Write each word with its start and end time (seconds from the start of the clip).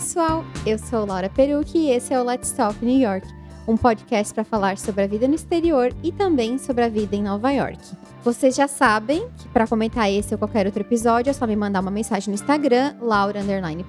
pessoal! 0.00 0.42
Eu 0.64 0.78
sou 0.78 1.04
Laura 1.04 1.28
Perucci 1.28 1.76
e 1.76 1.90
esse 1.90 2.14
é 2.14 2.18
o 2.18 2.24
Let's 2.24 2.52
Talk 2.52 2.82
New 2.82 2.98
York, 2.98 3.28
um 3.68 3.76
podcast 3.76 4.32
para 4.32 4.44
falar 4.44 4.78
sobre 4.78 5.02
a 5.02 5.06
vida 5.06 5.28
no 5.28 5.34
exterior 5.34 5.92
e 6.02 6.10
também 6.10 6.56
sobre 6.56 6.84
a 6.84 6.88
vida 6.88 7.14
em 7.14 7.22
Nova 7.22 7.50
York. 7.50 7.78
Vocês 8.24 8.56
já 8.56 8.66
sabem 8.66 9.28
que 9.36 9.46
para 9.48 9.66
comentar 9.66 10.10
esse 10.10 10.32
ou 10.32 10.38
qualquer 10.38 10.64
outro 10.64 10.80
episódio 10.80 11.28
é 11.28 11.34
só 11.34 11.46
me 11.46 11.54
mandar 11.54 11.80
uma 11.80 11.90
mensagem 11.90 12.30
no 12.30 12.34
Instagram, 12.34 12.96
Laura 12.98 13.40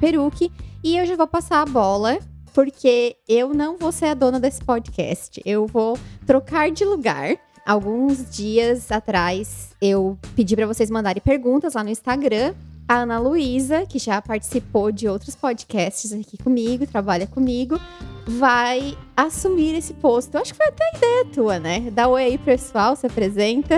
Perucci, 0.02 0.52
e 0.83 0.97
eu 0.97 1.05
já 1.05 1.16
vou 1.16 1.27
passar 1.27 1.61
a 1.61 1.66
bola 1.66 2.19
porque 2.53 3.16
eu 3.25 3.53
não 3.53 3.77
vou 3.77 3.93
ser 3.93 4.07
a 4.07 4.13
dona 4.13 4.38
desse 4.38 4.59
podcast. 4.66 5.41
Eu 5.45 5.66
vou 5.66 5.97
trocar 6.27 6.69
de 6.71 6.83
lugar. 6.83 7.38
Alguns 7.66 8.30
dias 8.30 8.91
atrás 8.91 9.69
eu 9.81 10.19
pedi 10.35 10.57
para 10.57 10.67
vocês 10.67 10.91
mandarem 10.91 11.21
perguntas 11.23 11.75
lá 11.75 11.85
no 11.85 11.89
Instagram 11.89 12.53
a 12.91 13.04
Ana 13.04 13.20
Luísa, 13.20 13.86
que 13.86 13.98
já 13.98 14.22
participou 14.22 14.91
de 14.91 15.08
outros 15.08 15.34
podcasts 15.34 16.12
aqui 16.12 16.38
comigo, 16.38 16.86
trabalha 16.86 17.26
comigo, 17.26 17.80
vai 18.27 18.98
assumir 19.16 19.76
esse 19.76 19.94
posto. 19.94 20.36
Eu 20.36 20.41
acho 20.41 20.52
que 20.52 20.58
foi 20.58 20.67
até 20.67 20.84
a 20.84 20.98
ideia 20.98 21.26
tua, 21.34 21.58
né? 21.58 21.90
Dá 21.90 22.09
oi 22.09 22.22
aí, 22.22 22.38
pessoal, 22.38 22.94
se 22.98 23.08
apresenta. 23.08 23.77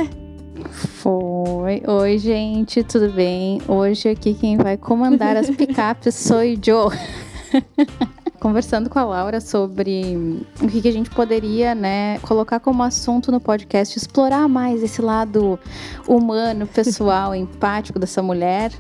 Foi. 0.71 1.83
Oi, 1.85 2.17
gente, 2.17 2.83
tudo 2.83 3.11
bem? 3.11 3.61
Hoje 3.67 4.09
aqui 4.09 4.33
quem 4.33 4.57
vai 4.57 4.77
comandar 4.77 5.37
as 5.37 5.47
picapes 5.51 6.15
sou 6.15 6.41
eu. 6.41 6.91
conversando 8.43 8.89
com 8.89 8.99
a 8.99 9.05
Laura 9.05 9.39
sobre 9.39 10.43
o 10.61 10.67
que, 10.67 10.81
que 10.81 10.87
a 10.89 10.91
gente 10.91 11.09
poderia, 11.09 11.73
né, 11.73 12.19
colocar 12.19 12.59
como 12.59 12.83
assunto 12.83 13.31
no 13.31 13.39
podcast, 13.39 13.97
explorar 13.97 14.49
mais 14.49 14.83
esse 14.83 15.01
lado 15.01 15.57
humano, 16.05 16.67
pessoal, 16.67 17.33
empático 17.33 17.97
dessa 17.97 18.21
mulher. 18.21 18.73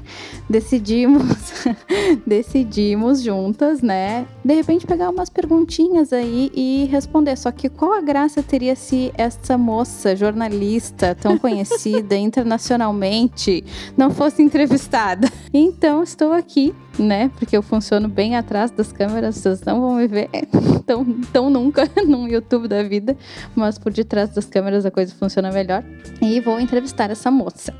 Decidimos, 0.49 1.63
decidimos 2.27 3.21
juntas, 3.21 3.81
né, 3.81 4.27
de 4.43 4.53
repente 4.53 4.85
pegar 4.85 5.09
umas 5.09 5.29
perguntinhas 5.29 6.11
aí 6.11 6.51
e 6.53 6.89
responder. 6.91 7.37
Só 7.37 7.49
que 7.49 7.69
qual 7.69 7.93
a 7.93 8.01
graça 8.01 8.43
teria 8.43 8.75
se 8.75 9.13
essa 9.17 9.57
moça 9.57 10.13
jornalista 10.13 11.15
tão 11.15 11.37
conhecida 11.37 12.17
internacionalmente 12.19 13.63
não 13.95 14.11
fosse 14.11 14.43
entrevistada? 14.43 15.31
Então 15.53 16.03
estou 16.03 16.33
aqui 16.33 16.75
né? 16.97 17.31
Porque 17.37 17.55
eu 17.55 17.61
funciono 17.61 18.07
bem 18.07 18.35
atrás 18.35 18.71
das 18.71 18.91
câmeras, 18.91 19.35
vocês 19.35 19.61
não 19.61 19.81
vão 19.81 19.95
me 19.95 20.07
ver 20.07 20.29
tão, 20.85 21.05
tão 21.31 21.49
nunca 21.49 21.89
no 22.07 22.27
YouTube 22.27 22.67
da 22.67 22.83
vida, 22.83 23.17
mas 23.55 23.77
por 23.77 23.91
detrás 23.91 24.29
das 24.29 24.45
câmeras 24.45 24.85
a 24.85 24.91
coisa 24.91 25.13
funciona 25.15 25.51
melhor. 25.51 25.83
E 26.21 26.39
vou 26.39 26.59
entrevistar 26.59 27.09
essa 27.09 27.31
moça. 27.31 27.73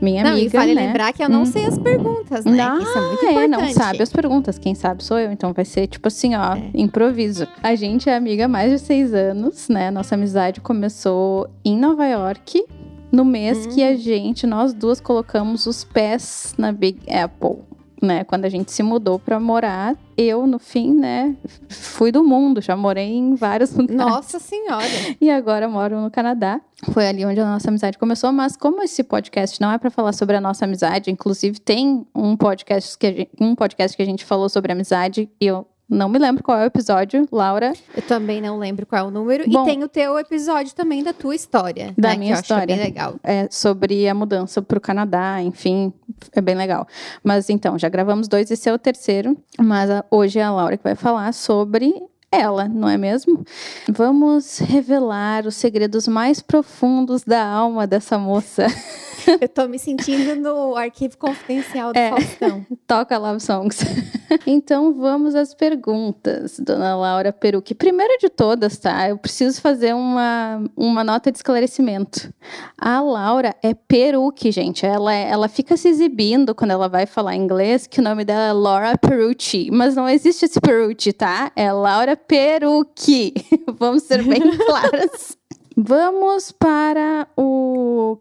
Minha 0.00 0.24
não, 0.24 0.32
amiga. 0.32 0.46
E 0.46 0.58
vale 0.58 0.74
né? 0.74 0.86
lembrar 0.86 1.12
que 1.12 1.22
eu 1.22 1.28
não 1.28 1.42
hum. 1.42 1.46
sei 1.46 1.66
as 1.66 1.78
perguntas, 1.78 2.44
né? 2.44 2.52
Não, 2.52 2.78
Isso 2.78 2.98
é 2.98 3.00
muito 3.00 3.24
importante. 3.24 3.44
É, 3.44 3.48
não 3.48 3.68
sabe 3.72 4.02
as 4.02 4.12
perguntas. 4.12 4.58
Quem 4.58 4.74
sabe 4.74 5.04
sou 5.04 5.18
eu. 5.18 5.30
Então 5.32 5.52
vai 5.52 5.64
ser 5.64 5.86
tipo 5.86 6.08
assim, 6.08 6.34
ó, 6.34 6.54
é. 6.54 6.70
improviso. 6.74 7.46
A 7.62 7.74
gente 7.74 8.08
é 8.08 8.16
amiga 8.16 8.46
há 8.46 8.48
mais 8.48 8.72
de 8.72 8.78
seis 8.78 9.14
anos, 9.14 9.68
né? 9.68 9.90
Nossa 9.90 10.14
amizade 10.14 10.60
começou 10.60 11.48
em 11.64 11.76
Nova 11.76 12.06
York. 12.06 12.64
No 13.10 13.24
mês 13.24 13.66
hum. 13.66 13.70
que 13.70 13.82
a 13.82 13.96
gente, 13.96 14.46
nós 14.46 14.74
duas, 14.74 15.00
colocamos 15.00 15.66
os 15.66 15.82
pés 15.82 16.54
na 16.58 16.72
Big 16.72 17.00
Apple 17.10 17.67
né, 18.00 18.24
quando 18.24 18.44
a 18.44 18.48
gente 18.48 18.72
se 18.72 18.82
mudou 18.82 19.18
para 19.18 19.38
morar, 19.38 19.96
eu, 20.16 20.46
no 20.46 20.58
fim, 20.58 20.94
né, 20.94 21.36
fui 21.68 22.10
do 22.10 22.24
mundo, 22.24 22.60
já 22.60 22.76
morei 22.76 23.14
em 23.14 23.34
vários 23.34 23.72
lugares. 23.76 23.96
Nossa 23.96 24.38
Senhora! 24.38 24.84
E 25.20 25.30
agora 25.30 25.68
moro 25.68 26.00
no 26.00 26.10
Canadá. 26.10 26.60
Foi 26.92 27.08
ali 27.08 27.24
onde 27.24 27.40
a 27.40 27.44
nossa 27.44 27.68
amizade 27.68 27.98
começou, 27.98 28.32
mas 28.32 28.56
como 28.56 28.82
esse 28.82 29.02
podcast 29.02 29.60
não 29.60 29.72
é 29.72 29.78
para 29.78 29.90
falar 29.90 30.12
sobre 30.12 30.36
a 30.36 30.40
nossa 30.40 30.64
amizade, 30.64 31.10
inclusive 31.10 31.58
tem 31.58 32.06
um 32.14 32.36
podcast 32.36 32.96
que 32.96 33.06
gente, 33.06 33.30
um 33.40 33.54
podcast 33.54 33.96
que 33.96 34.02
a 34.02 34.06
gente 34.06 34.24
falou 34.24 34.48
sobre 34.48 34.72
amizade 34.72 35.28
e 35.40 35.46
eu 35.46 35.66
não 35.88 36.08
me 36.08 36.18
lembro 36.18 36.42
qual 36.42 36.58
é 36.58 36.64
o 36.64 36.66
episódio, 36.66 37.26
Laura. 37.32 37.72
Eu 37.96 38.02
também 38.02 38.40
não 38.42 38.58
lembro 38.58 38.84
qual 38.84 39.06
é 39.06 39.08
o 39.08 39.10
número. 39.10 39.48
Bom, 39.48 39.62
e 39.62 39.66
tem 39.66 39.82
o 39.82 39.88
teu 39.88 40.18
episódio 40.18 40.74
também 40.74 41.02
da 41.02 41.12
tua 41.12 41.34
história. 41.34 41.94
Da 41.96 42.10
né, 42.10 42.16
minha 42.16 42.34
que 42.34 42.42
história. 42.42 42.62
é 42.62 42.66
bem 42.66 42.78
legal. 42.78 43.14
É 43.22 43.48
sobre 43.50 44.06
a 44.06 44.14
mudança 44.14 44.60
para 44.60 44.76
o 44.76 44.80
Canadá, 44.80 45.40
enfim, 45.42 45.92
é 46.32 46.40
bem 46.40 46.54
legal. 46.54 46.86
Mas 47.24 47.48
então, 47.48 47.78
já 47.78 47.88
gravamos 47.88 48.28
dois, 48.28 48.50
esse 48.50 48.68
é 48.68 48.72
o 48.72 48.78
terceiro. 48.78 49.36
Mas 49.58 49.88
hoje 50.10 50.38
é 50.38 50.42
a 50.42 50.52
Laura 50.52 50.76
que 50.76 50.84
vai 50.84 50.94
falar 50.94 51.32
sobre 51.32 51.94
ela, 52.30 52.68
não 52.68 52.88
é 52.88 52.98
mesmo? 52.98 53.42
Vamos 53.88 54.58
revelar 54.58 55.46
os 55.46 55.56
segredos 55.56 56.06
mais 56.06 56.40
profundos 56.40 57.24
da 57.24 57.46
alma 57.46 57.86
dessa 57.86 58.18
moça. 58.18 58.66
Eu 59.40 59.48
tô 59.48 59.66
me 59.66 59.78
sentindo 59.78 60.36
no 60.36 60.76
arquivo 60.76 61.16
confidencial 61.16 61.92
do 61.92 61.98
é, 61.98 62.10
Faustão. 62.10 62.66
Toca 62.86 63.18
Love 63.18 63.40
Songs. 63.40 63.78
então 64.46 64.94
vamos 64.94 65.34
às 65.34 65.54
perguntas, 65.54 66.58
dona 66.58 66.96
Laura 66.96 67.32
Peruque. 67.32 67.74
Primeira 67.74 68.18
de 68.18 68.28
todas, 68.28 68.78
tá? 68.78 69.08
Eu 69.08 69.18
preciso 69.18 69.60
fazer 69.60 69.94
uma, 69.94 70.62
uma 70.76 71.04
nota 71.04 71.30
de 71.30 71.38
esclarecimento. 71.38 72.32
A 72.78 73.00
Laura 73.00 73.54
é 73.62 73.74
Peruque, 73.74 74.50
gente. 74.50 74.84
Ela, 74.84 75.14
é, 75.14 75.30
ela 75.30 75.48
fica 75.48 75.76
se 75.76 75.88
exibindo 75.88 76.54
quando 76.54 76.70
ela 76.70 76.88
vai 76.88 77.06
falar 77.06 77.34
inglês, 77.36 77.86
que 77.86 78.00
o 78.00 78.02
nome 78.02 78.24
dela 78.24 78.48
é 78.48 78.52
Laura 78.52 78.98
Perucci. 78.98 79.70
Mas 79.70 79.94
não 79.94 80.08
existe 80.08 80.44
esse 80.44 80.60
Perucci, 80.60 81.12
tá? 81.12 81.52
É 81.54 81.72
Laura 81.72 82.16
Peruque. 82.16 83.34
Vamos 83.78 84.04
ser 84.04 84.22
bem 84.22 84.56
claras. 84.58 85.38
Vamos 85.80 86.50
para 86.50 87.28
o 87.36 87.67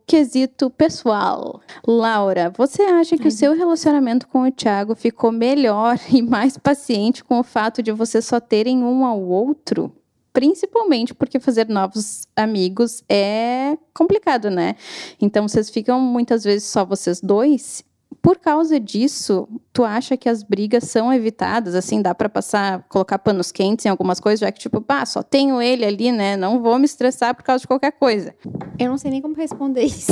quesito 0.06 0.70
pessoal. 0.70 1.62
Laura, 1.86 2.52
você 2.56 2.84
acha 2.84 3.18
que 3.18 3.28
o 3.28 3.32
seu 3.32 3.56
relacionamento 3.56 4.28
com 4.28 4.44
o 4.44 4.52
Thiago 4.52 4.96
ficou 4.96 5.32
melhor 5.32 5.98
e 6.12 6.22
mais 6.22 6.58
paciente 6.58 7.24
com 7.24 7.40
o 7.40 7.44
fato 7.44 7.82
de 7.82 7.92
vocês 7.92 8.26
só 8.26 8.40
terem 8.40 8.84
um 8.84 9.06
ao 9.06 9.22
outro? 9.22 9.92
Principalmente 10.32 11.14
porque 11.14 11.40
fazer 11.40 11.68
novos 11.68 12.28
amigos 12.36 13.04
é 13.10 13.78
complicado, 13.94 14.50
né? 14.50 14.76
Então 15.20 15.48
vocês 15.48 15.70
ficam 15.70 16.00
muitas 16.00 16.44
vezes 16.44 16.68
só 16.68 16.86
vocês 16.86 17.20
dois 17.20 17.84
por 18.28 18.40
causa 18.40 18.78
disso, 18.78 19.48
tu 19.72 19.86
acha 19.86 20.18
que 20.18 20.28
as 20.28 20.44
brigas 20.44 20.84
são 20.84 21.14
evitadas? 21.14 21.74
Assim, 21.74 22.02
dá 22.02 22.14
para 22.14 22.28
passar, 22.28 22.84
colocar 22.90 23.18
panos 23.20 23.54
quentes 23.54 23.86
em 23.86 23.90
algumas 23.90 24.20
coisas, 24.20 24.42
já 24.42 24.52
que, 24.52 24.60
tipo, 24.60 24.82
pá, 24.82 25.06
só 25.06 25.24
tenho 25.24 25.62
ele 25.62 25.86
ali, 25.86 26.12
né? 26.12 26.36
Não 26.36 26.62
vou 26.62 26.78
me 26.78 26.84
estressar 26.84 27.34
por 27.34 27.44
causa 27.44 27.62
de 27.62 27.68
qualquer 27.68 27.94
coisa. 27.94 28.36
Eu 28.78 28.90
não 28.90 28.98
sei 28.98 29.12
nem 29.12 29.22
como 29.22 29.34
responder 29.34 29.84
isso. 29.84 30.12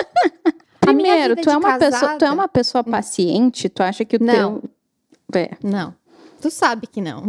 Primeiro, 0.80 1.36
tu 1.36 1.50
é, 1.50 1.56
uma 1.58 1.76
casada... 1.76 1.90
pessoa, 1.90 2.18
tu 2.18 2.24
é 2.24 2.30
uma 2.30 2.48
pessoa 2.48 2.82
paciente? 2.82 3.68
Tu 3.68 3.82
acha 3.82 4.02
que 4.02 4.16
o 4.16 4.24
não. 4.24 4.60
teu. 5.30 5.38
É. 5.38 5.50
Não. 5.62 5.94
Tu 6.40 6.50
sabe 6.50 6.86
que 6.86 7.02
não. 7.02 7.22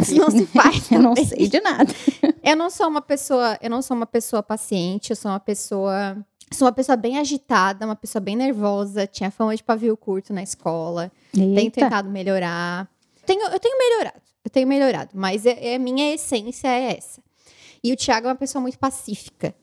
Isso 0.00 0.14
não 0.16 0.30
se 0.30 0.46
faz. 0.46 0.90
eu 0.90 1.02
não 1.02 1.14
sei 1.14 1.46
de 1.46 1.60
nada. 1.60 1.92
eu 2.42 2.56
não 2.56 2.70
sou 2.70 2.88
uma 2.88 3.02
pessoa, 3.02 3.58
eu 3.60 3.68
não 3.68 3.82
sou 3.82 3.94
uma 3.94 4.06
pessoa 4.06 4.42
paciente, 4.42 5.10
eu 5.10 5.16
sou 5.16 5.30
uma 5.30 5.40
pessoa 5.40 6.16
Sou 6.52 6.66
uma 6.66 6.72
pessoa 6.72 6.96
bem 6.96 7.18
agitada, 7.18 7.86
uma 7.86 7.96
pessoa 7.96 8.20
bem 8.20 8.36
nervosa, 8.36 9.06
tinha 9.06 9.30
fama 9.30 9.54
de 9.54 9.62
pavio 9.62 9.96
curto 9.96 10.32
na 10.32 10.42
escola. 10.42 11.12
Eita. 11.32 11.54
Tenho 11.54 11.70
tentado 11.70 12.10
melhorar. 12.10 12.88
Tenho, 13.24 13.46
eu 13.48 13.60
tenho 13.60 13.78
melhorado, 13.78 14.22
eu 14.44 14.50
tenho 14.50 14.66
melhorado, 14.66 15.10
mas 15.14 15.46
é, 15.46 15.74
é, 15.74 15.78
minha 15.78 16.12
essência 16.12 16.68
é 16.68 16.96
essa. 16.96 17.22
E 17.82 17.92
o 17.92 17.96
Thiago 17.96 18.26
é 18.26 18.30
uma 18.30 18.36
pessoa 18.36 18.60
muito 18.60 18.78
pacífica. 18.78 19.54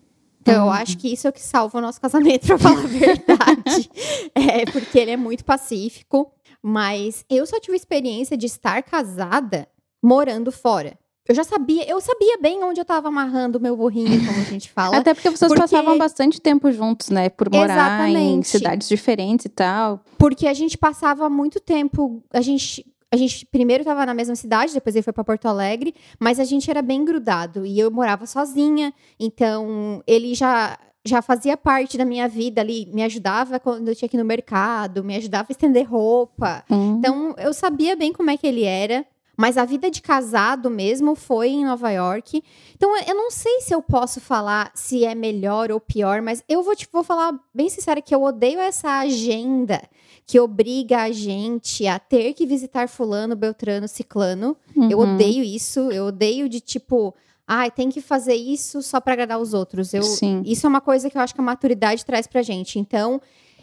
Então, 0.42 0.56
eu 0.56 0.64
uhum. 0.64 0.72
acho 0.72 0.98
que 0.98 1.12
isso 1.12 1.28
é 1.28 1.30
o 1.30 1.34
que 1.34 1.42
salva 1.42 1.78
o 1.78 1.82
nosso 1.82 2.00
casamento, 2.00 2.48
pra 2.48 2.58
falar 2.58 2.80
a 2.80 2.88
verdade. 2.88 3.92
é, 4.34 4.66
porque 4.72 4.98
ele 4.98 5.12
é 5.12 5.18
muito 5.18 5.44
pacífico. 5.44 6.32
Mas 6.62 7.24
eu 7.30 7.46
só 7.46 7.60
tive 7.60 7.78
experiência 7.78 8.36
de 8.36 8.46
estar 8.46 8.82
casada 8.84 9.68
morando 10.02 10.52
fora. 10.52 10.98
Eu 11.28 11.36
já 11.36 11.44
sabia, 11.44 11.90
eu 11.90 12.00
sabia 12.00 12.38
bem 12.42 12.64
onde 12.64 12.80
eu 12.80 12.86
tava 12.86 13.10
amarrando 13.10 13.58
o 13.58 13.62
meu 13.62 13.76
burrinho, 13.76 14.26
como 14.26 14.40
a 14.40 14.44
gente 14.44 14.70
fala. 14.70 14.98
Até 14.98 15.14
porque 15.14 15.30
vocês 15.30 15.50
porque... 15.50 15.62
passavam 15.62 15.98
bastante 15.98 16.40
tempo 16.40 16.72
juntos, 16.72 17.10
né? 17.10 17.30
Por 17.30 17.52
morar 17.52 17.74
Exatamente. 17.74 18.20
em 18.20 18.44
cidades 18.44 18.88
diferentes 18.88 19.46
e 19.46 19.50
tal. 19.50 20.02
Porque 20.18 20.48
a 20.48 20.54
gente 20.54 20.78
passava 20.78 21.30
muito 21.30 21.60
tempo. 21.60 22.24
A 22.32 22.42
gente. 22.42 22.86
A 23.10 23.16
gente 23.16 23.46
primeiro 23.46 23.84
estava 23.84 24.06
na 24.06 24.14
mesma 24.14 24.36
cidade, 24.36 24.74
depois 24.74 24.94
ele 24.94 25.02
foi 25.02 25.14
para 25.14 25.24
Porto 25.24 25.48
Alegre, 25.48 25.96
mas 26.20 26.42
a 26.42 26.44
gente 26.44 26.70
era 26.70 26.82
bem 26.82 27.06
grudado 27.06 27.66
e 27.66 27.80
eu 27.80 27.90
morava 27.90 28.26
sozinha, 28.26 28.94
então 29.18 30.04
ele 30.06 30.36
já 30.36 30.78
já 31.06 31.22
fazia 31.22 31.56
parte 31.56 31.98
da 31.98 32.04
minha 32.04 32.28
vida 32.28 32.60
ali, 32.60 32.86
me 32.94 33.02
ajudava 33.04 33.62
quando 33.62 33.88
eu 33.88 33.96
tinha 33.96 34.10
que 34.10 34.18
ir 34.18 34.20
no 34.20 34.26
mercado, 34.26 35.06
me 35.06 35.16
ajudava 35.16 35.48
a 35.50 35.54
estender 35.54 35.90
roupa. 35.90 36.66
Hum. 36.70 36.98
Então 37.00 37.34
eu 37.38 37.54
sabia 37.54 37.96
bem 37.96 38.12
como 38.12 38.30
é 38.30 38.36
que 38.36 38.46
ele 38.46 38.66
era. 38.66 39.06
Mas 39.38 39.56
a 39.56 39.66
vida 39.66 39.92
de 39.92 40.02
casado 40.02 40.68
mesmo 40.68 41.14
foi 41.14 41.50
em 41.50 41.64
Nova 41.64 41.92
York. 41.92 42.44
Então 42.76 42.98
eu 42.98 43.14
não 43.14 43.30
sei 43.30 43.62
se 43.62 43.74
eu 43.74 43.82
posso 43.84 44.20
falar 44.20 44.72
se 44.74 45.06
é 45.06 45.14
melhor 45.14 45.72
ou 45.72 45.80
pior, 45.80 46.24
mas 46.24 46.44
eu 46.50 46.64
vou, 46.64 46.76
te, 46.76 46.90
vou 46.92 47.04
falar 47.04 47.40
bem 47.54 47.70
sincera 47.70 48.02
que 48.02 48.16
eu 48.16 48.24
odeio 48.24 48.60
essa 48.60 48.98
agenda 48.98 49.80
que 50.28 50.40
obriga 50.40 51.04
a 51.04 51.12
gente 51.12 51.88
a 51.88 51.98
ter 51.98 52.34
que 52.34 52.46
visitar 52.46 52.90
fulano, 52.90 53.34
beltrano, 53.34 53.88
ciclano. 53.88 54.58
Uhum. 54.76 54.90
Eu 54.92 55.00
odeio 55.00 55.42
isso. 55.42 55.90
Eu 55.90 56.08
odeio 56.08 56.50
de 56.50 56.60
tipo, 56.60 57.16
ai, 57.48 57.70
ah, 57.70 57.72
tem 57.72 57.90
que 57.90 58.02
fazer 58.02 58.36
isso 58.36 58.82
só 58.82 59.00
para 59.00 59.14
agradar 59.14 59.40
os 59.40 59.54
outros. 59.54 59.94
Eu, 59.94 60.04
Sim. 60.04 60.42
Isso 60.46 60.66
é 60.66 60.70
uma 60.70 60.82
coisa 60.82 61.10
que 61.10 61.18
eu 61.18 61.22
acho 61.22 61.34
que 61.34 61.40
a 61.40 61.44
maturidade 61.44 62.06
traz 62.06 62.28
pra 62.28 62.42
gente. 62.42 62.78
Então, 62.78 63.22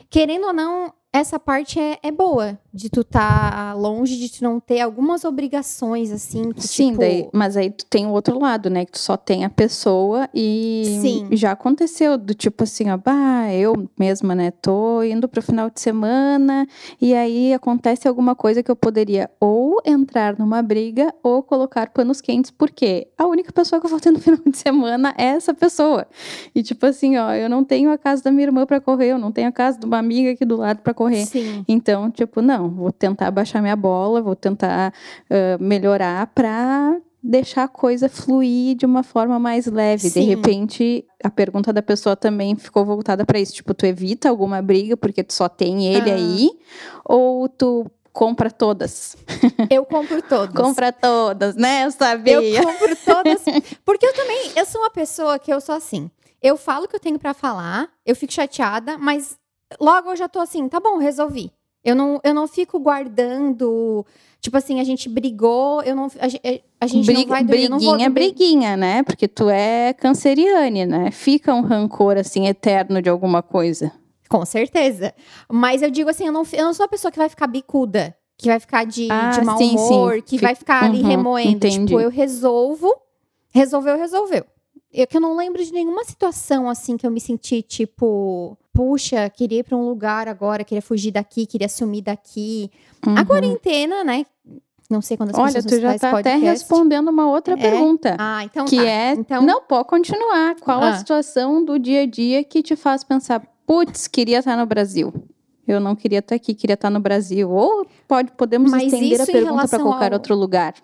querendo 0.09 0.47
ou 0.47 0.55
não, 0.55 0.95
essa 1.15 1.39
parte 1.39 1.79
é, 1.79 1.97
é 2.03 2.11
boa, 2.11 2.59
de 2.73 2.91
tu 2.91 3.05
tá 3.05 3.73
longe, 3.73 4.17
de 4.17 4.29
tu 4.29 4.43
não 4.43 4.59
ter 4.59 4.81
algumas 4.81 5.25
obrigações, 5.25 6.11
assim. 6.11 6.51
Que, 6.51 6.67
Sim, 6.67 6.89
tipo, 6.89 6.99
daí, 6.99 7.29
mas 7.33 7.57
aí 7.57 7.71
tu 7.71 7.87
tem 7.87 8.05
o 8.05 8.11
outro 8.11 8.37
lado, 8.37 8.69
né? 8.69 8.85
Que 8.85 8.91
tu 8.91 8.99
só 8.99 9.17
tem 9.17 9.45
a 9.45 9.49
pessoa 9.49 10.29
e 10.35 10.99
Sim. 11.01 11.29
já 11.31 11.53
aconteceu 11.53 12.19
do 12.19 12.35
tipo 12.35 12.65
assim, 12.65 12.91
ó, 12.91 12.97
bah, 12.97 13.53
eu 13.55 13.89
mesma, 13.97 14.35
né? 14.35 14.51
Tô 14.51 15.05
indo 15.05 15.29
pro 15.29 15.41
final 15.41 15.71
de 15.71 15.81
semana 15.81 16.67
e 17.01 17.15
aí 17.15 17.55
acontece 17.55 18.09
alguma 18.09 18.35
coisa 18.35 18.61
que 18.61 18.71
eu 18.71 18.75
poderia 18.75 19.31
ou 19.39 19.81
entrar 19.87 20.37
numa 20.37 20.61
briga 20.63 21.15
ou 21.23 21.45
colocar 21.45 21.91
panos 21.91 22.21
quentes, 22.21 22.51
porque 22.51 23.07
a 23.17 23.25
única 23.25 23.53
pessoa 23.53 23.79
que 23.79 23.87
eu 23.87 23.91
vou 23.91 24.01
ter 24.01 24.11
no 24.11 24.19
final 24.21 24.41
de 24.45 24.59
semana 24.59 25.15
é 25.17 25.27
essa 25.27 25.55
pessoa. 25.55 26.09
E 26.53 26.61
tipo 26.61 26.85
assim, 26.85 27.17
ó, 27.19 27.33
eu 27.35 27.49
não 27.49 27.63
tenho 27.63 27.93
a 27.93 27.99
casa 27.99 28.25
da 28.25 28.33
minha 28.33 28.49
irmã 28.49 28.67
pra 28.67 28.81
correr, 28.81 29.13
eu 29.13 29.19
não 29.19 29.31
tenho 29.31 29.47
a 29.47 29.53
casa 29.53 29.79
de 29.79 29.87
uma 29.87 29.99
amiga 29.99 30.33
aqui 30.33 30.45
do 30.45 30.57
lado 30.57 30.81
pra 30.81 30.93
correr. 30.93 31.04
Sim. 31.13 31.65
Então, 31.69 32.11
tipo, 32.11 32.41
não, 32.43 32.71
vou 32.71 32.93
tentar 32.93 33.31
baixar 33.31 33.61
minha 33.61 33.77
bola, 33.77 34.21
vou 34.23 34.37
tentar 34.37 34.93
ah, 35.31 35.59
melhorar 35.61 36.27
pra 36.29 36.97
deixar 37.27 37.65
a 37.65 37.69
coisa 37.69 38.07
fluir 38.09 38.77
de 38.77 38.85
uma 38.85 39.03
forma 39.03 39.39
mais 39.39 39.65
leve. 39.67 40.11
Sim. 40.11 40.21
De 40.21 40.27
repente, 40.27 41.07
a 41.23 41.31
pergunta 41.31 41.73
da 41.73 41.81
pessoa 41.81 42.15
também 42.15 42.55
ficou 42.55 42.85
voltada 42.85 43.25
pra 43.25 43.39
isso. 43.39 43.55
Tipo, 43.55 43.73
tu 43.73 43.87
evita 43.87 44.29
alguma 44.29 44.61
briga 44.61 44.95
porque 44.97 45.25
tu 45.25 45.33
só 45.33 45.49
tem 45.49 45.87
ele 45.87 46.11
Ah. 46.11 46.15
aí? 46.17 46.51
Ou 47.05 47.49
tu 47.49 47.87
compra 48.13 48.51
todas? 48.51 49.17
Eu 49.71 49.85
compro 49.87 50.21
todas. 50.23 50.55
Compra 50.55 50.93
todas, 50.93 51.57
né? 51.57 51.85
Eu 51.87 51.91
sabia. 51.91 52.41
Eu 52.43 52.63
compro 52.63 52.95
todas. 53.05 53.43
Porque 53.85 54.07
eu 54.07 54.13
também, 54.13 54.53
eu 54.55 54.67
sou 54.67 54.81
uma 54.83 54.91
pessoa 54.91 55.39
que 55.39 55.53
eu 55.53 55.61
sou 55.61 55.75
assim. 55.75 56.11
Eu 56.43 56.59
falo 56.59 56.85
o 56.85 56.89
que 56.89 56.95
eu 56.95 57.01
tenho 57.01 57.19
pra 57.19 57.33
falar, 57.33 57.89
eu 58.05 58.15
fico 58.15 58.33
chateada, 58.33 58.99
mas 58.99 59.37
logo 59.81 60.11
eu 60.11 60.17
já 60.17 60.29
tô 60.29 60.41
assim, 60.41 60.69
tá 60.69 60.81
bom, 60.81 60.99
resolvi. 60.99 61.53
Eu 61.85 61.95
não, 61.95 62.19
eu 62.25 62.33
não 62.33 62.49
fico 62.49 62.79
guardando, 62.81 64.07
tipo 64.41 64.57
assim, 64.57 64.81
a 64.81 64.85
gente 64.85 65.09
brigou, 65.09 65.83
eu 65.83 65.95
não, 65.95 66.09
a, 66.19 66.29
ge- 66.29 66.41
a 66.81 66.87
gente 66.87 67.07
não 67.13 67.21
Briga- 67.21 67.29
vai 67.35 67.45
dormir, 67.45 67.69
não 67.69 67.79
briguinha, 67.79 68.11
dormir. 68.11 68.11
briguinha, 68.33 68.77
né? 68.77 69.03
Porque 69.03 69.29
tu 69.29 69.51
é 69.51 69.93
canceriane, 69.93 70.87
né? 70.87 71.11
Fica 71.11 71.53
um 71.55 71.61
rancor, 71.61 72.17
assim, 72.17 72.47
eterno 72.47 73.03
de 73.03 73.11
alguma 73.11 73.43
coisa. 73.43 73.93
Com 74.31 74.45
certeza. 74.47 75.15
Mas 75.51 75.83
eu 75.83 75.91
digo 75.91 76.09
assim, 76.09 76.27
eu 76.27 76.33
não, 76.33 76.43
eu 76.55 76.65
não 76.65 76.73
sou 76.75 76.87
a 76.87 76.89
pessoa 76.89 77.13
que 77.13 77.19
vai 77.19 77.29
ficar 77.29 77.47
bicuda, 77.47 78.17
que 78.39 78.49
vai 78.49 78.59
ficar 78.59 78.85
de, 78.87 79.09
Ah, 79.11 79.31
de 79.39 79.45
mau 79.45 79.59
sim, 79.59 79.77
sim. 79.77 79.95
humor, 79.95 80.23
que 80.23 80.39
Fi- 80.39 80.45
vai 80.45 80.55
ficar 80.55 80.85
ali 80.85 81.03
Uhum, 81.03 81.09
remoendo. 81.09 81.51
entendi. 81.51 81.87
Tipo, 81.89 82.01
eu 82.01 82.09
resolvo, 82.11 82.91
resolveu, 83.51 83.97
resolveu. 83.99 84.45
Eu 84.91 85.07
que 85.07 85.17
eu 85.19 85.21
não 85.21 85.37
lembro 85.37 85.63
de 85.63 85.71
nenhuma 85.73 86.03
situação 86.05 86.69
assim 86.69 86.97
que 86.97 87.07
eu 87.07 87.11
me 87.11 87.21
senti 87.21 87.61
tipo, 87.63 88.57
puxa, 88.75 89.31
queria 89.31 89.61
ir 89.61 89.63
pra 89.63 89.77
um 89.77 89.87
lugar 89.89 90.27
agora, 90.29 90.65
queria 90.65 90.83
fugir 90.83 91.13
daqui, 91.13 91.47
queria 91.47 91.69
sumir 91.69 92.03
daqui. 92.03 92.71
A 93.03 93.11
Uhum. 93.11 93.25
quarentena, 93.25 94.03
né? 94.05 94.27
Não 94.91 95.01
sei 95.01 95.17
quando 95.17 95.31
as 95.31 95.39
Olha, 95.39 95.53
pessoas 95.55 95.65
tu 95.73 95.81
já 95.81 95.89
fazem 95.99 96.11
tá 96.11 96.19
até 96.19 96.35
respondendo 96.37 97.09
uma 97.09 97.27
outra 97.31 97.55
É? 97.55 97.57
pergunta. 97.57 98.17
Ah, 98.19 98.45
então 98.45 98.67
que 98.67 98.77
tá. 98.77 98.85
é, 98.85 99.13
então, 99.13 99.43
não, 99.43 99.63
pode 99.63 99.89
continuar. 99.89 100.57
Qual 100.61 100.83
a 100.83 100.91
Ah. 100.91 100.97
situação 100.99 101.65
do 101.65 101.79
dia 101.79 102.03
a 102.03 102.07
dia 102.07 102.45
que 102.45 102.63
te 102.63 102.77
faz 102.77 103.03
pensar, 103.03 103.41
putz, 103.67 104.07
queria 104.07 104.41
estar 104.41 104.57
no 104.57 104.67
Brasil? 104.67 105.13
Eu 105.67 105.81
não 105.81 105.97
queria 105.97 106.19
estar 106.19 106.35
aqui, 106.35 106.53
queria 106.53 106.75
estar 106.75 106.91
no 106.91 107.01
Brasil. 107.01 107.51
Ou 107.51 107.87
pode, 108.07 108.33
podemos 108.33 108.71
Mas 108.71 108.93
estender 108.93 109.19
a 109.19 109.23
em 109.23 109.27
pergunta 109.27 109.45
para 109.47 109.55
relação 109.57 109.83
qualquer 109.83 110.13
ao- 110.13 110.19
outro 110.19 110.35
lugar. 110.37 110.75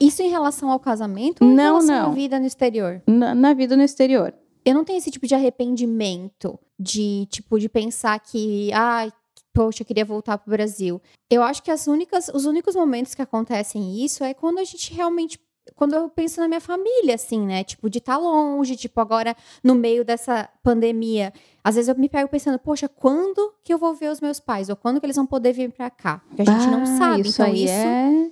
isso 0.00 0.20
em 0.22 0.28
relação 0.28 0.68
ao 0.72 0.80
casamento 0.80 1.44
ou 1.44 1.48
em 1.50 1.54
Não, 1.54 1.74
relação 1.76 1.94
à 1.94 2.02
não. 2.08 2.12
vida 2.12 2.40
no 2.40 2.46
exterior? 2.46 3.00
Na, 3.06 3.32
na 3.36 3.54
vida 3.54 3.76
no 3.76 3.82
exterior. 3.84 4.34
Eu 4.66 4.74
não 4.74 4.84
tenho 4.84 4.98
esse 4.98 5.10
tipo 5.10 5.26
de 5.26 5.34
arrependimento 5.34 6.58
de 6.78 7.26
tipo 7.30 7.58
de 7.58 7.68
pensar 7.68 8.18
que 8.20 8.70
ai 8.72 9.10
poxa 9.54 9.82
eu 9.82 9.86
queria 9.86 10.04
voltar 10.04 10.36
pro 10.36 10.50
Brasil 10.50 11.00
eu 11.30 11.42
acho 11.42 11.62
que 11.62 11.70
as 11.70 11.86
únicas 11.86 12.28
os 12.34 12.44
únicos 12.44 12.74
momentos 12.74 13.14
que 13.14 13.22
acontecem 13.22 14.04
isso 14.04 14.22
é 14.24 14.34
quando 14.34 14.58
a 14.58 14.64
gente 14.64 14.92
realmente 14.92 15.38
quando 15.74 15.94
eu 15.94 16.08
penso 16.08 16.40
na 16.40 16.46
minha 16.46 16.60
família 16.60 17.14
assim 17.14 17.40
né 17.40 17.64
tipo 17.64 17.88
de 17.90 17.98
estar 17.98 18.16
longe 18.18 18.76
tipo 18.76 19.00
agora 19.00 19.34
no 19.64 19.74
meio 19.74 20.04
dessa 20.04 20.48
pandemia 20.62 21.32
às 21.64 21.74
vezes 21.74 21.88
eu 21.88 21.96
me 21.96 22.08
pego 22.08 22.28
pensando 22.28 22.58
poxa 22.58 22.88
quando 22.88 23.52
que 23.64 23.72
eu 23.72 23.78
vou 23.78 23.94
ver 23.94 24.10
os 24.10 24.20
meus 24.20 24.38
pais 24.38 24.68
ou 24.68 24.76
quando 24.76 25.00
que 25.00 25.06
eles 25.06 25.16
vão 25.16 25.26
poder 25.26 25.52
vir 25.52 25.72
pra 25.72 25.90
cá 25.90 26.20
porque 26.28 26.42
a 26.42 26.44
gente 26.44 26.66
não 26.68 26.82
Ah, 26.82 26.86
sabe 26.86 27.20
isso 27.22 27.42
então 27.42 27.46
aí 27.52 27.64
isso 27.64 27.72
é, 27.72 28.30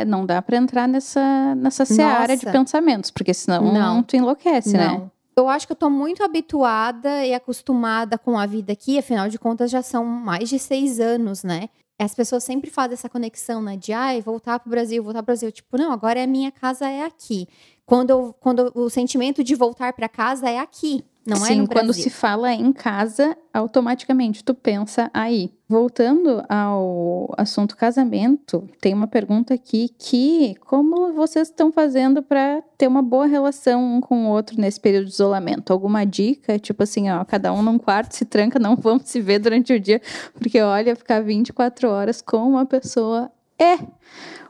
é, 0.00 0.04
não 0.04 0.24
dá 0.26 0.40
para 0.42 0.56
entrar 0.58 0.86
nessa, 0.86 1.54
nessa 1.56 1.84
seara 1.84 2.36
de 2.36 2.44
Nossa. 2.44 2.58
pensamentos, 2.58 3.10
porque 3.10 3.34
senão 3.34 3.72
Não. 3.72 4.02
tu 4.04 4.14
enlouquece, 4.14 4.76
né? 4.76 5.10
Eu 5.38 5.50
acho 5.50 5.66
que 5.66 5.72
eu 5.72 5.76
tô 5.76 5.90
muito 5.90 6.22
habituada 6.24 7.26
e 7.26 7.34
acostumada 7.34 8.16
com 8.16 8.38
a 8.38 8.46
vida 8.46 8.72
aqui, 8.72 8.98
afinal 8.98 9.28
de 9.28 9.38
contas 9.38 9.70
já 9.70 9.82
são 9.82 10.02
mais 10.02 10.48
de 10.48 10.58
seis 10.58 10.98
anos, 10.98 11.44
né? 11.44 11.68
As 11.98 12.14
pessoas 12.14 12.42
sempre 12.42 12.70
fazem 12.70 12.94
essa 12.94 13.08
conexão, 13.08 13.60
né? 13.60 13.76
De 13.76 13.92
ai, 13.92 14.22
voltar 14.22 14.58
pro 14.58 14.70
Brasil, 14.70 15.02
voltar 15.02 15.18
pro 15.22 15.26
Brasil. 15.26 15.52
Tipo, 15.52 15.76
não, 15.76 15.92
agora 15.92 16.22
a 16.22 16.26
minha 16.26 16.50
casa 16.50 16.88
é 16.88 17.04
aqui. 17.04 17.46
Quando, 17.86 18.10
eu- 18.10 18.34
quando 18.40 18.72
o 18.74 18.90
sentimento 18.90 19.44
de 19.44 19.54
voltar 19.54 19.92
pra 19.92 20.08
casa 20.08 20.50
é 20.50 20.58
aqui, 20.58 21.04
não 21.24 21.36
é 21.44 21.48
Sim, 21.50 21.60
no 21.60 21.66
quando 21.68 21.86
Brasil. 21.86 22.02
se 22.04 22.10
fala 22.10 22.52
em 22.52 22.72
casa, 22.72 23.36
automaticamente 23.54 24.42
tu 24.44 24.54
pensa 24.54 25.08
aí. 25.14 25.52
Voltando 25.68 26.44
ao 26.48 27.32
assunto 27.36 27.76
casamento, 27.76 28.68
tem 28.80 28.92
uma 28.94 29.06
pergunta 29.08 29.54
aqui 29.54 29.90
que 29.98 30.54
como 30.66 31.12
vocês 31.12 31.48
estão 31.48 31.70
fazendo 31.72 32.22
para 32.22 32.62
ter 32.78 32.86
uma 32.88 33.02
boa 33.02 33.26
relação 33.26 33.82
um 33.96 34.00
com 34.00 34.26
o 34.26 34.30
outro 34.30 34.60
nesse 34.60 34.80
período 34.80 35.06
de 35.06 35.12
isolamento? 35.12 35.72
Alguma 35.72 36.04
dica? 36.04 36.58
Tipo 36.58 36.82
assim, 36.84 37.08
ó, 37.10 37.24
cada 37.24 37.52
um 37.52 37.62
num 37.62 37.78
quarto, 37.78 38.12
se 38.12 38.24
tranca, 38.24 38.58
não 38.58 38.74
vamos 38.76 39.04
se 39.08 39.20
ver 39.20 39.38
durante 39.40 39.72
o 39.72 39.80
dia, 39.80 40.00
porque 40.34 40.60
olha, 40.60 40.94
ficar 40.96 41.22
24 41.22 41.88
horas 41.88 42.20
com 42.22 42.38
uma 42.48 42.64
pessoa 42.66 43.30
é 43.60 43.78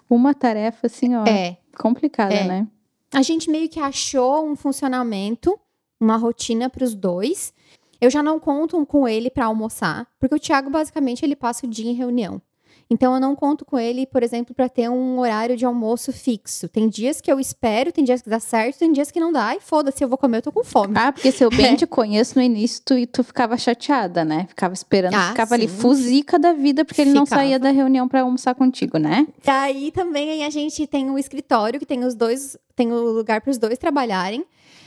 uma 0.08 0.34
tarefa 0.34 0.86
assim, 0.86 1.14
ó, 1.16 1.24
É. 1.26 1.56
complicada, 1.78 2.34
É. 2.34 2.44
né? 2.46 2.66
A 3.12 3.22
gente 3.22 3.50
meio 3.50 3.68
que 3.68 3.80
achou 3.80 4.46
um 4.46 4.56
funcionamento, 4.56 5.58
uma 6.00 6.16
rotina 6.16 6.68
para 6.68 6.84
os 6.84 6.94
dois. 6.94 7.52
Eu 8.00 8.10
já 8.10 8.22
não 8.22 8.38
conto 8.38 8.84
com 8.84 9.08
ele 9.08 9.30
para 9.30 9.46
almoçar, 9.46 10.06
porque 10.18 10.34
o 10.34 10.40
Thiago 10.40 10.70
basicamente 10.70 11.24
ele 11.24 11.36
passa 11.36 11.66
o 11.66 11.70
dia 11.70 11.90
em 11.90 11.94
reunião. 11.94 12.42
Então 12.88 13.14
eu 13.14 13.20
não 13.20 13.34
conto 13.34 13.64
com 13.64 13.76
ele, 13.76 14.06
por 14.06 14.22
exemplo, 14.22 14.54
para 14.54 14.68
ter 14.68 14.88
um 14.88 15.18
horário 15.18 15.56
de 15.56 15.64
almoço 15.66 16.12
fixo. 16.12 16.68
Tem 16.68 16.88
dias 16.88 17.20
que 17.20 17.30
eu 17.32 17.40
espero, 17.40 17.90
tem 17.90 18.04
dias 18.04 18.22
que 18.22 18.30
dá 18.30 18.38
certo, 18.38 18.78
tem 18.78 18.92
dias 18.92 19.10
que 19.10 19.18
não 19.18 19.32
dá. 19.32 19.56
E 19.56 19.60
foda-se, 19.60 20.04
eu 20.04 20.08
vou 20.08 20.16
comer, 20.16 20.38
eu 20.38 20.42
tô 20.42 20.52
com 20.52 20.62
fome. 20.62 20.94
Ah, 20.96 21.10
porque 21.12 21.32
se 21.32 21.42
eu 21.44 21.50
bem 21.50 21.66
É. 21.74 21.76
te 21.76 21.84
conheço 21.86 22.36
no 22.38 22.42
início, 22.42 22.80
tu, 22.84 22.94
tu 23.08 23.24
ficava 23.24 23.56
chateada, 23.58 24.24
né? 24.24 24.46
Ficava 24.48 24.72
esperando, 24.72 25.14
Ah, 25.14 25.30
ficava 25.30 25.54
ali 25.56 25.68
sim. 25.68 25.76
fuzica 25.78 26.38
da 26.38 26.52
vida, 26.52 26.84
porque 26.84 27.00
ele 27.00 27.12
não 27.12 27.26
Ficava. 27.26 27.42
saía 27.42 27.58
da 27.58 27.70
reunião 27.70 28.06
pra 28.06 28.20
almoçar 28.20 28.54
contigo, 28.54 28.98
né? 28.98 29.26
E 29.44 29.50
aí 29.50 29.90
também 29.90 30.44
a 30.44 30.50
gente 30.50 30.86
tem 30.86 31.10
um 31.10 31.18
escritório 31.18 31.80
que 31.80 31.86
tem 31.86 32.04
os 32.04 32.14
dois, 32.14 32.56
tem 32.76 32.92
o 32.92 33.00
lugar 33.10 33.40
para 33.40 33.50
os 33.50 33.58
dois 33.58 33.78
trabalharem. 33.78 34.44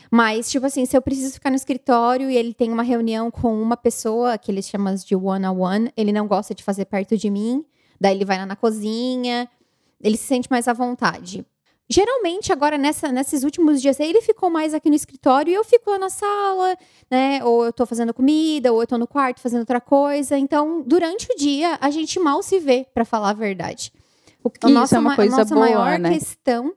Mas, 0.09 0.49
tipo 0.49 0.65
assim, 0.65 0.85
se 0.85 0.95
eu 0.97 1.01
preciso 1.01 1.33
ficar 1.33 1.49
no 1.51 1.55
escritório 1.57 2.31
e 2.31 2.37
ele 2.37 2.53
tem 2.53 2.71
uma 2.71 2.81
reunião 2.81 3.29
com 3.29 3.61
uma 3.61 3.75
pessoa, 3.77 4.37
que 4.37 4.49
eles 4.49 4.67
chamam 4.67 4.95
de 4.95 5.15
one-on-one, 5.15 5.91
ele 5.97 6.11
não 6.13 6.25
gosta 6.27 6.55
de 6.55 6.63
fazer 6.63 6.85
perto 6.85 7.15
de 7.17 7.29
mim. 7.29 7.63
Daí 7.99 8.15
ele 8.15 8.25
vai 8.25 8.37
lá 8.37 8.45
na 8.45 8.55
cozinha, 8.55 9.49
ele 10.01 10.17
se 10.17 10.23
sente 10.23 10.47
mais 10.49 10.67
à 10.67 10.73
vontade. 10.73 11.45
Geralmente, 11.91 12.53
agora, 12.53 12.77
nessa, 12.77 13.11
nesses 13.11 13.43
últimos 13.43 13.81
dias, 13.81 13.99
ele 13.99 14.21
ficou 14.21 14.47
mais 14.49 14.75
aqui 14.75 14.89
no 14.91 14.95
escritório 14.95 15.49
e 15.51 15.55
eu 15.55 15.63
fico 15.63 15.89
lá 15.89 15.97
na 15.97 16.09
sala, 16.09 16.77
né? 17.09 17.43
Ou 17.43 17.65
eu 17.65 17.73
tô 17.73 17.83
fazendo 17.83 18.13
comida, 18.13 18.71
ou 18.71 18.81
eu 18.81 18.85
tô 18.87 18.95
no 18.95 19.07
quarto 19.07 19.41
fazendo 19.41 19.61
outra 19.61 19.81
coisa. 19.81 20.37
Então, 20.37 20.83
durante 20.85 21.27
o 21.31 21.35
dia, 21.35 21.79
a 21.81 21.89
gente 21.89 22.19
mal 22.19 22.43
se 22.43 22.59
vê, 22.59 22.85
pra 22.93 23.03
falar 23.03 23.31
a 23.31 23.33
verdade. 23.33 23.91
O, 24.43 24.49
a 24.49 24.67
Isso 24.67 24.69
nossa, 24.69 24.95
é 24.97 24.99
uma 24.99 25.09
ma- 25.09 25.15
coisa 25.15 25.35
a 25.35 25.39
nossa 25.39 25.55
boa, 25.55 25.65
maior 25.65 25.97
né? 25.97 26.11
questão. 26.13 26.73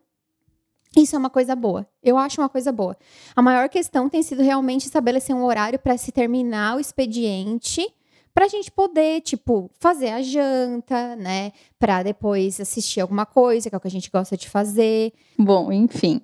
Isso 0.96 1.14
é 1.14 1.18
uma 1.18 1.30
coisa 1.30 1.54
boa. 1.54 1.86
Eu 2.02 2.16
acho 2.16 2.40
uma 2.40 2.48
coisa 2.48 2.72
boa. 2.72 2.96
A 3.36 3.42
maior 3.42 3.68
questão 3.68 4.08
tem 4.08 4.22
sido 4.22 4.42
realmente 4.42 4.86
estabelecer 4.86 5.36
um 5.36 5.44
horário 5.44 5.78
para 5.78 5.96
se 5.98 6.10
terminar 6.10 6.76
o 6.76 6.80
expediente, 6.80 7.86
pra 8.34 8.48
gente 8.48 8.70
poder, 8.70 9.20
tipo, 9.20 9.70
fazer 9.78 10.10
a 10.10 10.22
janta, 10.22 11.16
né? 11.16 11.52
Pra 11.78 12.02
depois 12.02 12.60
assistir 12.60 13.00
alguma 13.00 13.26
coisa, 13.26 13.68
que 13.68 13.74
é 13.74 13.78
o 13.78 13.80
que 13.80 13.88
a 13.88 13.90
gente 13.90 14.10
gosta 14.10 14.36
de 14.36 14.48
fazer. 14.48 15.12
Bom, 15.38 15.72
enfim. 15.72 16.20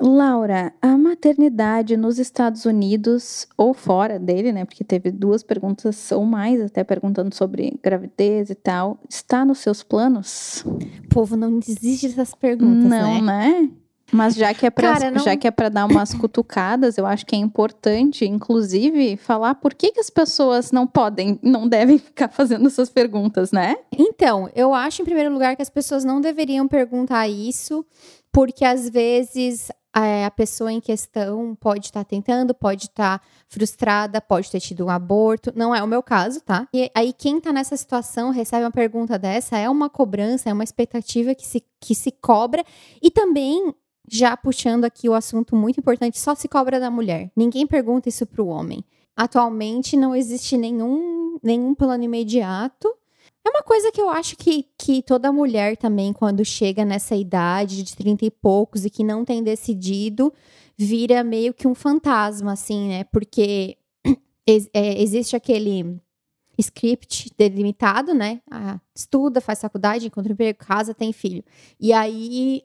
Laura, 0.00 0.72
a 0.80 0.96
maternidade 0.96 1.96
nos 1.96 2.18
Estados 2.18 2.64
Unidos 2.64 3.46
ou 3.56 3.74
fora 3.74 4.18
dele, 4.18 4.52
né? 4.52 4.64
Porque 4.64 4.84
teve 4.84 5.10
duas 5.10 5.42
perguntas 5.42 6.12
ou 6.12 6.24
mais, 6.24 6.60
até 6.60 6.84
perguntando 6.84 7.34
sobre 7.34 7.78
gravidez 7.82 8.50
e 8.50 8.54
tal. 8.54 8.98
Está 9.08 9.44
nos 9.44 9.58
seus 9.58 9.82
planos? 9.82 10.64
O 10.64 11.08
povo 11.08 11.36
não 11.36 11.58
desiste 11.58 12.08
dessas 12.08 12.34
perguntas, 12.34 12.84
não, 12.84 13.20
né? 13.22 13.60
né? 13.60 13.70
Mas 14.12 14.34
já 14.34 14.52
que 14.52 14.66
é 14.66 14.70
para 14.70 14.92
Cara, 14.92 15.10
não- 15.10 15.22
já 15.22 15.36
que 15.36 15.46
é 15.46 15.50
para 15.50 15.68
dar 15.68 15.86
umas 15.86 16.12
cutucadas, 16.14 16.98
eu 16.98 17.06
acho 17.06 17.24
que 17.24 17.34
é 17.34 17.38
importante, 17.38 18.24
inclusive, 18.24 19.16
falar 19.16 19.54
por 19.56 19.74
que, 19.74 19.92
que 19.92 20.00
as 20.00 20.10
pessoas 20.10 20.72
não 20.72 20.86
podem, 20.86 21.38
não 21.42 21.68
devem 21.68 21.98
ficar 21.98 22.28
fazendo 22.28 22.66
essas 22.66 22.90
perguntas, 22.90 23.52
né? 23.52 23.76
Então, 23.96 24.48
eu 24.54 24.74
acho, 24.74 25.02
em 25.02 25.04
primeiro 25.04 25.32
lugar, 25.32 25.56
que 25.56 25.62
as 25.62 25.70
pessoas 25.70 26.04
não 26.04 26.20
deveriam 26.20 26.66
perguntar 26.66 27.28
isso, 27.28 27.84
porque 28.32 28.64
às 28.64 28.88
vezes 28.88 29.70
a, 29.92 30.26
a 30.26 30.30
pessoa 30.30 30.72
em 30.72 30.80
questão 30.80 31.54
pode 31.60 31.86
estar 31.86 32.04
tá 32.04 32.08
tentando, 32.08 32.54
pode 32.54 32.86
estar 32.86 33.18
tá 33.18 33.24
frustrada, 33.48 34.20
pode 34.20 34.50
ter 34.50 34.60
tido 34.60 34.86
um 34.86 34.90
aborto. 34.90 35.52
Não 35.54 35.74
é 35.74 35.82
o 35.82 35.86
meu 35.86 36.02
caso, 36.02 36.40
tá? 36.40 36.68
E 36.72 36.90
aí, 36.94 37.12
quem 37.12 37.38
está 37.38 37.52
nessa 37.52 37.76
situação 37.76 38.30
recebe 38.30 38.64
uma 38.64 38.70
pergunta 38.70 39.18
dessa, 39.18 39.58
é 39.58 39.68
uma 39.68 39.90
cobrança, 39.90 40.48
é 40.48 40.52
uma 40.52 40.64
expectativa 40.64 41.34
que 41.34 41.46
se, 41.46 41.64
que 41.80 41.94
se 41.94 42.12
cobra. 42.12 42.64
E 43.02 43.10
também 43.10 43.74
já 44.10 44.36
puxando 44.36 44.84
aqui 44.84 45.08
o 45.08 45.14
assunto 45.14 45.54
muito 45.54 45.78
importante, 45.78 46.18
só 46.18 46.34
se 46.34 46.48
cobra 46.48 46.80
da 46.80 46.90
mulher. 46.90 47.30
Ninguém 47.36 47.66
pergunta 47.66 48.08
isso 48.08 48.26
para 48.26 48.42
o 48.42 48.48
homem. 48.48 48.84
Atualmente 49.16 49.96
não 49.96 50.16
existe 50.16 50.56
nenhum, 50.56 51.38
nenhum 51.42 51.74
plano 51.74 52.02
imediato. 52.02 52.88
É 53.46 53.48
uma 53.48 53.62
coisa 53.62 53.92
que 53.92 54.00
eu 54.00 54.10
acho 54.10 54.36
que, 54.36 54.66
que 54.76 55.00
toda 55.02 55.32
mulher 55.32 55.76
também, 55.76 56.12
quando 56.12 56.44
chega 56.44 56.84
nessa 56.84 57.14
idade 57.14 57.82
de 57.84 57.96
30 57.96 58.24
e 58.24 58.30
poucos 58.30 58.84
e 58.84 58.90
que 58.90 59.04
não 59.04 59.24
tem 59.24 59.42
decidido, 59.42 60.32
vira 60.76 61.22
meio 61.22 61.54
que 61.54 61.68
um 61.68 61.74
fantasma, 61.74 62.52
assim, 62.52 62.88
né? 62.88 63.04
Porque 63.04 63.78
é, 64.74 65.00
existe 65.00 65.36
aquele 65.36 66.00
script 66.58 67.30
delimitado, 67.38 68.12
né? 68.12 68.40
Ah, 68.50 68.80
estuda, 68.94 69.40
faz 69.40 69.60
faculdade, 69.60 70.06
encontra 70.06 70.32
emprego, 70.32 70.58
casa, 70.58 70.92
tem 70.92 71.12
filho. 71.12 71.44
E 71.78 71.92
aí. 71.92 72.62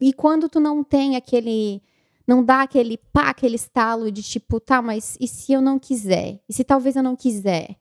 E 0.00 0.12
quando 0.12 0.48
tu 0.48 0.60
não 0.60 0.82
tem 0.82 1.16
aquele 1.16 1.82
não 2.26 2.44
dá 2.44 2.62
aquele 2.62 2.96
pá, 3.12 3.30
aquele 3.30 3.56
estalo 3.56 4.10
de 4.10 4.22
tipo, 4.22 4.60
tá, 4.60 4.80
mas 4.80 5.16
e 5.20 5.26
se 5.26 5.52
eu 5.52 5.60
não 5.60 5.78
quiser? 5.78 6.40
E 6.48 6.52
se 6.52 6.64
talvez 6.64 6.96
eu 6.96 7.02
não 7.02 7.16
quiser? 7.16 7.76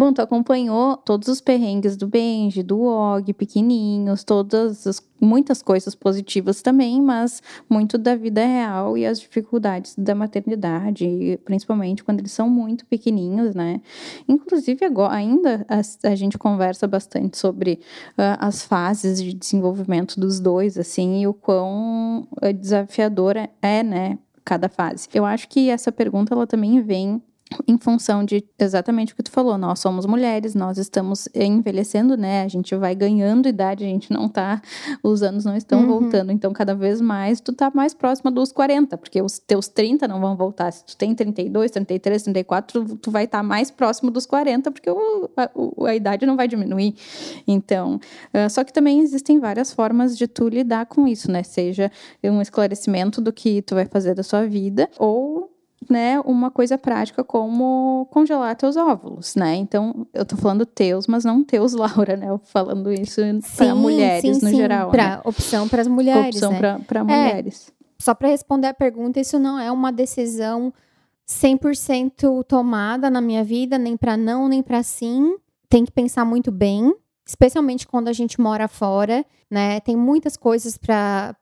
Bom, 0.00 0.14
tu 0.14 0.22
acompanhou 0.22 0.96
todos 0.96 1.28
os 1.28 1.42
perrengues 1.42 1.94
do 1.94 2.08
Benji, 2.08 2.62
do 2.62 2.80
Og, 2.84 3.34
pequenininhos, 3.34 4.24
todas 4.24 4.86
as, 4.86 5.06
muitas 5.20 5.60
coisas 5.60 5.94
positivas 5.94 6.62
também, 6.62 7.02
mas 7.02 7.42
muito 7.68 7.98
da 7.98 8.16
vida 8.16 8.42
real 8.42 8.96
e 8.96 9.04
as 9.04 9.20
dificuldades 9.20 9.94
da 9.98 10.14
maternidade, 10.14 11.38
principalmente 11.44 12.02
quando 12.02 12.20
eles 12.20 12.32
são 12.32 12.48
muito 12.48 12.86
pequenininhos, 12.86 13.54
né? 13.54 13.82
Inclusive 14.26 14.86
agora 14.86 15.16
ainda 15.16 15.66
a, 15.68 16.08
a 16.08 16.14
gente 16.14 16.38
conversa 16.38 16.88
bastante 16.88 17.36
sobre 17.36 17.78
uh, 18.12 18.40
as 18.40 18.64
fases 18.64 19.22
de 19.22 19.34
desenvolvimento 19.34 20.18
dos 20.18 20.40
dois, 20.40 20.78
assim, 20.78 21.20
e 21.20 21.26
o 21.26 21.34
quão 21.34 22.26
uh, 22.42 22.54
desafiadora 22.54 23.50
é, 23.60 23.82
né? 23.82 24.18
Cada 24.46 24.70
fase. 24.70 25.10
Eu 25.12 25.26
acho 25.26 25.46
que 25.46 25.68
essa 25.68 25.92
pergunta 25.92 26.32
ela 26.32 26.46
também 26.46 26.80
vem 26.80 27.22
em 27.66 27.76
função 27.78 28.24
de 28.24 28.44
exatamente 28.58 29.12
o 29.12 29.16
que 29.16 29.22
tu 29.22 29.30
falou, 29.30 29.58
nós 29.58 29.80
somos 29.80 30.06
mulheres, 30.06 30.54
nós 30.54 30.78
estamos 30.78 31.28
envelhecendo, 31.34 32.16
né? 32.16 32.42
A 32.42 32.48
gente 32.48 32.74
vai 32.76 32.94
ganhando 32.94 33.48
idade, 33.48 33.84
a 33.84 33.88
gente 33.88 34.12
não 34.12 34.28
tá, 34.28 34.60
os 35.02 35.22
anos 35.22 35.44
não 35.44 35.56
estão 35.56 35.80
uhum. 35.80 35.86
voltando, 35.86 36.32
então 36.32 36.52
cada 36.52 36.74
vez 36.74 37.00
mais 37.00 37.40
tu 37.40 37.52
tá 37.52 37.70
mais 37.74 37.92
próxima 37.92 38.30
dos 38.30 38.52
40, 38.52 38.96
porque 38.96 39.20
os 39.20 39.38
teus 39.38 39.68
30 39.68 40.06
não 40.06 40.20
vão 40.20 40.36
voltar. 40.36 40.72
Se 40.72 40.84
tu 40.84 40.96
tem 40.96 41.14
32, 41.14 41.70
33, 41.70 42.22
34, 42.22 42.84
tu, 42.84 42.96
tu 42.96 43.10
vai 43.10 43.24
estar 43.24 43.38
tá 43.38 43.42
mais 43.42 43.70
próximo 43.70 44.10
dos 44.10 44.26
40, 44.26 44.70
porque 44.70 44.90
o, 44.90 45.28
a, 45.36 45.50
a, 45.88 45.94
idade 45.94 46.26
não 46.26 46.36
vai 46.36 46.46
diminuir. 46.46 46.94
Então, 47.46 47.96
uh, 48.34 48.48
só 48.48 48.62
que 48.62 48.72
também 48.72 49.00
existem 49.00 49.40
várias 49.40 49.72
formas 49.72 50.16
de 50.16 50.26
tu 50.28 50.48
lidar 50.48 50.86
com 50.86 51.06
isso, 51.06 51.30
né? 51.30 51.42
Seja 51.42 51.90
um 52.22 52.40
esclarecimento 52.40 53.20
do 53.20 53.32
que 53.32 53.62
tu 53.62 53.74
vai 53.74 53.86
fazer 53.86 54.14
da 54.14 54.22
sua 54.22 54.46
vida, 54.46 54.88
ou 54.98 55.49
né, 55.88 56.20
uma 56.20 56.50
coisa 56.50 56.76
prática 56.76 57.24
como 57.24 58.06
congelar 58.10 58.54
teus 58.56 58.76
óvulos, 58.76 59.34
né? 59.34 59.54
Então, 59.56 60.06
eu 60.12 60.24
tô 60.24 60.36
falando 60.36 60.66
teus, 60.66 61.06
mas 61.06 61.24
não 61.24 61.42
teus, 61.42 61.72
Laura, 61.74 62.16
né? 62.16 62.28
Eu 62.28 62.38
falando 62.44 62.92
isso 62.92 63.20
para 63.56 63.74
mulheres 63.74 64.36
sim, 64.36 64.44
no 64.44 64.50
sim, 64.50 64.56
geral. 64.56 64.90
Pra, 64.90 65.16
né? 65.16 65.20
Opção 65.24 65.68
para 65.68 65.82
as 65.82 65.88
mulheres. 65.88 66.36
Opção 66.36 66.52
né? 66.52 66.80
para 66.86 67.00
é, 67.00 67.02
mulheres. 67.02 67.72
Só 67.98 68.14
para 68.14 68.28
responder 68.28 68.66
a 68.66 68.74
pergunta, 68.74 69.20
isso 69.20 69.38
não 69.38 69.58
é 69.58 69.70
uma 69.70 69.90
decisão 69.90 70.72
100% 71.28 72.44
tomada 72.44 73.08
na 73.08 73.20
minha 73.20 73.44
vida, 73.44 73.78
nem 73.78 73.96
para 73.96 74.16
não, 74.16 74.48
nem 74.48 74.62
para 74.62 74.82
sim. 74.82 75.36
Tem 75.68 75.84
que 75.84 75.92
pensar 75.92 76.24
muito 76.24 76.50
bem 76.50 76.94
especialmente 77.30 77.86
quando 77.86 78.08
a 78.08 78.12
gente 78.12 78.40
mora 78.40 78.66
fora, 78.66 79.24
né? 79.48 79.78
Tem 79.80 79.96
muitas 79.96 80.36
coisas 80.36 80.76
para 80.76 81.36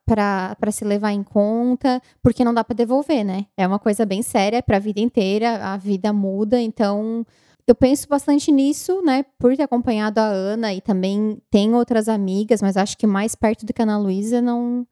se 0.71 0.85
levar 0.85 1.13
em 1.13 1.23
conta, 1.23 2.03
porque 2.23 2.45
não 2.45 2.53
dá 2.53 2.63
para 2.63 2.77
devolver, 2.77 3.25
né? 3.25 3.47
É 3.57 3.67
uma 3.67 3.79
coisa 3.79 4.05
bem 4.05 4.21
séria 4.21 4.63
para 4.63 4.77
a 4.77 4.81
vida 4.81 5.01
inteira, 5.01 5.65
a 5.65 5.79
vida 5.79 6.13
muda, 6.13 6.61
então 6.61 7.25
eu 7.67 7.75
penso 7.75 8.07
bastante 8.07 8.53
nisso, 8.53 9.01
né? 9.01 9.25
Por 9.39 9.57
ter 9.57 9.63
acompanhado 9.63 10.19
a 10.19 10.27
Ana 10.27 10.75
e 10.75 10.83
também 10.83 11.41
tem 11.51 11.75
outras 11.75 12.07
amigas, 12.07 12.61
mas 12.61 12.77
acho 12.77 12.97
que 12.99 13.07
mais 13.07 13.35
perto 13.35 13.65
do 13.65 13.73
que 13.73 13.81
a 13.81 13.85
Ana 13.87 13.99
Luísa 13.99 14.43
não 14.43 14.87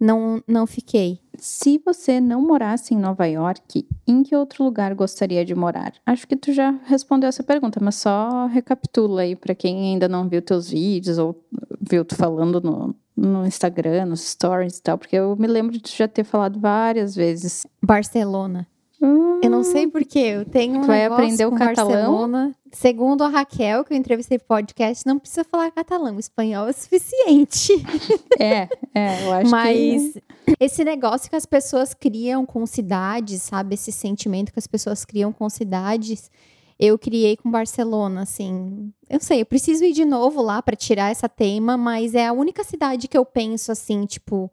não, 0.00 0.42
não 0.48 0.66
fiquei. 0.66 1.20
Se 1.36 1.80
você 1.84 2.20
não 2.20 2.40
morasse 2.40 2.94
em 2.94 2.98
Nova 2.98 3.26
York, 3.26 3.86
em 4.06 4.22
que 4.22 4.34
outro 4.34 4.64
lugar 4.64 4.94
gostaria 4.94 5.44
de 5.44 5.54
morar? 5.54 5.92
Acho 6.06 6.26
que 6.26 6.36
tu 6.36 6.52
já 6.52 6.70
respondeu 6.84 7.28
essa 7.28 7.42
pergunta, 7.42 7.78
mas 7.82 7.96
só 7.96 8.46
recapitula 8.46 9.22
aí 9.22 9.36
para 9.36 9.54
quem 9.54 9.92
ainda 9.92 10.08
não 10.08 10.28
viu 10.28 10.40
teus 10.40 10.70
vídeos 10.70 11.18
ou 11.18 11.44
viu 11.80 12.04
tu 12.04 12.14
falando 12.14 12.60
no, 12.60 12.94
no 13.16 13.46
Instagram, 13.46 14.06
nos 14.06 14.22
stories 14.22 14.78
e 14.78 14.82
tal, 14.82 14.96
porque 14.96 15.16
eu 15.16 15.36
me 15.36 15.46
lembro 15.46 15.72
de 15.72 15.80
tu 15.80 15.90
já 15.90 16.08
ter 16.08 16.24
falado 16.24 16.58
várias 16.58 17.14
vezes. 17.14 17.66
Barcelona. 17.82 18.66
Hum. 19.02 19.40
Eu 19.42 19.48
não 19.48 19.64
sei 19.64 19.86
porquê, 19.86 20.18
eu 20.18 20.44
tenho 20.44 20.80
um 20.80 20.82
Vai 20.82 21.06
aprender 21.06 21.46
o 21.46 21.52
catalão? 21.52 21.88
Barcelona. 21.88 22.54
Segundo 22.70 23.24
a 23.24 23.28
Raquel, 23.28 23.82
que 23.84 23.94
eu 23.94 23.96
entrevistei 23.96 24.36
no 24.36 24.44
podcast, 24.44 25.06
não 25.06 25.18
precisa 25.18 25.42
falar 25.42 25.70
catalão, 25.70 26.18
espanhol 26.18 26.68
é 26.68 26.70
o 26.70 26.74
suficiente. 26.74 27.72
É, 28.38 28.68
é, 28.94 29.26
eu 29.26 29.32
acho 29.32 29.50
Mas 29.50 30.12
que... 30.14 30.22
esse 30.58 30.82
negócio 30.82 31.28
que 31.28 31.36
as 31.36 31.44
pessoas 31.44 31.92
criam 31.92 32.46
com 32.46 32.64
cidades, 32.64 33.42
sabe? 33.42 33.74
Esse 33.74 33.92
sentimento 33.92 34.50
que 34.50 34.58
as 34.58 34.66
pessoas 34.66 35.04
criam 35.04 35.30
com 35.30 35.48
cidades, 35.50 36.30
eu 36.78 36.98
criei 36.98 37.36
com 37.36 37.50
Barcelona, 37.50 38.22
assim. 38.22 38.90
Eu 39.10 39.20
sei, 39.20 39.42
eu 39.42 39.46
preciso 39.46 39.84
ir 39.84 39.92
de 39.92 40.06
novo 40.06 40.40
lá 40.40 40.62
para 40.62 40.74
tirar 40.74 41.10
essa 41.10 41.28
tema, 41.28 41.76
mas 41.76 42.14
é 42.14 42.26
a 42.26 42.32
única 42.32 42.64
cidade 42.64 43.08
que 43.08 43.18
eu 43.18 43.26
penso 43.26 43.70
assim, 43.70 44.06
tipo, 44.06 44.50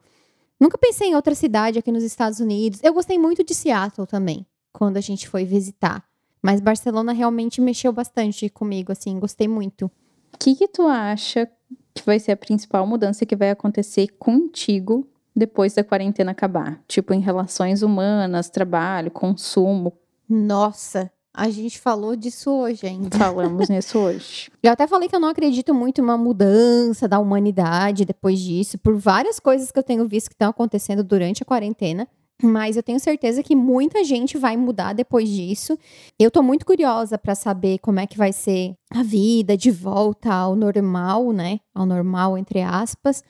Nunca 0.59 0.77
pensei 0.77 1.09
em 1.09 1.15
outra 1.15 1.35
cidade 1.35 1.77
aqui 1.77 1.91
nos 1.91 2.03
Estados 2.03 2.39
Unidos. 2.39 2.79
Eu 2.83 2.93
gostei 2.93 3.17
muito 3.19 3.43
de 3.43 3.53
Seattle 3.53 4.07
também, 4.07 4.45
quando 4.73 4.97
a 4.97 5.01
gente 5.01 5.27
foi 5.27 5.45
visitar. 5.45 6.03
Mas 6.41 6.61
Barcelona 6.61 7.13
realmente 7.13 7.61
mexeu 7.61 7.91
bastante 7.91 8.49
comigo, 8.49 8.91
assim, 8.91 9.19
gostei 9.19 9.47
muito. 9.47 9.85
O 10.33 10.37
que, 10.39 10.55
que 10.55 10.67
tu 10.67 10.87
acha 10.87 11.49
que 11.93 12.05
vai 12.05 12.19
ser 12.19 12.31
a 12.31 12.37
principal 12.37 12.85
mudança 12.85 13.25
que 13.25 13.35
vai 13.35 13.49
acontecer 13.49 14.07
contigo 14.19 15.07
depois 15.35 15.73
da 15.73 15.83
quarentena 15.83 16.31
acabar? 16.31 16.81
Tipo, 16.87 17.13
em 17.13 17.19
relações 17.19 17.81
humanas, 17.81 18.49
trabalho, 18.49 19.11
consumo. 19.11 19.93
Nossa, 20.29 21.11
a 21.37 21.51
gente 21.51 21.79
falou 21.79 22.15
disso 22.15 22.49
hoje 22.49 22.87
ainda. 22.87 23.15
Falamos 23.15 23.69
nisso 23.69 23.99
hoje. 23.99 24.49
Eu 24.63 24.71
até 24.71 24.87
falei 24.87 25.07
que 25.07 25.15
eu 25.15 25.19
não 25.19 25.29
acredito 25.29 25.73
muito 25.73 26.01
em 26.01 26.03
uma 26.03 26.17
mudança 26.17 27.07
da 27.07 27.19
humanidade 27.19 28.03
depois 28.03 28.39
disso, 28.39 28.77
por 28.79 28.97
várias 28.97 29.39
coisas 29.39 29.71
que 29.71 29.79
eu 29.79 29.83
tenho 29.83 30.05
visto 30.07 30.29
que 30.29 30.33
estão 30.33 30.49
acontecendo 30.49 31.03
durante 31.03 31.43
a 31.43 31.45
quarentena. 31.45 32.07
Mas 32.41 32.75
eu 32.75 32.83
tenho 32.83 32.99
certeza 32.99 33.41
que 33.41 33.55
muita 33.55 34.03
gente 34.03 34.37
vai 34.37 34.57
mudar 34.57 34.93
depois 34.93 35.29
disso. 35.29 35.77
Eu 36.19 36.29
tô 36.29 36.43
muito 36.43 36.65
curiosa 36.65 37.17
para 37.17 37.33
saber 37.33 37.79
como 37.79 37.99
é 37.99 38.05
que 38.05 38.17
vai 38.17 38.33
ser 38.33 38.75
a 38.91 39.01
vida 39.01 39.55
de 39.55 39.71
volta 39.71 40.33
ao 40.33 40.55
normal, 40.55 41.31
né? 41.31 41.59
Ao 41.73 41.85
normal, 41.85 42.37
entre 42.37 42.61
aspas. 42.61 43.23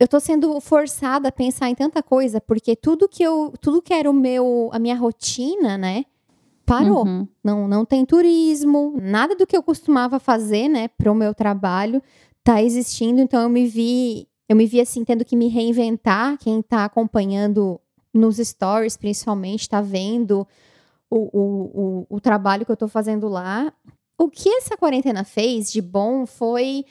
Eu 0.00 0.08
tô 0.08 0.18
sendo 0.18 0.60
forçada 0.60 1.28
a 1.28 1.32
pensar 1.32 1.68
em 1.68 1.74
tanta 1.74 2.02
coisa, 2.02 2.40
porque 2.40 2.74
tudo 2.74 3.08
que 3.08 3.22
eu, 3.22 3.52
tudo 3.60 3.82
que 3.82 3.92
era 3.92 4.10
o 4.10 4.14
meu, 4.14 4.70
a 4.72 4.78
minha 4.78 4.96
rotina, 4.96 5.76
né? 5.76 6.04
Parou. 6.68 7.06
Uhum. 7.06 7.28
Não, 7.42 7.66
não 7.66 7.84
tem 7.84 8.04
turismo, 8.04 8.96
nada 9.00 9.34
do 9.34 9.46
que 9.46 9.56
eu 9.56 9.62
costumava 9.62 10.18
fazer, 10.18 10.68
né, 10.68 10.88
para 10.88 11.10
o 11.10 11.14
meu 11.14 11.34
trabalho 11.34 12.02
tá 12.48 12.62
existindo. 12.62 13.20
Então 13.20 13.42
eu 13.42 13.48
me 13.48 13.66
vi, 13.66 14.26
eu 14.48 14.56
me 14.56 14.66
vi 14.66 14.80
assim 14.80 15.04
tendo 15.04 15.24
que 15.24 15.36
me 15.36 15.48
reinventar. 15.48 16.38
Quem 16.38 16.60
está 16.60 16.84
acompanhando 16.84 17.78
nos 18.12 18.38
stories, 18.38 18.96
principalmente, 18.96 19.62
está 19.62 19.82
vendo 19.82 20.46
o, 21.10 21.16
o, 21.16 21.40
o, 21.40 22.16
o 22.16 22.20
trabalho 22.20 22.64
que 22.64 22.70
eu 22.70 22.74
estou 22.74 22.88
fazendo 22.88 23.28
lá. 23.28 23.72
O 24.18 24.30
que 24.30 24.48
essa 24.48 24.76
quarentena 24.76 25.24
fez 25.24 25.70
de 25.70 25.82
bom 25.82 26.26
foi 26.26 26.84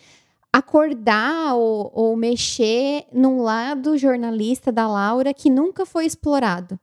acordar 0.53 1.55
ou, 1.55 1.91
ou 1.93 2.15
mexer 2.15 3.05
num 3.11 3.41
lado 3.41 3.97
jornalista 3.97 4.71
da 4.71 4.87
Laura 4.87 5.33
que 5.33 5.49
nunca 5.49 5.85
foi 5.85 6.05
explorado. 6.05 6.79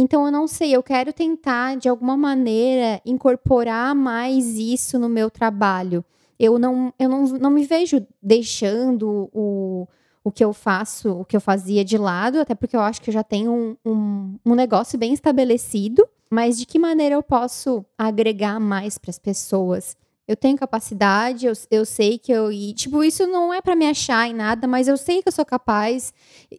Então 0.00 0.24
eu 0.24 0.32
não 0.32 0.46
sei, 0.46 0.74
eu 0.74 0.82
quero 0.82 1.12
tentar 1.12 1.76
de 1.76 1.86
alguma 1.86 2.16
maneira 2.16 3.02
incorporar 3.04 3.94
mais 3.94 4.56
isso 4.56 4.98
no 4.98 5.10
meu 5.10 5.30
trabalho. 5.30 6.02
Eu 6.38 6.58
não, 6.58 6.92
eu 6.98 7.06
não, 7.06 7.24
não 7.24 7.50
me 7.50 7.66
vejo 7.66 8.06
deixando 8.22 9.28
o, 9.30 9.86
o 10.24 10.32
que 10.32 10.42
eu 10.42 10.54
faço, 10.54 11.12
o 11.12 11.24
que 11.24 11.36
eu 11.36 11.40
fazia 11.40 11.84
de 11.84 11.98
lado, 11.98 12.40
até 12.40 12.54
porque 12.54 12.74
eu 12.74 12.80
acho 12.80 13.02
que 13.02 13.10
eu 13.10 13.14
já 13.14 13.22
tenho 13.22 13.52
um, 13.52 13.76
um, 13.84 14.38
um 14.46 14.54
negócio 14.54 14.98
bem 14.98 15.12
estabelecido. 15.12 16.08
Mas 16.30 16.56
de 16.56 16.64
que 16.64 16.78
maneira 16.78 17.16
eu 17.16 17.22
posso 17.22 17.84
agregar 17.98 18.58
mais 18.58 18.96
para 18.96 19.10
as 19.10 19.18
pessoas? 19.18 19.96
Eu 20.30 20.36
tenho 20.36 20.56
capacidade, 20.56 21.46
eu, 21.46 21.52
eu 21.72 21.84
sei 21.84 22.16
que 22.16 22.30
eu. 22.30 22.52
E, 22.52 22.72
tipo, 22.72 23.02
isso 23.02 23.26
não 23.26 23.52
é 23.52 23.60
para 23.60 23.74
me 23.74 23.88
achar 23.88 24.28
em 24.28 24.32
nada, 24.32 24.68
mas 24.68 24.86
eu 24.86 24.96
sei 24.96 25.20
que 25.20 25.26
eu 25.26 25.32
sou 25.32 25.44
capaz, 25.44 26.14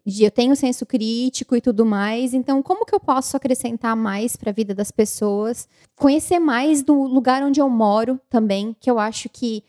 de, 0.05 0.25
eu 0.25 0.29
tenho 0.29 0.53
senso 0.57 0.85
crítico 0.85 1.55
e 1.55 1.61
tudo 1.61 1.85
mais. 1.85 2.33
Então, 2.33 2.61
como 2.61 2.85
que 2.85 2.93
eu 2.93 2.99
posso 2.99 3.37
acrescentar 3.37 3.95
mais 3.95 4.35
para 4.35 4.49
a 4.49 4.53
vida 4.53 4.75
das 4.75 4.91
pessoas? 4.91 5.69
Conhecer 5.95 6.37
mais 6.37 6.83
do 6.83 7.01
lugar 7.03 7.41
onde 7.43 7.61
eu 7.61 7.69
moro 7.69 8.19
também, 8.29 8.75
que 8.77 8.91
eu 8.91 8.99
acho 8.99 9.29
que 9.29 9.63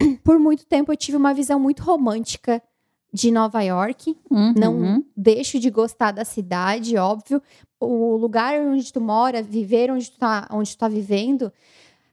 por 0.24 0.38
muito 0.38 0.64
tempo 0.64 0.90
eu 0.90 0.96
tive 0.96 1.18
uma 1.18 1.34
visão 1.34 1.60
muito 1.60 1.82
romântica 1.82 2.62
de 3.12 3.30
Nova 3.30 3.60
York. 3.60 4.16
Uhum. 4.30 4.54
Não 4.56 5.04
deixo 5.14 5.58
de 5.58 5.68
gostar 5.68 6.12
da 6.12 6.24
cidade, 6.24 6.96
óbvio. 6.96 7.42
O 7.78 8.16
lugar 8.16 8.58
onde 8.62 8.90
tu 8.90 9.00
mora, 9.00 9.42
viver 9.42 9.90
onde 9.90 10.10
tu 10.10 10.18
tá, 10.18 10.48
onde 10.50 10.70
tu 10.70 10.78
tá 10.78 10.88
vivendo, 10.88 11.52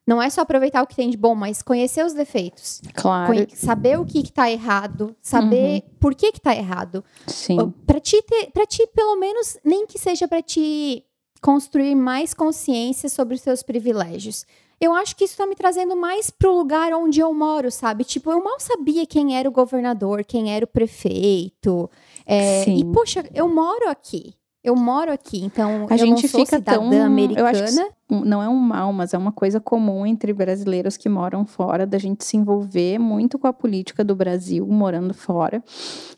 não 0.09 0.19
é 0.19 0.27
só 0.27 0.41
aproveitar 0.41 0.81
o 0.81 0.87
que 0.87 0.95
tem 0.95 1.07
de 1.07 1.15
bom, 1.15 1.35
mas 1.35 1.61
conhecer 1.61 2.03
os 2.03 2.13
defeitos. 2.13 2.81
Claro. 2.95 3.27
Conhe 3.27 3.47
saber 3.53 3.99
o 3.99 4.03
que, 4.03 4.23
que 4.23 4.31
tá 4.31 4.49
errado, 4.49 5.15
saber 5.21 5.83
uhum. 5.83 5.89
por 5.99 6.15
que, 6.15 6.31
que 6.31 6.41
tá 6.41 6.55
errado. 6.55 7.05
Sim. 7.27 7.71
Para 7.85 7.99
ti, 7.99 8.19
ter, 8.23 8.65
ti, 8.65 8.87
pelo 8.87 9.15
menos, 9.17 9.57
nem 9.63 9.85
que 9.85 9.99
seja 9.99 10.27
para 10.27 10.41
ti 10.41 11.05
construir 11.39 11.93
mais 11.93 12.33
consciência 12.33 13.07
sobre 13.07 13.35
os 13.35 13.41
seus 13.41 13.61
privilégios 13.61 14.47
eu 14.81 14.93
acho 14.95 15.15
que 15.15 15.25
isso 15.25 15.33
está 15.33 15.45
me 15.45 15.55
trazendo 15.55 15.95
mais 15.95 16.29
pro 16.29 16.55
lugar 16.55 16.93
onde 16.93 17.19
eu 17.19 17.33
moro, 17.33 17.69
sabe? 17.69 18.05
Tipo, 18.05 18.31
eu 18.31 18.41
mal 18.41 18.59
sabia 18.59 19.05
quem 19.05 19.37
era 19.37 19.47
o 19.47 19.51
governador, 19.51 20.23
quem 20.23 20.53
era 20.55 20.63
o 20.63 20.67
prefeito. 20.67 21.89
É, 22.25 22.63
e, 22.63 22.85
poxa, 22.85 23.25
eu 23.33 23.49
moro 23.49 23.89
aqui. 23.89 24.33
Eu 24.69 24.75
moro 24.75 25.11
aqui, 25.11 25.43
então 25.43 25.87
a 25.89 25.95
eu 25.95 25.97
gente 25.97 26.27
fica 26.27 26.61
tão, 26.61 26.91
americana. 27.01 27.39
Eu 27.39 27.45
acho 27.47 27.75
que 27.75 27.99
não 28.07 28.43
é 28.43 28.47
um 28.47 28.55
mal, 28.55 28.93
mas 28.93 29.15
é 29.15 29.17
uma 29.17 29.31
coisa 29.31 29.59
comum 29.59 30.05
entre 30.05 30.31
brasileiros 30.31 30.95
que 30.95 31.09
moram 31.09 31.43
fora, 31.43 31.87
da 31.87 31.97
gente 31.97 32.23
se 32.23 32.37
envolver 32.37 32.99
muito 32.99 33.39
com 33.39 33.47
a 33.47 33.53
política 33.53 34.03
do 34.03 34.15
Brasil, 34.15 34.67
morando 34.67 35.11
fora, 35.11 35.63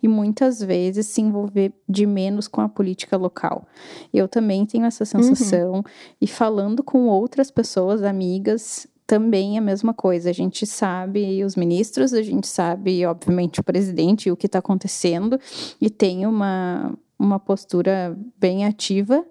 e 0.04 0.08
muitas 0.08 0.62
vezes 0.62 1.08
se 1.08 1.22
envolver 1.22 1.72
de 1.88 2.06
menos 2.06 2.46
com 2.46 2.60
a 2.60 2.68
política 2.68 3.16
local. 3.16 3.66
Eu 4.14 4.28
também 4.28 4.66
tenho 4.66 4.84
essa 4.84 5.06
sensação, 5.06 5.76
uhum. 5.76 5.84
e 6.20 6.28
falando 6.28 6.84
com 6.84 7.08
outras 7.08 7.50
pessoas, 7.50 8.04
amigas, 8.04 8.86
também 9.08 9.56
é 9.56 9.60
a 9.60 9.62
mesma 9.62 9.94
coisa. 9.94 10.30
A 10.30 10.34
gente 10.34 10.66
sabe 10.66 11.42
os 11.46 11.56
ministros, 11.56 12.14
a 12.14 12.22
gente 12.22 12.48
sabe, 12.48 13.06
obviamente, 13.06 13.62
o 13.62 13.64
presidente 13.64 14.28
e 14.28 14.32
o 14.32 14.36
que 14.36 14.46
está 14.46 14.60
acontecendo, 14.60 15.40
e 15.80 15.90
tem 15.90 16.26
uma 16.26 16.94
uma 17.22 17.40
postura 17.40 18.18
bem 18.40 18.66
ativa 18.66 19.24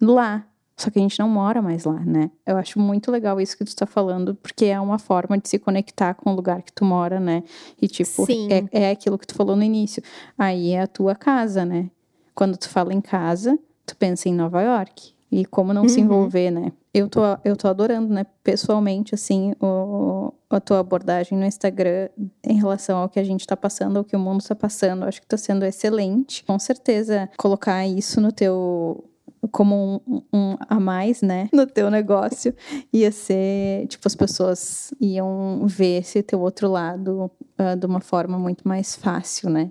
lá. 0.00 0.46
Só 0.76 0.90
que 0.90 0.98
a 0.98 1.02
gente 1.02 1.18
não 1.18 1.28
mora 1.28 1.62
mais 1.62 1.84
lá, 1.84 1.98
né? 2.00 2.30
Eu 2.44 2.56
acho 2.58 2.78
muito 2.78 3.10
legal 3.10 3.40
isso 3.40 3.56
que 3.56 3.64
tu 3.64 3.68
está 3.68 3.86
falando, 3.86 4.34
porque 4.34 4.66
é 4.66 4.78
uma 4.78 4.98
forma 4.98 5.38
de 5.38 5.48
se 5.48 5.58
conectar 5.58 6.12
com 6.14 6.30
o 6.30 6.36
lugar 6.36 6.62
que 6.62 6.72
tu 6.72 6.84
mora, 6.84 7.18
né? 7.18 7.42
E, 7.80 7.88
tipo, 7.88 8.26
é, 8.50 8.88
é 8.88 8.90
aquilo 8.90 9.18
que 9.18 9.26
tu 9.26 9.34
falou 9.34 9.56
no 9.56 9.62
início. 9.62 10.02
Aí 10.36 10.72
é 10.72 10.82
a 10.82 10.86
tua 10.86 11.14
casa, 11.14 11.64
né? 11.64 11.90
Quando 12.34 12.58
tu 12.58 12.68
fala 12.68 12.92
em 12.92 13.00
casa, 13.00 13.58
tu 13.86 13.96
pensa 13.96 14.28
em 14.28 14.34
Nova 14.34 14.60
York. 14.60 15.14
E 15.32 15.46
como 15.46 15.72
não 15.72 15.82
uhum. 15.82 15.88
se 15.88 16.00
envolver, 16.00 16.50
né? 16.50 16.72
Eu 16.96 17.10
tô, 17.10 17.20
eu 17.44 17.54
tô 17.54 17.68
adorando, 17.68 18.08
né? 18.14 18.24
Pessoalmente, 18.42 19.14
assim, 19.14 19.52
o, 19.60 20.32
a 20.48 20.58
tua 20.58 20.78
abordagem 20.78 21.36
no 21.36 21.44
Instagram 21.44 22.08
em 22.42 22.56
relação 22.56 22.96
ao 23.00 23.08
que 23.10 23.20
a 23.20 23.22
gente 23.22 23.40
está 23.40 23.54
passando, 23.54 23.98
ao 23.98 24.04
que 24.04 24.16
o 24.16 24.18
mundo 24.18 24.40
está 24.40 24.54
passando. 24.54 25.04
Acho 25.04 25.20
que 25.20 25.26
está 25.26 25.36
sendo 25.36 25.66
excelente. 25.66 26.42
Com 26.44 26.58
certeza, 26.58 27.28
colocar 27.36 27.86
isso 27.86 28.18
no 28.18 28.32
teu 28.32 29.04
como 29.52 30.02
um, 30.08 30.22
um, 30.32 30.56
a 30.58 30.80
mais, 30.80 31.20
né, 31.20 31.48
no 31.52 31.66
teu 31.66 31.90
negócio, 31.90 32.54
ia 32.92 33.12
ser, 33.12 33.86
tipo, 33.86 34.08
as 34.08 34.14
pessoas 34.14 34.92
iam 34.98 35.66
ver 35.66 36.00
esse 36.00 36.22
teu 36.22 36.40
outro 36.40 36.68
lado 36.68 37.30
uh, 37.60 37.76
de 37.78 37.86
uma 37.86 38.00
forma 38.00 38.38
muito 38.38 38.66
mais 38.66 38.96
fácil, 38.96 39.50
né. 39.50 39.70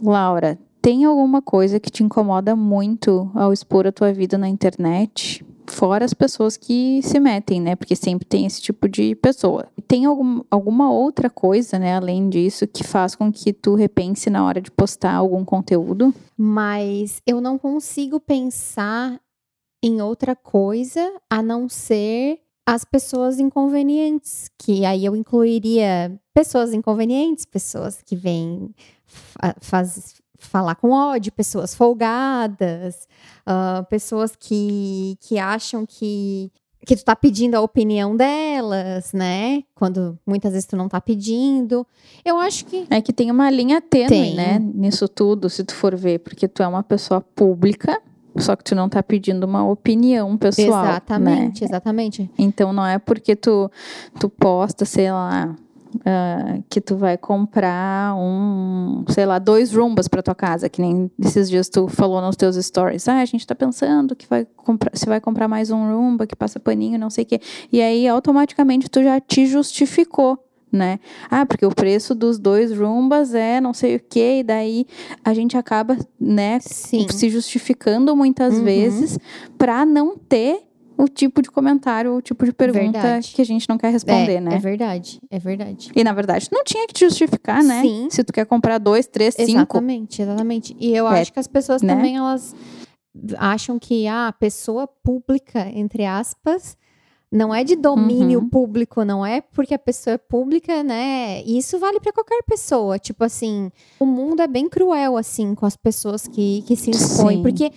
Laura, 0.00 0.58
tem 0.80 1.04
alguma 1.04 1.42
coisa 1.42 1.80
que 1.80 1.90
te 1.90 2.04
incomoda 2.04 2.54
muito 2.54 3.28
ao 3.34 3.52
expor 3.52 3.86
a 3.86 3.92
tua 3.92 4.12
vida 4.12 4.38
na 4.38 4.48
internet? 4.48 5.44
Fora 5.68 6.04
as 6.04 6.14
pessoas 6.14 6.56
que 6.56 7.00
se 7.02 7.18
metem, 7.18 7.60
né? 7.60 7.76
Porque 7.76 7.96
sempre 7.96 8.26
tem 8.26 8.46
esse 8.46 8.60
tipo 8.60 8.88
de 8.88 9.14
pessoa. 9.16 9.68
Tem 9.86 10.04
algum, 10.04 10.42
alguma 10.50 10.90
outra 10.90 11.28
coisa, 11.28 11.78
né, 11.78 11.96
além 11.96 12.28
disso, 12.28 12.66
que 12.66 12.84
faz 12.84 13.14
com 13.14 13.32
que 13.32 13.52
tu 13.52 13.74
repense 13.74 14.30
na 14.30 14.44
hora 14.44 14.60
de 14.60 14.70
postar 14.70 15.14
algum 15.14 15.44
conteúdo? 15.44 16.14
Mas 16.36 17.20
eu 17.26 17.40
não 17.40 17.58
consigo 17.58 18.18
pensar 18.20 19.20
em 19.82 20.00
outra 20.00 20.34
coisa 20.34 21.12
a 21.30 21.42
não 21.42 21.68
ser 21.68 22.40
as 22.66 22.84
pessoas 22.84 23.38
inconvenientes, 23.38 24.50
que 24.58 24.84
aí 24.84 25.04
eu 25.04 25.14
incluiria 25.14 26.20
pessoas 26.34 26.74
inconvenientes, 26.74 27.44
pessoas 27.44 28.02
que 28.02 28.16
vêm 28.16 28.74
faz, 29.60 30.16
falar 30.38 30.74
com 30.76 30.90
ódio, 30.90 31.32
pessoas 31.32 31.74
folgadas, 31.74 33.08
uh, 33.46 33.84
pessoas 33.88 34.34
que, 34.36 35.16
que 35.20 35.38
acham 35.38 35.84
que 35.86 36.50
que 36.86 36.94
tu 36.94 37.04
tá 37.04 37.16
pedindo 37.16 37.56
a 37.56 37.60
opinião 37.60 38.16
delas, 38.16 39.12
né? 39.12 39.64
Quando 39.74 40.16
muitas 40.24 40.52
vezes 40.52 40.66
tu 40.66 40.76
não 40.76 40.88
tá 40.88 41.00
pedindo. 41.00 41.84
Eu 42.24 42.38
acho 42.38 42.64
que. 42.64 42.86
É 42.88 43.00
que 43.00 43.12
tem 43.12 43.28
uma 43.28 43.50
linha 43.50 43.80
tênue, 43.80 44.34
né? 44.34 44.60
Nisso 44.60 45.08
tudo, 45.08 45.50
se 45.50 45.64
tu 45.64 45.74
for 45.74 45.96
ver, 45.96 46.20
porque 46.20 46.46
tu 46.46 46.62
é 46.62 46.66
uma 46.66 46.84
pessoa 46.84 47.20
pública, 47.20 48.00
só 48.36 48.54
que 48.54 48.62
tu 48.62 48.76
não 48.76 48.88
tá 48.88 49.02
pedindo 49.02 49.44
uma 49.44 49.68
opinião 49.68 50.36
pessoal. 50.36 50.84
Exatamente, 50.84 51.62
né? 51.62 51.66
exatamente. 51.66 52.30
Então 52.38 52.72
não 52.72 52.86
é 52.86 53.00
porque 53.00 53.34
tu, 53.34 53.68
tu 54.20 54.28
posta, 54.28 54.84
sei 54.84 55.10
lá, 55.10 55.56
Uh, 55.96 56.62
que 56.68 56.80
tu 56.80 56.96
vai 56.96 57.16
comprar 57.16 58.14
um, 58.16 59.04
sei 59.08 59.24
lá, 59.24 59.38
dois 59.38 59.72
rumbas 59.72 60.08
para 60.08 60.22
tua 60.22 60.34
casa, 60.34 60.68
que 60.68 60.80
nem 60.80 61.10
esses 61.18 61.48
dias 61.48 61.68
tu 61.68 61.88
falou 61.88 62.20
nos 62.20 62.36
teus 62.36 62.56
stories. 62.56 63.08
Ah, 63.08 63.20
a 63.20 63.24
gente 63.24 63.46
tá 63.46 63.54
pensando 63.54 64.14
que 64.14 64.26
vai 64.28 64.46
comprar, 64.56 64.90
se 64.94 65.06
vai 65.06 65.20
comprar 65.20 65.48
mais 65.48 65.70
um 65.70 65.92
rumba 65.92 66.26
que 66.26 66.36
passa 66.36 66.60
paninho, 66.60 66.98
não 66.98 67.10
sei 67.10 67.24
o 67.24 67.26
quê. 67.26 67.40
E 67.72 67.80
aí 67.80 68.06
automaticamente 68.06 68.88
tu 68.88 69.02
já 69.02 69.20
te 69.20 69.46
justificou 69.46 70.38
né? 70.70 70.98
Ah, 71.30 71.46
porque 71.46 71.64
o 71.64 71.74
preço 71.74 72.14
dos 72.14 72.38
dois 72.38 72.76
rumbas 72.76 73.34
é 73.34 73.60
não 73.60 73.72
sei 73.72 73.96
o 73.96 74.00
que, 74.00 74.40
e 74.40 74.42
daí 74.42 74.86
a 75.24 75.32
gente 75.32 75.56
acaba, 75.56 75.96
né, 76.20 76.58
Sim. 76.60 77.06
se 77.08 77.30
justificando 77.30 78.14
muitas 78.14 78.54
uhum. 78.54 78.64
vezes 78.64 79.18
para 79.56 79.86
não 79.86 80.16
ter 80.16 80.65
o 80.98 81.08
tipo 81.08 81.42
de 81.42 81.50
comentário, 81.50 82.14
o 82.14 82.22
tipo 82.22 82.44
de 82.44 82.52
pergunta 82.52 83.00
verdade. 83.00 83.32
que 83.34 83.42
a 83.42 83.44
gente 83.44 83.68
não 83.68 83.76
quer 83.76 83.92
responder, 83.92 84.36
é, 84.36 84.40
né? 84.40 84.54
É 84.54 84.58
verdade, 84.58 85.20
é 85.30 85.38
verdade. 85.38 85.90
E 85.94 86.02
na 86.02 86.12
verdade, 86.12 86.48
não 86.50 86.64
tinha 86.64 86.86
que 86.86 86.94
te 86.94 87.04
justificar, 87.04 87.62
né? 87.62 87.82
Sim. 87.82 88.08
Se 88.10 88.24
tu 88.24 88.32
quer 88.32 88.46
comprar 88.46 88.78
dois, 88.78 89.06
três, 89.06 89.34
cinco. 89.34 89.50
Exatamente, 89.52 90.22
exatamente. 90.22 90.76
E 90.80 90.94
eu 90.94 91.06
é, 91.08 91.20
acho 91.20 91.32
que 91.32 91.38
as 91.38 91.46
pessoas 91.46 91.82
né? 91.82 91.94
também, 91.94 92.16
elas 92.16 92.54
acham 93.38 93.78
que 93.78 94.06
ah, 94.06 94.28
a 94.28 94.32
pessoa 94.32 94.86
pública, 94.86 95.68
entre 95.74 96.04
aspas, 96.04 96.76
não 97.30 97.54
é 97.54 97.64
de 97.64 97.76
domínio 97.76 98.40
uhum. 98.40 98.48
público, 98.48 99.04
não 99.04 99.24
é 99.24 99.40
porque 99.40 99.74
a 99.74 99.78
pessoa 99.78 100.14
é 100.14 100.18
pública, 100.18 100.82
né? 100.82 101.42
E 101.44 101.58
isso 101.58 101.78
vale 101.78 102.00
para 102.00 102.12
qualquer 102.12 102.42
pessoa. 102.44 102.98
Tipo 102.98 103.24
assim, 103.24 103.70
o 103.98 104.06
mundo 104.06 104.40
é 104.40 104.46
bem 104.46 104.68
cruel, 104.68 105.16
assim, 105.16 105.54
com 105.54 105.66
as 105.66 105.76
pessoas 105.76 106.26
que, 106.26 106.62
que 106.66 106.76
se 106.76 106.90
expõem. 106.90 107.38
Sim. 107.38 107.42
Porque 107.42 107.72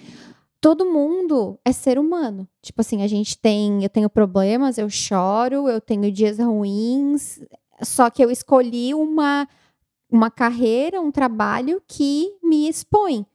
todo 0.61 0.85
mundo 0.85 1.59
é 1.63 1.71
ser 1.71 1.97
humano. 1.97 2.47
Tipo 2.61 2.81
assim, 2.81 3.01
a 3.01 3.07
gente 3.07 3.37
tem, 3.37 3.83
eu 3.83 3.89
tenho 3.89 4.09
problemas, 4.09 4.77
eu 4.77 4.89
choro, 4.89 5.67
eu 5.67 5.79
tenho 5.79 6.11
dias 6.11 6.39
ruins, 6.39 7.39
só 7.81 8.09
que 8.09 8.23
eu 8.23 8.29
escolhi 8.29 8.93
uma 8.93 9.47
uma 10.11 10.31
carreira, 10.31 10.99
um 10.99 11.11
trabalho 11.11 11.81
que 11.87 12.35
me 12.43 12.67
expõe. 12.67 13.25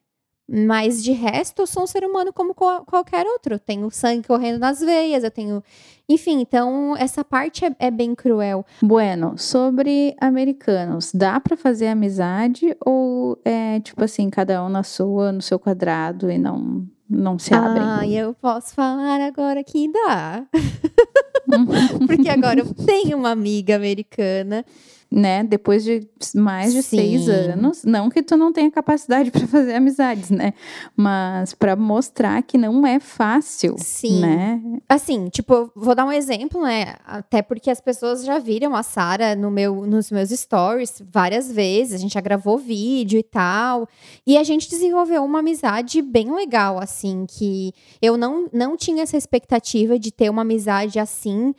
Mas 0.46 1.02
de 1.02 1.12
resto, 1.12 1.62
eu 1.62 1.66
sou 1.66 1.84
um 1.84 1.86
ser 1.86 2.04
humano 2.04 2.30
como 2.30 2.54
qualquer 2.54 3.24
outro. 3.26 3.54
Eu 3.54 3.58
tenho 3.58 3.90
sangue 3.90 4.26
correndo 4.26 4.58
nas 4.58 4.80
veias, 4.80 5.24
eu 5.24 5.30
tenho. 5.30 5.62
Enfim, 6.06 6.40
então 6.40 6.94
essa 6.98 7.24
parte 7.24 7.64
é, 7.64 7.74
é 7.78 7.90
bem 7.90 8.14
cruel. 8.14 8.66
Bueno, 8.82 9.38
sobre 9.38 10.14
americanos, 10.20 11.12
dá 11.14 11.40
para 11.40 11.56
fazer 11.56 11.86
amizade 11.86 12.76
ou 12.84 13.40
é 13.42 13.80
tipo 13.80 14.04
assim, 14.04 14.28
cada 14.28 14.62
um 14.62 14.68
na 14.68 14.82
sua, 14.82 15.32
no 15.32 15.40
seu 15.40 15.58
quadrado 15.58 16.30
e 16.30 16.36
não 16.36 16.86
não 17.08 17.38
se 17.38 17.54
abrem. 17.54 17.82
Ah, 17.82 18.06
eu 18.06 18.34
posso 18.34 18.74
falar 18.74 19.20
agora 19.20 19.62
que 19.62 19.90
dá. 19.90 20.44
Porque 22.06 22.28
agora 22.28 22.60
eu 22.60 22.74
tenho 22.74 23.18
uma 23.18 23.30
amiga 23.30 23.76
americana 23.76 24.64
né? 25.10 25.44
Depois 25.44 25.84
de 25.84 26.08
mais 26.34 26.72
de 26.72 26.82
Sim. 26.82 26.96
seis 26.96 27.28
anos, 27.28 27.84
não 27.84 28.10
que 28.10 28.22
tu 28.22 28.36
não 28.36 28.52
tenha 28.52 28.70
capacidade 28.70 29.30
para 29.32 29.46
fazer 29.46 29.74
amizades, 29.74 30.30
né? 30.30 30.54
Mas 30.96 31.54
para 31.54 31.76
mostrar 31.76 32.42
que 32.42 32.58
não 32.58 32.86
é 32.86 32.98
fácil, 32.98 33.76
Sim. 33.78 34.20
né? 34.20 34.60
Assim, 34.88 35.28
tipo, 35.28 35.70
vou 35.74 35.94
dar 35.94 36.04
um 36.04 36.12
exemplo, 36.12 36.62
né? 36.62 36.94
Até 37.06 37.42
porque 37.42 37.70
as 37.70 37.80
pessoas 37.80 38.24
já 38.24 38.38
viram 38.38 38.74
a 38.74 38.82
Sara 38.82 39.36
no 39.36 39.50
meu, 39.50 39.86
nos 39.86 40.10
meus 40.10 40.30
stories 40.30 41.02
várias 41.10 41.50
vezes. 41.50 41.94
A 41.94 41.98
gente 41.98 42.14
já 42.14 42.20
gravou 42.20 42.58
vídeo 42.58 43.18
e 43.18 43.22
tal, 43.22 43.88
e 44.26 44.36
a 44.36 44.42
gente 44.42 44.68
desenvolveu 44.68 45.24
uma 45.24 45.38
amizade 45.40 46.02
bem 46.02 46.34
legal, 46.34 46.78
assim, 46.78 47.26
que 47.26 47.72
eu 48.00 48.16
não 48.16 48.48
não 48.52 48.76
tinha 48.76 49.02
essa 49.02 49.16
expectativa 49.16 49.98
de 49.98 50.10
ter 50.12 50.30
uma 50.30 50.42
amizade 50.42 50.98
assim 50.98 51.54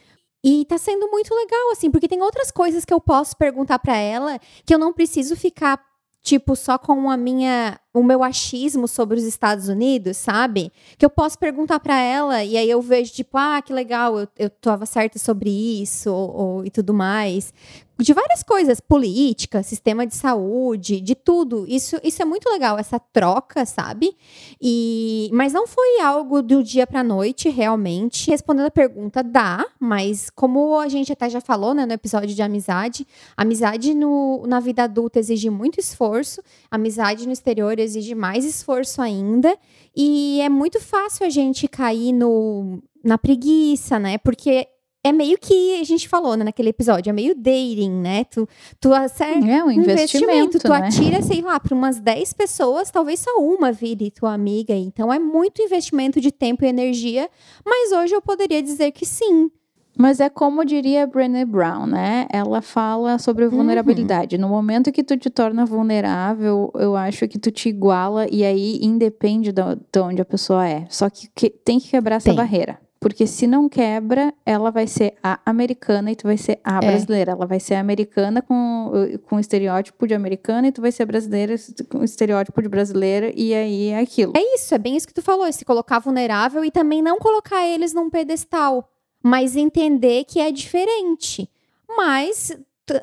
E 0.48 0.64
tá 0.66 0.78
sendo 0.78 1.10
muito 1.10 1.34
legal, 1.34 1.72
assim, 1.72 1.90
porque 1.90 2.08
tem 2.08 2.22
outras 2.22 2.52
coisas 2.52 2.86
que 2.86 2.94
eu 2.94 3.02
posso 3.02 3.36
perguntar 3.36 3.80
para 3.80 3.98
ela 3.98 4.40
que 4.64 4.72
eu 4.72 4.78
não 4.78 4.94
preciso 4.94 5.36
ficar 5.36 5.84
tipo, 6.22 6.56
só 6.56 6.78
com 6.78 7.10
a 7.10 7.16
minha, 7.16 7.80
o 7.94 8.02
meu 8.02 8.24
achismo 8.24 8.88
sobre 8.88 9.18
os 9.18 9.24
Estados 9.24 9.68
Unidos, 9.70 10.18
sabe? 10.18 10.72
Que 10.98 11.06
eu 11.06 11.10
posso 11.10 11.38
perguntar 11.38 11.80
para 11.80 12.00
ela 12.00 12.44
e 12.44 12.58
aí 12.58 12.68
eu 12.68 12.82
vejo, 12.82 13.14
tipo, 13.14 13.38
ah, 13.38 13.62
que 13.62 13.72
legal, 13.72 14.20
eu, 14.20 14.28
eu 14.38 14.50
tava 14.50 14.88
certa 14.88 15.20
sobre 15.20 15.50
isso 15.50 16.12
ou, 16.12 16.36
ou, 16.36 16.66
e 16.66 16.72
tudo 16.72 16.94
mais 16.96 17.54
de 17.98 18.14
várias 18.14 18.44
coisas, 18.44 18.82
política, 18.82 19.64
sistema 19.64 20.06
de 20.06 20.16
saúde, 20.16 21.00
de 21.00 21.16
tudo. 21.16 21.66
Isso, 21.68 21.98
isso 22.04 22.22
é 22.22 22.26
muito 22.26 22.50
legal, 22.50 22.78
essa 22.78 23.00
troca, 23.00 23.66
sabe? 23.66 24.16
E, 24.62 25.30
mas 25.32 25.54
não 25.54 25.66
foi 25.66 26.02
algo 26.02 26.42
do 26.42 26.62
dia 26.62 26.86
para 26.86 27.04
noite, 27.04 27.50
realmente. 27.50 28.30
Respondendo 28.30 28.66
a 28.66 28.72
pergunta, 28.72 29.24
dá, 29.24 29.66
mas 29.80 30.30
como 30.30 30.78
a 30.78 30.90
gente 30.90 31.14
até 31.14 31.30
já 31.30 31.40
falou, 31.40 31.74
né, 31.74 31.86
no 31.86 31.94
episódio 31.94 32.36
de 32.36 32.42
amizade, 32.42 33.08
amizade 33.38 33.94
no, 33.94 34.44
na 34.46 34.60
vida 34.60 34.84
adulta 34.84 35.20
exige 35.20 35.50
muito 35.50 35.80
esforço, 35.80 36.42
amizade 36.70 37.26
no 37.26 37.32
exterior 37.32 37.80
exige 37.80 38.14
mais 38.14 38.44
esforço 38.44 39.02
ainda, 39.02 39.58
e 39.96 40.42
é 40.42 40.50
muito 40.50 40.82
fácil 40.82 41.26
a 41.26 41.30
gente 41.30 41.66
cair 41.68 42.12
no, 42.12 42.84
na 43.02 43.18
preguiça, 43.18 43.98
né? 43.98 44.18
Porque 44.18 44.68
é 45.06 45.12
meio 45.12 45.38
que 45.38 45.80
a 45.80 45.84
gente 45.84 46.10
falou 46.10 46.36
né, 46.36 46.44
naquele 46.44 46.70
episódio, 46.70 47.12
é 47.12 47.14
meio 47.14 47.36
dating, 47.36 47.92
né? 47.92 48.24
Tu, 48.24 48.50
tu 48.80 48.92
acerta 48.92 49.48
é 49.48 49.64
um 49.64 49.70
investimento, 49.70 50.58
investimento 50.58 50.60
tu 50.60 50.70
né? 50.70 50.78
atira, 50.78 51.22
sei 51.22 51.44
lá, 51.44 51.60
para 51.60 51.76
umas 51.76 52.00
10 52.00 52.34
pessoas, 52.34 52.90
talvez 52.90 53.20
só 53.20 53.30
uma 53.38 53.72
vire 53.72 54.10
tua 54.10 54.34
amiga. 54.34 54.74
Então 54.74 55.14
é 55.14 55.20
muito 55.20 55.62
investimento 55.62 56.20
de 56.20 56.32
tempo 56.32 56.66
e 56.66 56.68
energia, 56.68 57.30
mas 57.64 57.92
hoje 57.92 58.16
eu 58.16 58.22
poderia 58.22 58.64
dizer 58.64 58.92
que 58.94 59.06
sim. 59.06 59.52
Mas 59.96 60.20
é 60.20 60.28
como 60.28 60.66
diria 60.66 61.06
Brené 61.06 61.46
Brown, 61.46 61.86
né? 61.86 62.26
Ela 62.32 62.60
fala 62.64 63.20
sobre 63.20 63.48
vulnerabilidade. 63.48 64.36
Uhum. 64.36 64.42
No 64.42 64.50
momento 64.50 64.92
que 64.92 65.04
tu 65.04 65.16
te 65.16 65.30
torna 65.30 65.68
vulnerável, 65.68 66.72
eu 66.74 66.96
acho 66.96 67.28
que 67.28 67.38
tu 67.38 67.52
te 67.52 67.70
iguala 67.70 68.28
e 68.30 68.44
aí 68.44 68.80
independe 68.82 69.52
de 69.54 70.00
onde 70.00 70.20
a 70.20 70.26
pessoa 70.26 70.68
é. 70.68 70.88
Só 70.90 71.12
que, 71.12 71.30
que 71.34 71.52
tem 71.52 71.80
que 71.80 71.92
quebrar 71.92 72.16
essa 72.16 72.26
tem. 72.26 72.36
barreira. 72.36 72.80
Porque 73.06 73.28
se 73.28 73.46
não 73.46 73.70
quebra, 73.70 74.34
ela 74.44 74.72
vai 74.72 74.88
ser 74.88 75.14
a 75.22 75.40
americana 75.46 76.12
e 76.12 76.16
tu 76.16 76.24
vai 76.24 76.38
ser 76.38 76.60
a 76.64 76.78
é. 76.78 76.88
brasileira. 76.88 77.34
Ela 77.34 77.46
vai 77.46 77.60
ser 77.60 77.76
americana 77.76 78.42
com, 78.42 78.92
com 79.28 79.40
estereótipo 79.40 80.08
de 80.08 80.16
americana 80.16 80.70
e 80.70 80.72
tu 80.72 80.82
vai 80.82 80.92
ser 80.92 81.06
brasileira 81.06 81.54
com 81.88 82.04
estereótipo 82.04 82.60
de 82.64 82.68
brasileira 82.68 83.32
e 83.36 83.54
aí 83.54 83.90
é 83.90 84.00
aquilo. 84.00 84.34
É 84.36 84.56
isso, 84.56 84.74
é 84.74 84.80
bem 84.80 84.98
isso 84.98 85.06
que 85.06 85.14
tu 85.14 85.22
falou. 85.22 85.54
Se 85.54 85.64
colocar 85.64 86.00
vulnerável 86.00 86.66
e 86.66 86.72
também 86.72 87.00
não 87.00 87.20
colocar 87.20 87.64
eles 87.64 87.94
num 87.94 88.10
pedestal. 88.10 88.90
Mas 89.22 89.56
entender 89.56 90.24
que 90.24 90.40
é 90.40 90.52
diferente. 90.52 91.48
Mas 91.88 92.58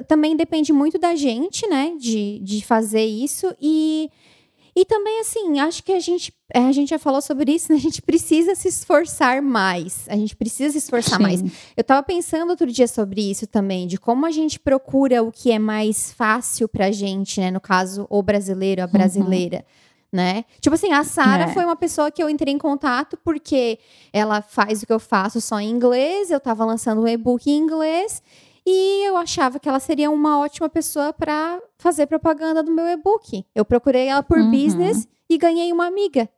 também 0.09 0.35
depende 0.35 0.73
muito 0.73 0.99
da 0.99 1.15
gente, 1.15 1.65
né? 1.69 1.95
De, 1.97 2.41
de 2.41 2.65
fazer 2.65 3.05
isso 3.05 3.55
e 3.61 4.11
e 4.75 4.87
também, 4.87 5.21
assim, 5.21 5.61
acho 5.61 5.83
que 5.83 5.93
a 5.93 6.01
gente, 6.01 6.33
é, 6.53 6.61
a 6.61 6.73
gente 6.73 6.89
já 6.89 6.99
falou 6.99 7.21
sobre 7.21 7.53
isso, 7.53 7.71
né? 7.71 7.77
A 7.77 7.81
gente 7.81 8.01
precisa 8.01 8.55
se 8.55 8.69
esforçar 8.69 9.43
mais. 9.43 10.07
A 10.09 10.17
gente 10.17 10.35
precisa 10.35 10.73
se 10.73 10.79
esforçar 10.79 11.19
Sim. 11.19 11.23
mais. 11.23 11.43
Eu 11.77 11.85
tava 11.85 12.03
pensando 12.03 12.51
outro 12.51 12.67
dia 12.67 12.89
sobre 12.89 13.21
isso 13.21 13.47
também, 13.47 13.87
de 13.87 13.99
como 13.99 14.25
a 14.25 14.31
gente 14.31 14.59
procura 14.59 15.23
o 15.23 15.31
que 15.31 15.53
é 15.53 15.59
mais 15.59 16.13
fácil 16.13 16.67
pra 16.69 16.91
gente, 16.91 17.39
né? 17.39 17.51
No 17.51 17.61
caso, 17.61 18.07
o 18.09 18.23
brasileiro, 18.23 18.81
a 18.81 18.87
uhum. 18.87 18.93
brasileira. 18.93 19.59
Uhum. 19.59 19.83
Né? 20.15 20.45
Tipo 20.61 20.75
assim, 20.75 20.93
a 20.93 21.05
Sara 21.05 21.45
é. 21.45 21.49
foi 21.49 21.65
uma 21.65 21.77
pessoa 21.77 22.11
que 22.11 22.23
eu 22.23 22.29
entrei 22.29 22.53
em 22.53 22.59
contato 22.59 23.19
porque 23.25 23.79
ela 24.13 24.43
faz 24.43 24.83
o 24.83 24.87
que 24.87 24.93
eu 24.93 25.01
faço 25.01 25.41
só 25.41 25.59
em 25.59 25.71
inglês, 25.71 26.31
eu 26.31 26.39
tava 26.39 26.67
lançando 26.67 27.01
um 27.01 27.09
e-book 27.09 27.51
em 27.51 27.57
inglês 27.57 28.23
e 28.67 29.09
eu 29.09 29.17
achava 29.17 29.59
que 29.59 29.69
ela 29.69 29.81
seria 29.81 30.11
uma 30.11 30.39
ótima 30.39 30.69
pessoa 30.69 31.13
para 31.13 31.61
fazer 31.79 32.07
propaganda 32.07 32.63
do 32.63 32.73
meu 32.73 32.87
e-book. 32.87 33.45
Eu 33.55 33.65
procurei 33.65 34.07
ela 34.07 34.23
por 34.23 34.39
uhum. 34.39 34.51
business 34.51 35.09
e 35.29 35.37
ganhei 35.37 35.73
uma 35.73 35.87
amiga. 35.87 36.29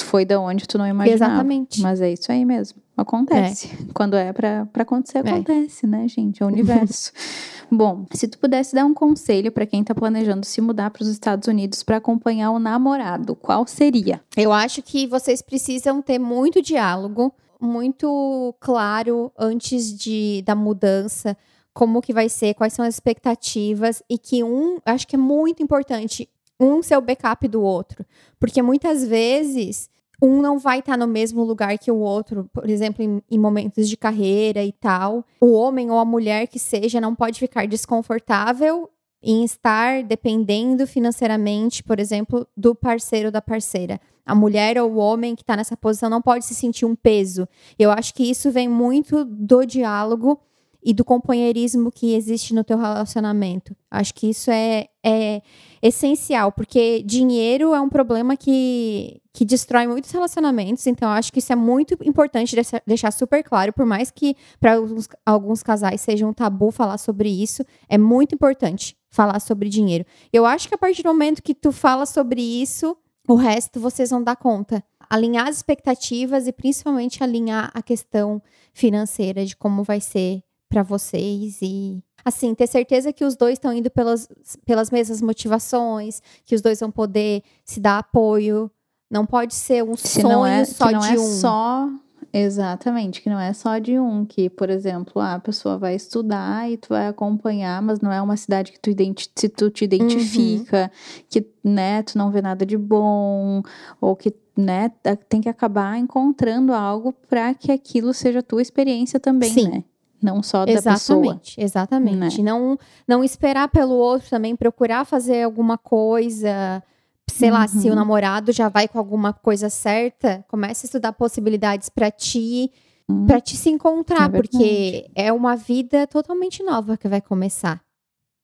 Foi 0.00 0.24
da 0.24 0.40
onde 0.40 0.66
tu 0.66 0.78
não 0.78 0.86
imaginava. 0.86 1.32
Exatamente. 1.32 1.82
Mas 1.82 2.00
é 2.00 2.12
isso 2.12 2.30
aí 2.32 2.44
mesmo. 2.44 2.80
Acontece. 2.96 3.66
É. 3.66 3.70
Quando 3.92 4.16
é 4.16 4.32
para 4.32 4.66
acontecer, 4.74 5.18
é. 5.18 5.30
acontece, 5.30 5.84
é. 5.84 5.88
né, 5.88 6.08
gente? 6.08 6.42
É 6.42 6.46
o 6.46 6.48
universo. 6.48 7.12
Bom, 7.70 8.06
se 8.12 8.28
tu 8.28 8.38
pudesse 8.38 8.74
dar 8.74 8.84
um 8.84 8.94
conselho 8.94 9.50
para 9.50 9.66
quem 9.66 9.82
tá 9.82 9.94
planejando 9.94 10.44
se 10.46 10.60
mudar 10.60 10.90
para 10.90 11.02
os 11.02 11.08
Estados 11.08 11.48
Unidos 11.48 11.82
para 11.82 11.96
acompanhar 11.96 12.50
o 12.50 12.58
namorado, 12.58 13.34
qual 13.34 13.66
seria? 13.66 14.20
Eu 14.36 14.52
acho 14.52 14.82
que 14.82 15.06
vocês 15.06 15.40
precisam 15.40 16.02
ter 16.02 16.18
muito 16.18 16.60
diálogo, 16.60 17.34
muito 17.58 18.54
claro 18.60 19.32
antes 19.38 19.96
de 19.96 20.42
da 20.44 20.54
mudança 20.54 21.36
como 21.72 22.02
que 22.02 22.12
vai 22.12 22.28
ser, 22.28 22.54
quais 22.54 22.72
são 22.72 22.84
as 22.84 22.94
expectativas 22.94 24.02
e 24.08 24.18
que 24.18 24.44
um, 24.44 24.78
acho 24.84 25.06
que 25.06 25.16
é 25.16 25.18
muito 25.18 25.62
importante 25.62 26.28
um 26.60 26.82
ser 26.82 26.96
o 26.96 27.00
backup 27.00 27.46
do 27.48 27.62
outro, 27.62 28.04
porque 28.38 28.62
muitas 28.62 29.06
vezes 29.06 29.90
um 30.22 30.40
não 30.40 30.56
vai 30.56 30.78
estar 30.78 30.96
no 30.96 31.08
mesmo 31.08 31.42
lugar 31.42 31.76
que 31.76 31.90
o 31.90 31.98
outro, 31.98 32.48
por 32.52 32.70
exemplo, 32.70 33.02
em, 33.02 33.20
em, 33.28 33.38
momentos 33.38 33.88
de 33.88 33.96
carreira 33.96 34.62
e 34.62 34.70
tal. 34.70 35.24
O 35.40 35.52
homem 35.52 35.90
ou 35.90 35.98
a 35.98 36.04
mulher 36.04 36.46
que 36.46 36.60
seja 36.60 37.00
não 37.00 37.12
pode 37.12 37.40
ficar 37.40 37.66
desconfortável 37.66 38.88
em 39.20 39.42
estar 39.42 40.04
dependendo 40.04 40.86
financeiramente, 40.86 41.82
por 41.82 41.98
exemplo, 41.98 42.46
do 42.56 42.72
parceiro 42.72 43.26
ou 43.26 43.32
da 43.32 43.42
parceira. 43.42 44.00
A 44.24 44.34
mulher 44.34 44.78
ou 44.78 44.92
o 44.92 44.96
homem 44.96 45.34
que 45.34 45.42
está 45.42 45.56
nessa 45.56 45.76
posição 45.76 46.08
não 46.08 46.22
pode 46.22 46.44
se 46.44 46.54
sentir 46.54 46.84
um 46.84 46.94
peso. 46.94 47.48
Eu 47.76 47.90
acho 47.90 48.14
que 48.14 48.22
isso 48.22 48.52
vem 48.52 48.68
muito 48.68 49.24
do 49.24 49.64
diálogo 49.64 50.40
e 50.82 50.92
do 50.92 51.04
companheirismo 51.04 51.92
que 51.92 52.14
existe 52.14 52.52
no 52.52 52.64
teu 52.64 52.76
relacionamento. 52.76 53.76
Acho 53.90 54.12
que 54.14 54.30
isso 54.30 54.50
é, 54.50 54.88
é 55.04 55.40
essencial, 55.80 56.50
porque 56.50 57.02
dinheiro 57.02 57.72
é 57.74 57.80
um 57.80 57.88
problema 57.88 58.36
que, 58.36 59.20
que 59.32 59.44
destrói 59.44 59.86
muitos 59.86 60.10
relacionamentos, 60.10 60.86
então 60.86 61.08
acho 61.08 61.32
que 61.32 61.38
isso 61.38 61.52
é 61.52 61.56
muito 61.56 61.96
importante 62.02 62.56
deixar, 62.86 63.12
super 63.12 63.44
claro, 63.44 63.72
por 63.72 63.86
mais 63.86 64.10
que 64.10 64.36
para 64.58 64.74
alguns, 64.74 65.08
alguns 65.24 65.62
casais 65.62 66.00
seja 66.00 66.26
um 66.26 66.32
tabu 66.32 66.70
falar 66.70 66.98
sobre 66.98 67.28
isso, 67.28 67.64
é 67.88 67.96
muito 67.96 68.34
importante 68.34 68.96
falar 69.08 69.38
sobre 69.40 69.68
dinheiro. 69.68 70.04
Eu 70.32 70.44
acho 70.44 70.68
que 70.68 70.74
a 70.74 70.78
partir 70.78 71.02
do 71.02 71.08
momento 71.10 71.42
que 71.42 71.54
tu 71.54 71.70
fala 71.70 72.06
sobre 72.06 72.40
isso, 72.40 72.96
o 73.28 73.36
resto 73.36 73.78
vocês 73.78 74.10
vão 74.10 74.22
dar 74.22 74.36
conta 74.36 74.82
alinhar 75.08 75.46
as 75.46 75.56
expectativas 75.56 76.46
e 76.46 76.52
principalmente 76.52 77.22
alinhar 77.22 77.70
a 77.74 77.82
questão 77.82 78.42
financeira 78.72 79.44
de 79.44 79.54
como 79.54 79.84
vai 79.84 80.00
ser 80.00 80.42
para 80.72 80.82
vocês 80.82 81.60
e 81.60 82.02
assim, 82.24 82.54
ter 82.54 82.66
certeza 82.66 83.12
que 83.12 83.24
os 83.24 83.36
dois 83.36 83.54
estão 83.54 83.72
indo 83.72 83.90
pelas, 83.90 84.26
pelas 84.64 84.90
mesmas 84.90 85.20
motivações, 85.20 86.22
que 86.46 86.54
os 86.54 86.62
dois 86.62 86.80
vão 86.80 86.90
poder 86.90 87.42
se 87.64 87.78
dar 87.78 87.98
apoio. 87.98 88.70
Não 89.10 89.26
pode 89.26 89.54
ser 89.54 89.84
um 89.84 89.96
Se 89.96 90.22
sonho 90.22 90.46
é, 90.46 90.64
só 90.64 90.90
não 90.90 91.00
de 91.00 91.08
é 91.08 91.20
um. 91.20 91.26
Só 91.26 91.88
Exatamente, 92.32 93.20
que 93.20 93.28
não 93.28 93.38
é 93.38 93.52
só 93.52 93.76
de 93.76 93.98
um, 93.98 94.24
que, 94.24 94.48
por 94.48 94.70
exemplo, 94.70 95.20
a 95.20 95.38
pessoa 95.38 95.76
vai 95.76 95.94
estudar 95.94 96.70
e 96.70 96.78
tu 96.78 96.88
vai 96.88 97.06
acompanhar, 97.08 97.82
mas 97.82 98.00
não 98.00 98.10
é 98.10 98.22
uma 98.22 98.38
cidade 98.38 98.72
que 98.72 98.80
tu, 98.80 98.88
identi 98.88 99.30
se 99.36 99.50
tu 99.50 99.68
te 99.68 99.84
identifica, 99.84 100.84
uhum. 100.84 101.24
que, 101.28 101.46
né, 101.62 102.02
tu 102.02 102.16
não 102.16 102.30
vê 102.30 102.40
nada 102.40 102.64
de 102.64 102.78
bom, 102.78 103.62
ou 104.00 104.16
que, 104.16 104.32
né, 104.56 104.90
tem 105.28 105.42
que 105.42 105.48
acabar 105.48 105.98
encontrando 105.98 106.72
algo 106.72 107.12
para 107.28 107.52
que 107.52 107.70
aquilo 107.70 108.14
seja 108.14 108.38
a 108.38 108.42
tua 108.42 108.62
experiência 108.62 109.20
também, 109.20 109.52
Sim. 109.52 109.68
né? 109.68 109.84
Não 110.22 110.42
só 110.42 110.64
da 110.64 110.72
exatamente, 110.72 111.56
pessoa. 111.56 111.64
Exatamente, 111.64 112.42
né? 112.42 112.50
Não, 112.50 112.78
não 113.06 113.24
esperar 113.24 113.68
pelo 113.68 113.94
outro 113.94 114.30
também, 114.30 114.54
procurar 114.56 115.04
fazer 115.04 115.42
alguma 115.42 115.76
coisa, 115.76 116.82
sei 117.28 117.50
uhum. 117.50 117.54
lá, 117.54 117.68
se 117.68 117.86
o 117.86 117.90
uhum. 117.90 117.96
namorado 117.96 118.52
já 118.52 118.68
vai 118.68 118.88
com 118.88 118.98
alguma 118.98 119.32
coisa 119.32 119.68
certa, 119.68 120.44
comece 120.48 120.86
a 120.86 120.88
estudar 120.88 121.12
possibilidades 121.12 121.88
para 121.88 122.10
ti, 122.10 122.70
uhum. 123.08 123.26
para 123.26 123.40
te 123.40 123.56
se 123.56 123.70
encontrar, 123.70 124.32
é 124.32 124.36
porque 124.36 125.10
é 125.14 125.32
uma 125.32 125.56
vida 125.56 126.06
totalmente 126.06 126.62
nova 126.62 126.96
que 126.96 127.08
vai 127.08 127.20
começar. 127.20 127.82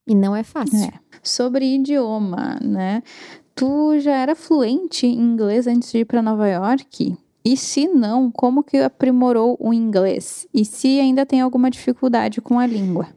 E 0.06 0.14
não 0.14 0.34
é 0.34 0.42
fácil. 0.42 0.84
É. 0.84 0.92
Sobre 1.22 1.66
idioma, 1.66 2.58
né? 2.62 3.02
Tu 3.54 3.98
já 4.00 4.16
era 4.16 4.34
fluente 4.34 5.06
em 5.06 5.20
inglês 5.20 5.66
antes 5.66 5.92
de 5.92 5.98
ir 5.98 6.04
para 6.06 6.22
Nova 6.22 6.48
York? 6.48 7.14
E 7.44 7.56
se 7.56 7.88
não, 7.88 8.30
como 8.30 8.62
que 8.62 8.78
aprimorou 8.78 9.56
o 9.60 9.72
inglês? 9.72 10.46
E 10.52 10.64
se 10.64 11.00
ainda 11.00 11.24
tem 11.24 11.40
alguma 11.40 11.70
dificuldade 11.70 12.40
com 12.40 12.58
a 12.58 12.66
língua? 12.66 13.08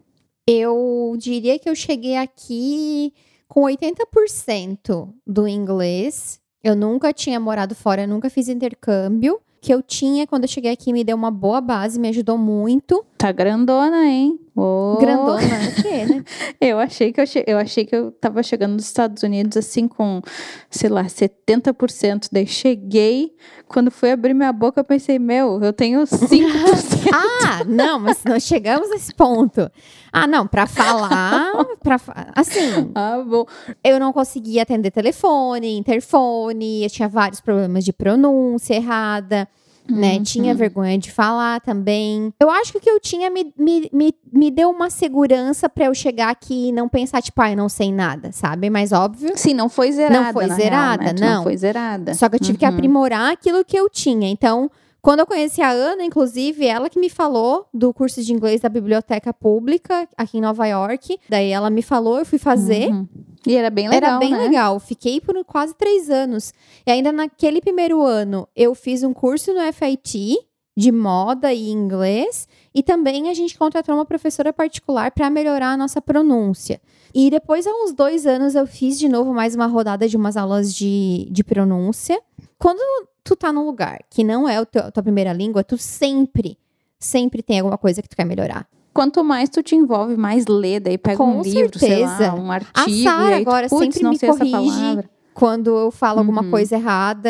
Eu 0.48 1.16
diria 1.18 1.60
que 1.60 1.70
eu 1.70 1.76
cheguei 1.76 2.16
aqui 2.18 3.14
com 3.48 3.62
80% 3.62 5.10
do 5.26 5.48
inglês. 5.48 6.40
Eu 6.64 6.76
nunca 6.76 7.12
tinha 7.12 7.40
morado 7.40 7.76
fora, 7.76 8.08
nunca 8.08 8.30
fiz 8.30 8.48
intercâmbio. 8.48 9.40
Que 9.60 9.74
eu 9.74 9.82
tinha 9.84 10.26
quando 10.26 10.46
eu 10.46 10.50
cheguei 10.50 10.72
aqui 10.72 10.92
me 10.92 11.04
deu 11.04 11.16
uma 11.16 11.30
boa 11.30 11.62
base, 11.62 12.00
me 12.00 12.08
ajudou 12.08 12.38
muito. 12.38 13.06
Tá 13.18 13.32
grandona, 13.32 14.06
hein? 14.08 14.40
Oh. 14.56 14.98
Grandona. 15.00 15.38
o 15.38 15.82
quê, 15.82 16.06
né? 16.06 16.24
eu 16.60 16.78
achei 16.78 17.14
que 17.14 17.22
eu, 17.22 17.26
eu 17.48 17.58
achei 17.58 17.86
que 17.86 17.96
eu 17.96 18.12
tava 18.12 18.44
chegando 18.44 18.74
nos 18.74 18.86
Estados 18.86 19.24
Unidos 19.24 19.56
assim 19.56 19.88
com, 19.88 20.22
sei 20.70 20.90
lá, 20.90 21.06
70%. 21.06 22.28
Daí 22.32 22.46
cheguei, 22.46 23.34
quando 23.68 23.90
fui 23.90 24.12
abrir 24.12 24.34
minha 24.34 24.52
boca, 24.52 24.82
eu 24.82 24.84
pensei, 24.84 25.18
meu, 25.18 25.62
eu 25.64 25.72
tenho 25.72 26.02
5%. 26.02 26.32
ah, 27.14 27.64
não, 27.66 27.98
mas 28.00 28.24
nós 28.26 28.44
chegamos 28.44 28.90
nesse 28.90 29.14
ponto. 29.14 29.72
Ah, 30.12 30.28
não, 30.28 30.46
para 30.46 30.68
falar, 30.68 31.54
para 31.82 31.98
assim. 32.36 32.92
Ah, 32.94 33.24
bom. 33.26 33.46
Eu 33.82 34.00
não 34.00 34.12
conseguia 34.12 34.64
atender 34.64 34.92
telefone, 34.92 35.78
interfone, 35.78 36.84
eu 36.84 36.90
tinha 36.90 37.08
vários 37.08 37.40
problemas 37.40 37.86
de 37.86 37.94
pronúncia 37.94 38.76
errada 38.76 39.48
né? 39.90 40.16
Uhum. 40.16 40.24
Tinha 40.24 40.56
vergonha 40.56 40.98
de 40.98 41.12
falar 41.12 41.62
também. 41.62 42.34
Eu 42.40 42.50
acho 42.50 42.72
que 42.72 42.78
o 42.78 42.82
que 42.82 42.90
eu 42.90 43.00
tinha 43.00 43.30
me, 43.30 43.54
me, 43.58 43.90
me, 43.92 44.14
me 44.32 44.52
deu 44.52 44.70
uma 44.70 44.90
segurança 44.90 45.70
para 45.70 45.86
eu 45.86 45.94
chegar 45.94 46.30
aqui 46.30 46.70
e 46.70 46.72
não 46.72 46.88
pensar, 46.88 47.22
tipo, 47.22 47.42
ai, 47.42 47.54
ah, 47.54 47.56
não 47.56 47.70
sei 47.70 47.92
nada, 47.92 48.32
sabe? 48.32 48.70
Mas 48.70 48.92
óbvio. 48.92 49.32
Sim, 49.36 49.54
não 49.54 49.70
foi 49.70 49.92
zerada. 49.92 50.26
Não 50.26 50.34
foi 50.34 50.48
zerada, 50.50 51.04
real, 51.04 51.16
né? 51.16 51.20
não. 51.20 51.36
Não 51.36 51.44
foi 51.44 51.58
zerada. 51.58 52.14
Só 52.14 52.30
que 52.30 52.36
eu 52.36 52.40
tive 52.40 52.54
uhum. 52.54 52.60
que 52.60 52.66
aprimorar 52.66 53.32
aquilo 53.32 53.64
que 53.66 53.78
eu 53.78 53.90
tinha. 53.90 54.30
Então, 54.30 54.70
quando 55.02 55.22
eu 55.22 55.26
conheci 55.26 55.62
a 55.62 55.72
Ana, 55.72 56.04
inclusive, 56.04 56.66
ela 56.68 56.90
que 56.90 57.00
me 57.00 57.10
falou 57.10 57.68
do 57.74 57.92
curso 57.92 58.22
de 58.22 58.32
inglês 58.32 58.62
da 58.62 58.70
Biblioteca 58.70 59.34
Pública 59.34 60.08
aqui 60.16 60.38
em 60.38 60.42
Nova 60.42 60.68
York. 60.68 61.18
Daí 61.28 61.50
ela 61.50 61.70
me 61.72 61.82
falou, 61.82 62.20
eu 62.20 62.26
fui 62.26 62.38
fazer. 62.38 62.90
Uhum. 62.90 63.08
E 63.46 63.56
era 63.56 63.70
bem 63.70 63.90
legal. 63.90 64.10
Era 64.12 64.20
bem 64.20 64.32
né? 64.32 64.38
legal. 64.38 64.80
Fiquei 64.80 65.20
por 65.20 65.44
quase 65.46 65.74
três 65.76 66.10
anos. 66.10 66.54
E 66.86 66.92
ainda 66.92 67.12
naquele 67.12 67.62
primeiro 67.62 68.04
ano, 68.04 68.48
eu 68.56 68.76
fiz 68.76 69.04
um 69.04 69.14
curso 69.14 69.54
no 69.54 69.62
FIT 69.74 70.38
de 70.78 70.92
moda 70.92 71.54
e 71.54 71.70
inglês. 71.70 72.48
E 72.74 72.84
também 72.84 73.30
a 73.30 73.34
gente 73.34 73.58
contratou 73.58 73.96
uma 73.96 74.06
professora 74.06 74.54
particular 74.54 75.12
para 75.12 75.30
melhorar 75.30 75.72
a 75.72 75.78
nossa 75.78 76.02
pronúncia. 76.02 76.80
E 77.14 77.30
depois, 77.30 77.68
há 77.68 77.72
uns 77.72 77.92
dois 77.92 78.26
anos, 78.26 78.56
eu 78.56 78.66
fiz 78.66 78.98
de 78.98 79.10
novo 79.10 79.34
mais 79.34 79.56
uma 79.56 79.66
rodada 79.66 80.08
de 80.08 80.16
umas 80.16 80.38
aulas 80.38 80.74
de, 80.74 81.28
de 81.30 81.44
pronúncia. 81.44 82.22
Quando 82.58 82.80
tu 83.24 83.36
tá 83.36 83.52
num 83.52 83.66
lugar 83.66 84.00
que 84.10 84.24
não 84.24 84.48
é 84.48 84.58
a 84.58 84.66
tua 84.66 85.04
primeira 85.04 85.34
língua, 85.34 85.64
tu 85.64 85.78
sempre, 85.78 86.58
sempre 86.98 87.44
tem 87.44 87.60
alguma 87.60 87.78
coisa 87.78 88.02
que 88.02 88.08
tu 88.08 88.16
quer 88.16 88.26
melhorar 88.26 88.68
quanto 89.02 89.24
mais 89.24 89.50
tu 89.50 89.64
te 89.64 89.76
envolve, 89.76 90.16
mais 90.16 90.46
lê, 90.46 90.80
daí 90.80 90.96
pega 90.96 91.18
Com 91.18 91.40
um 91.40 91.42
livro, 91.42 91.80
certeza. 91.80 92.18
sei 92.18 92.28
lá, 92.28 92.36
um 92.36 92.52
artigo. 92.52 93.10
A 93.10 93.12
Sarah 93.12 93.38
agora 93.38 93.68
tu, 93.68 93.80
sempre 93.80 94.04
me 94.04 94.20
corrige 94.20 95.10
quando 95.34 95.76
eu 95.76 95.90
falo 95.90 96.16
uhum. 96.16 96.20
alguma 96.20 96.44
coisa 96.52 96.76
errada. 96.76 97.30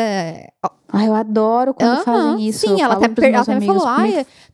Ah, 0.92 1.06
eu 1.06 1.14
adoro 1.14 1.72
quando 1.72 1.96
uhum, 1.96 2.04
fazem 2.04 2.46
isso. 2.46 2.68
Sim, 2.68 2.82
ela 2.82 2.94
até, 2.94 3.26
ela 3.26 3.40
até 3.40 3.58
me 3.58 3.64
falou, 3.66 3.86
ah, 3.86 4.04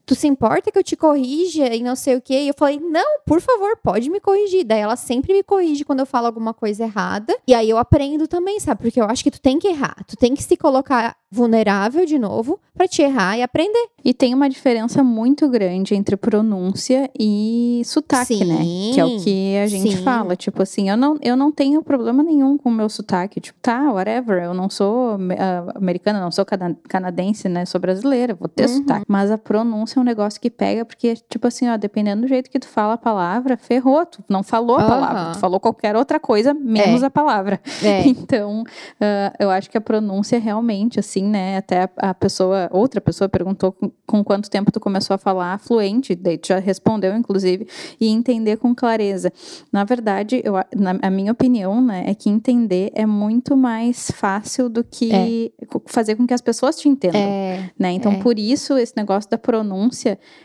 tu 0.09 0.15
se 0.15 0.27
importa 0.27 0.73
que 0.73 0.79
eu 0.79 0.83
te 0.83 0.97
corrija 0.97 1.67
e 1.67 1.83
não 1.83 1.95
sei 1.95 2.17
o 2.17 2.21
quê? 2.21 2.41
E 2.45 2.49
eu 2.49 2.55
falei, 2.57 2.81
não, 2.81 3.21
por 3.27 3.43
favor, 3.43 3.77
pode 3.77 4.09
me 4.09 4.19
corrigir. 4.19 4.65
Daí 4.65 4.81
ela 4.81 4.97
sempre 4.97 5.35
me 5.35 5.43
corrige 5.43 5.85
quando 5.85 6.01
eu 6.01 6.07
falo 6.07 6.27
alguma 6.27 6.55
coisa 6.55 6.85
errada. 6.85 7.37
E 7.47 7.55
aí 7.55 7.69
eu 7.69 7.77
aprendo 7.77 8.27
também, 8.27 8.59
sabe? 8.59 8.81
Porque 8.81 8.99
eu 8.99 9.05
acho 9.05 9.23
que 9.23 9.31
tu 9.31 9.39
tem 9.39 9.59
que 9.59 9.69
errar. 9.69 9.97
Tu 10.07 10.17
tem 10.17 10.35
que 10.35 10.43
se 10.43 10.57
colocar 10.57 11.15
vulnerável 11.31 12.07
de 12.07 12.19
novo 12.19 12.59
para 12.75 12.89
te 12.89 13.03
errar 13.03 13.37
e 13.37 13.43
aprender. 13.43 13.89
E 14.05 14.15
tem 14.15 14.33
uma 14.33 14.49
diferença 14.49 15.05
muito 15.05 15.49
grande 15.49 15.95
entre 15.95 16.17
pronúncia 16.17 17.11
e 17.19 17.83
sotaque, 17.85 18.37
sim, 18.37 18.45
né? 18.45 18.59
Que 18.95 19.01
é 19.01 19.05
o 19.05 19.21
que 19.21 19.57
a 19.59 19.67
gente 19.67 19.97
sim. 19.97 20.03
fala. 20.03 20.37
Tipo 20.37 20.63
assim, 20.63 20.89
eu 20.89 20.97
não, 20.97 21.19
eu 21.21 21.37
não 21.37 21.53
tenho 21.53 21.83
problema 21.83 22.23
nenhum 22.23 22.57
com 22.57 22.71
o 22.71 22.73
meu 22.73 22.89
sotaque. 22.89 23.41
Tipo, 23.41 23.59
tá, 23.61 23.93
whatever. 23.93 24.43
Eu 24.43 24.55
não 24.55 24.71
sou 24.71 25.17
uh, 25.17 25.19
americana, 25.75 26.21
não 26.21 26.31
sou 26.31 26.47
canadense, 26.89 27.49
né? 27.49 27.67
Sou 27.67 27.81
brasileira, 27.81 28.35
vou 28.35 28.49
ter 28.49 28.69
uhum. 28.69 28.77
sotaque. 28.79 29.05
Mas 29.07 29.31
a 29.31 29.37
pronúncia 29.37 29.98
é 29.99 30.03
um 30.03 30.05
negócio 30.05 30.41
que 30.41 30.51
pega, 30.51 30.85
porque, 30.85 31.15
tipo 31.29 31.47
assim, 31.47 31.69
ó, 31.69 31.77
dependendo 31.77 32.23
do 32.23 32.29
jeito 32.29 32.51
que 32.51 32.59
tu 32.59 32.69
fala 32.69 32.95
a 32.95 32.99
palavra, 32.99 33.57
ferrou. 33.57 34.05
Tu 34.07 34.23
não 34.29 34.43
falou 34.43 34.77
a 34.77 34.83
uhum. 34.83 34.89
palavra, 34.89 35.33
tu 35.33 35.39
falou 35.39 35.61
qualquer 35.61 35.97
outra 35.97 36.21
coisa, 36.21 36.55
menos 36.55 37.03
é. 37.03 37.07
a 37.07 37.11
palavra. 37.11 37.61
É. 37.83 38.09
Então, 38.29 38.63
uh, 38.63 39.35
eu 39.39 39.51
acho 39.51 39.71
que 39.71 39.77
a 39.77 39.81
pronúncia 39.81 40.39
realmente, 40.39 40.99
assim, 40.99 41.25
né? 41.25 41.59
Até 41.59 41.89
a 41.97 42.13
pessoa, 42.13 42.69
outra 42.73 43.01
pessoa 43.01 43.29
perguntou 43.29 43.73
com, 43.73 43.91
com 44.07 44.25
quanto 44.25 44.51
tempo 44.51 44.71
tu 44.71 44.81
começou 44.81 45.15
a 45.15 45.19
falar 45.19 45.59
fluente, 45.59 46.15
daí 46.15 46.37
tu 46.37 46.49
já 46.49 46.59
respondeu, 46.59 47.15
inclusive, 47.15 47.67
e 48.01 48.09
entender 48.09 48.57
com 48.57 48.75
clareza. 48.75 49.33
Na 49.73 49.85
verdade, 49.85 50.41
eu, 50.45 50.55
na 50.77 50.99
a 51.01 51.11
minha 51.11 51.33
opinião, 51.33 51.81
né, 51.81 52.05
é 52.07 52.15
que 52.15 52.29
entender 52.29 52.91
é 52.95 53.07
muito 53.07 53.57
mais 53.57 54.11
fácil 54.11 54.69
do 54.69 54.85
que 54.85 55.13
é. 55.13 55.67
fazer 55.87 56.17
com 56.17 56.27
que 56.27 56.35
as 56.35 56.41
pessoas 56.41 56.77
te 56.77 56.89
entendam, 56.89 57.21
é. 57.21 57.71
né? 57.79 57.93
Então, 57.93 58.13
é. 58.13 58.23
por 58.23 58.39
isso, 58.39 58.77
esse 58.77 58.95
negócio 58.97 59.31
da 59.31 59.39
pronúncia 59.39 59.88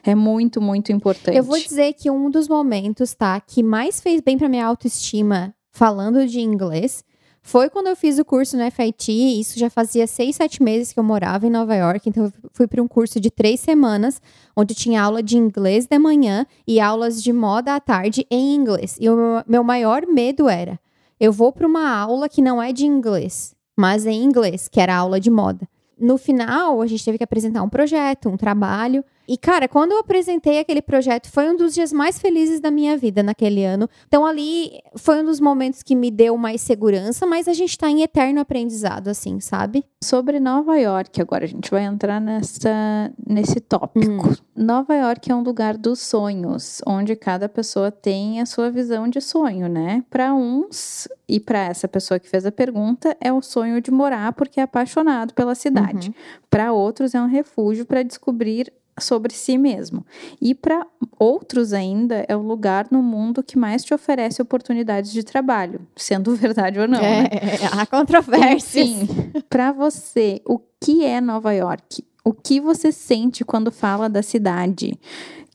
é 0.04 0.16
muito, 0.16 0.62
muito 0.62 0.92
importante. 0.92 1.38
Eu 1.38 1.44
vou 1.44 1.58
dizer 1.58 1.94
que 1.94 2.10
um 2.10 2.30
dos 2.30 2.48
momentos, 2.48 3.14
tá, 3.14 3.40
que 3.40 3.64
mais 3.64 4.00
fez 4.00 4.22
bem 4.22 4.38
para 4.38 4.50
minha 4.50 4.66
autoestima 4.66 5.54
falando 5.72 6.26
de 6.28 6.40
inglês 6.40 7.04
foi 7.46 7.70
quando 7.70 7.88
eu 7.88 7.96
fiz 7.96 8.18
o 8.18 8.24
curso 8.24 8.56
no 8.56 8.72
FIT, 8.72 9.12
isso 9.12 9.60
já 9.60 9.70
fazia 9.70 10.08
seis, 10.08 10.38
sete 10.38 10.64
meses 10.64 10.94
que 10.94 11.00
eu 11.00 11.04
morava 11.04 11.46
em 11.46 11.50
Nova 11.50 11.76
York, 11.76 12.08
então 12.08 12.24
eu 12.24 12.32
fui 12.54 12.68
para 12.68 12.82
um 12.82 12.88
curso 12.88 13.20
de 13.20 13.30
três 13.30 13.60
semanas, 13.60 14.22
onde 14.56 14.74
tinha 14.74 15.04
aula 15.04 15.22
de 15.22 15.38
inglês 15.38 15.86
de 15.86 16.00
manhã 16.00 16.48
e 16.66 16.80
aulas 16.80 17.22
de 17.22 17.34
moda 17.34 17.76
à 17.76 17.82
tarde 17.82 18.26
em 18.32 18.56
inglês. 18.56 18.96
E 18.98 19.10
o 19.10 19.44
meu 19.46 19.62
maior 19.62 20.08
medo 20.08 20.48
era, 20.48 20.80
eu 21.20 21.34
vou 21.34 21.52
para 21.52 21.68
uma 21.68 21.94
aula 21.94 22.30
que 22.30 22.42
não 22.42 22.64
é 22.64 22.72
de 22.72 22.86
inglês, 22.86 23.54
mas 23.76 24.06
é 24.06 24.12
em 24.12 24.24
inglês, 24.24 24.70
que 24.70 24.80
era 24.80 24.96
aula 24.96 25.20
de 25.20 25.30
moda. 25.30 25.68
No 26.00 26.18
final, 26.18 26.82
a 26.82 26.88
gente 26.88 27.04
teve 27.04 27.18
que 27.18 27.24
apresentar 27.26 27.62
um 27.62 27.70
projeto, 27.70 28.30
um 28.30 28.38
trabalho, 28.38 29.04
e, 29.28 29.38
cara, 29.38 29.68
quando 29.68 29.94
eu 29.94 30.00
apresentei 30.00 30.60
aquele 30.60 30.82
projeto, 30.82 31.30
foi 31.32 31.50
um 31.50 31.56
dos 31.56 31.74
dias 31.74 31.94
mais 31.94 32.20
felizes 32.20 32.60
da 32.60 32.70
minha 32.70 32.98
vida 32.98 33.24
naquele 33.24 33.64
ano. 33.64 33.90
Então, 34.08 34.26
ali 34.26 34.82
foi 34.98 35.22
um 35.22 35.26
dos 35.26 35.40
momentos 35.40 35.82
que 35.82 35.96
me 35.96 36.12
deu 36.12 36.38
mais 36.38 36.62
segurança, 36.62 37.26
mas 37.26 37.48
a 37.48 37.54
gente 37.54 37.78
tá 37.78 37.90
em 37.90 38.02
eterno 38.02 38.42
aprendizado, 38.42 39.08
assim, 39.08 39.40
sabe? 39.40 39.86
Sobre 40.04 40.40
Nova 40.40 40.78
York, 40.78 41.22
agora 41.22 41.46
a 41.46 41.48
gente 41.48 41.72
vai 41.72 41.84
entrar 41.84 42.20
nessa, 42.20 43.12
nesse 43.26 43.60
tópico. 43.60 44.28
Hum. 44.28 44.36
Nova 44.56 44.94
York 44.94 45.32
é 45.32 45.36
um 45.36 45.42
lugar 45.42 45.78
dos 45.78 46.00
sonhos, 46.00 46.82
onde 46.86 47.16
cada 47.16 47.48
pessoa 47.48 47.92
tem 47.92 48.42
a 48.42 48.46
sua 48.46 48.70
visão 48.70 49.08
de 49.08 49.22
sonho, 49.22 49.68
né? 49.70 50.04
Para 50.10 50.34
uns, 50.34 51.08
e 51.28 51.40
para 51.40 51.60
essa 51.60 51.88
pessoa 51.88 52.20
que 52.20 52.30
fez 52.30 52.46
a 52.46 52.52
pergunta, 52.52 53.16
é 53.20 53.32
o 53.32 53.42
sonho 53.42 53.82
de 53.82 53.90
morar 53.90 54.34
porque 54.34 54.60
é 54.60 54.64
apaixonado 54.64 55.34
pela 55.34 55.56
cidade. 55.56 56.10
Uhum. 56.10 56.14
Para 56.50 56.74
outros, 56.74 57.16
é 57.16 57.22
um 57.22 57.28
refúgio 57.28 57.86
para 57.86 58.04
descobrir 58.04 58.72
sobre 59.00 59.34
si 59.34 59.58
mesmo. 59.58 60.06
E 60.42 60.54
para 60.54 60.86
outros 61.20 61.74
ainda 61.74 62.26
é 62.28 62.36
o 62.36 62.42
lugar 62.42 62.88
no 62.92 63.02
mundo 63.02 63.44
que 63.44 63.58
mais 63.58 63.84
te 63.84 63.94
oferece 63.94 64.42
oportunidades 64.42 65.12
de 65.12 65.24
trabalho, 65.24 65.82
sendo 65.96 66.36
verdade 66.38 66.80
ou 66.80 66.88
não. 66.88 67.00
É, 67.00 67.22
né? 67.22 67.30
há 67.72 67.86
controvérsias. 67.86 68.88
Sim. 68.88 69.08
para 69.50 69.72
você, 69.72 70.42
o 70.46 70.60
que 70.80 71.04
é 71.06 71.20
Nova 71.20 71.54
York? 71.54 72.04
O 72.24 72.34
que 72.34 72.60
você 72.60 72.92
sente 72.92 73.44
quando 73.44 73.72
fala 73.72 74.10
da 74.10 74.22
cidade? 74.22 74.98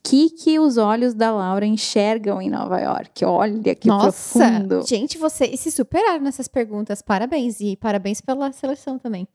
Que, 0.03 0.29
que 0.29 0.59
os 0.59 0.77
olhos 0.77 1.13
da 1.13 1.31
Laura 1.31 1.65
enxergam 1.65 2.41
em 2.41 2.49
Nova 2.49 2.79
York? 2.79 3.25
Olha 3.25 3.75
que 3.75 3.87
Nossa, 3.87 4.39
profundo. 4.39 4.87
Gente, 4.87 5.17
vocês 5.17 5.59
se 5.59 5.71
superaram 5.71 6.21
nessas 6.21 6.47
perguntas. 6.47 7.01
Parabéns. 7.01 7.59
E 7.59 7.75
parabéns 7.75 8.21
pela 8.21 8.51
seleção 8.51 8.97
também. 8.97 9.27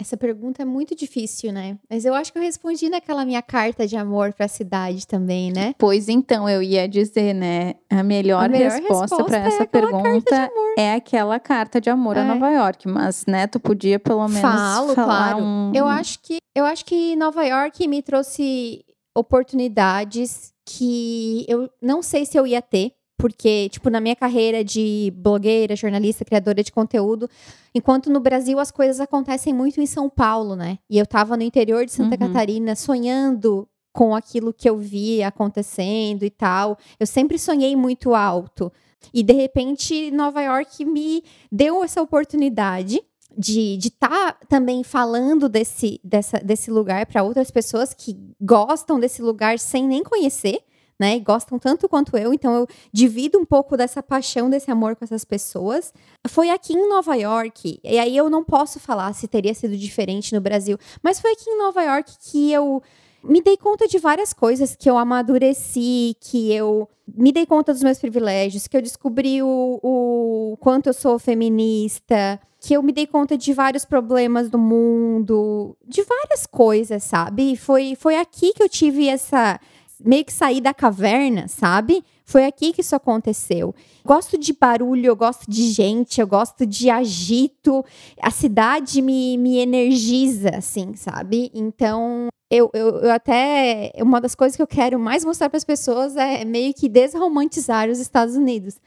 Essa 0.00 0.16
pergunta 0.16 0.62
é 0.62 0.64
muito 0.64 0.94
difícil, 0.94 1.52
né? 1.52 1.76
Mas 1.88 2.04
eu 2.04 2.14
acho 2.14 2.32
que 2.32 2.38
eu 2.38 2.42
respondi 2.42 2.88
naquela 2.88 3.24
minha 3.24 3.42
carta 3.42 3.86
de 3.86 3.96
amor 3.96 4.32
para 4.32 4.46
a 4.46 4.48
cidade 4.48 5.06
também, 5.06 5.52
né? 5.52 5.74
Pois 5.78 6.08
então, 6.08 6.48
eu 6.48 6.62
ia 6.62 6.88
dizer, 6.88 7.34
né? 7.34 7.74
A 7.90 8.02
melhor, 8.02 8.44
a 8.44 8.48
melhor 8.48 8.70
resposta, 8.70 9.24
para 9.24 9.38
é 9.38 9.46
essa 9.46 9.66
pergunta 9.66 10.50
é 10.78 10.94
aquela 10.94 11.38
carta 11.38 11.80
de 11.80 11.90
amor 11.90 12.16
é. 12.16 12.20
a 12.20 12.24
Nova 12.24 12.50
York. 12.50 12.88
Mas, 12.88 13.26
né, 13.26 13.46
tu 13.46 13.60
podia 13.60 13.98
pelo 13.98 14.26
menos 14.26 14.40
Falo, 14.40 14.94
falar 14.94 15.34
claro. 15.34 15.44
um... 15.44 15.72
Eu 15.74 15.86
acho 15.86 16.18
que 16.20 16.38
eu 16.54 16.64
acho 16.64 16.84
que 16.84 17.14
Nova 17.16 17.44
York 17.44 17.86
me 17.86 18.02
trouxe 18.02 18.84
oportunidades 19.14 20.52
que 20.64 21.44
eu 21.48 21.68
não 21.82 22.02
sei 22.02 22.24
se 22.24 22.38
eu 22.38 22.46
ia 22.46 22.62
ter 22.62 22.92
porque, 23.20 23.68
tipo, 23.68 23.90
na 23.90 24.00
minha 24.00 24.16
carreira 24.16 24.64
de 24.64 25.12
blogueira, 25.14 25.76
jornalista, 25.76 26.24
criadora 26.24 26.64
de 26.64 26.72
conteúdo, 26.72 27.28
enquanto 27.74 28.08
no 28.08 28.18
Brasil 28.18 28.58
as 28.58 28.70
coisas 28.70 28.98
acontecem 28.98 29.52
muito 29.52 29.80
em 29.80 29.86
São 29.86 30.08
Paulo, 30.08 30.56
né? 30.56 30.78
E 30.88 30.98
eu 30.98 31.06
tava 31.06 31.36
no 31.36 31.42
interior 31.42 31.84
de 31.84 31.92
Santa 31.92 32.14
uhum. 32.14 32.32
Catarina 32.32 32.74
sonhando 32.74 33.68
com 33.92 34.14
aquilo 34.14 34.54
que 34.54 34.68
eu 34.68 34.78
via 34.78 35.28
acontecendo 35.28 36.24
e 36.24 36.30
tal. 36.30 36.78
Eu 36.98 37.06
sempre 37.06 37.38
sonhei 37.38 37.76
muito 37.76 38.14
alto. 38.14 38.72
E 39.12 39.22
de 39.22 39.34
repente, 39.34 40.10
Nova 40.10 40.40
York 40.40 40.82
me 40.84 41.22
deu 41.52 41.84
essa 41.84 42.00
oportunidade 42.00 43.02
de 43.36 43.78
estar 43.78 44.08
tá 44.08 44.38
também 44.48 44.82
falando 44.82 45.48
desse, 45.48 46.00
dessa, 46.02 46.38
desse 46.38 46.70
lugar 46.70 47.06
para 47.06 47.22
outras 47.22 47.50
pessoas 47.50 47.92
que 47.92 48.18
gostam 48.40 48.98
desse 48.98 49.20
lugar 49.20 49.58
sem 49.58 49.86
nem 49.86 50.02
conhecer 50.02 50.62
né? 51.00 51.16
E 51.16 51.20
gostam 51.20 51.58
tanto 51.58 51.88
quanto 51.88 52.14
eu, 52.16 52.34
então 52.34 52.54
eu 52.54 52.66
divido 52.92 53.38
um 53.38 53.44
pouco 53.44 53.74
dessa 53.74 54.02
paixão, 54.02 54.50
desse 54.50 54.70
amor 54.70 54.94
com 54.94 55.04
essas 55.04 55.24
pessoas. 55.24 55.94
Foi 56.28 56.50
aqui 56.50 56.74
em 56.74 56.88
Nova 56.88 57.14
York, 57.14 57.80
e 57.82 57.98
aí 57.98 58.14
eu 58.14 58.28
não 58.28 58.44
posso 58.44 58.78
falar 58.78 59.14
se 59.14 59.26
teria 59.26 59.54
sido 59.54 59.74
diferente 59.76 60.34
no 60.34 60.40
Brasil, 60.42 60.76
mas 61.02 61.18
foi 61.18 61.32
aqui 61.32 61.48
em 61.48 61.56
Nova 61.58 61.82
York 61.82 62.12
que 62.30 62.52
eu 62.52 62.82
me 63.24 63.40
dei 63.42 63.56
conta 63.56 63.88
de 63.88 63.98
várias 63.98 64.32
coisas 64.32 64.76
que 64.76 64.88
eu 64.88 64.98
amadureci, 64.98 66.16
que 66.20 66.52
eu 66.52 66.86
me 67.08 67.32
dei 67.32 67.46
conta 67.46 67.72
dos 67.72 67.82
meus 67.82 67.98
privilégios, 67.98 68.66
que 68.66 68.76
eu 68.76 68.82
descobri 68.82 69.42
o, 69.42 69.80
o 69.82 70.56
quanto 70.60 70.88
eu 70.88 70.92
sou 70.92 71.18
feminista, 71.18 72.38
que 72.60 72.74
eu 72.74 72.82
me 72.82 72.92
dei 72.92 73.06
conta 73.06 73.38
de 73.38 73.52
vários 73.54 73.86
problemas 73.86 74.50
do 74.50 74.58
mundo, 74.58 75.76
de 75.86 76.02
várias 76.02 76.46
coisas, 76.46 77.02
sabe? 77.02 77.56
Foi, 77.56 77.94
foi 77.94 78.16
aqui 78.16 78.52
que 78.52 78.62
eu 78.62 78.68
tive 78.68 79.08
essa. 79.08 79.58
Meio 80.04 80.24
que 80.24 80.32
sair 80.32 80.60
da 80.60 80.72
caverna, 80.72 81.48
sabe? 81.48 82.04
Foi 82.24 82.44
aqui 82.46 82.72
que 82.72 82.80
isso 82.80 82.94
aconteceu. 82.94 83.74
Gosto 84.04 84.38
de 84.38 84.52
barulho, 84.52 85.06
eu 85.06 85.16
gosto 85.16 85.50
de 85.50 85.72
gente, 85.72 86.20
eu 86.20 86.26
gosto 86.26 86.64
de 86.64 86.88
agito. 86.88 87.84
A 88.20 88.30
cidade 88.30 89.02
me, 89.02 89.36
me 89.36 89.58
energiza, 89.58 90.50
assim, 90.56 90.94
sabe? 90.94 91.50
Então, 91.52 92.28
eu, 92.50 92.70
eu, 92.72 93.00
eu, 93.00 93.10
até. 93.10 93.92
Uma 93.98 94.20
das 94.20 94.34
coisas 94.34 94.56
que 94.56 94.62
eu 94.62 94.66
quero 94.66 94.98
mais 94.98 95.24
mostrar 95.24 95.48
para 95.48 95.56
as 95.56 95.64
pessoas 95.64 96.16
é 96.16 96.44
meio 96.44 96.72
que 96.72 96.88
desromantizar 96.88 97.88
os 97.88 97.98
Estados 97.98 98.36
Unidos. 98.36 98.80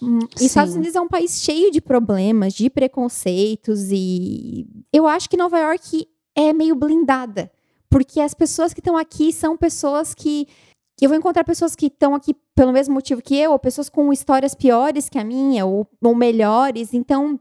Hum, 0.00 0.20
Sim. 0.36 0.46
Estados 0.46 0.74
Unidos 0.74 0.94
é 0.94 1.00
um 1.00 1.08
país 1.08 1.42
cheio 1.42 1.70
de 1.70 1.80
problemas, 1.80 2.54
de 2.54 2.70
preconceitos, 2.70 3.88
e 3.90 4.66
eu 4.92 5.06
acho 5.06 5.28
que 5.28 5.36
Nova 5.36 5.58
York 5.58 6.06
é 6.34 6.52
meio 6.52 6.74
blindada. 6.74 7.50
Porque 7.90 8.20
as 8.20 8.34
pessoas 8.34 8.72
que 8.72 8.80
estão 8.80 8.96
aqui 8.96 9.32
são 9.32 9.56
pessoas 9.56 10.14
que 10.14 10.46
eu 11.00 11.08
vou 11.08 11.16
encontrar 11.16 11.44
pessoas 11.44 11.76
que 11.76 11.86
estão 11.86 12.14
aqui 12.14 12.34
pelo 12.54 12.72
mesmo 12.72 12.94
motivo 12.94 13.22
que 13.22 13.36
eu, 13.36 13.52
ou 13.52 13.58
pessoas 13.58 13.88
com 13.88 14.12
histórias 14.12 14.54
piores 14.54 15.08
que 15.08 15.18
a 15.18 15.24
minha, 15.24 15.64
ou, 15.64 15.86
ou 16.02 16.14
melhores. 16.14 16.92
Então, 16.92 17.38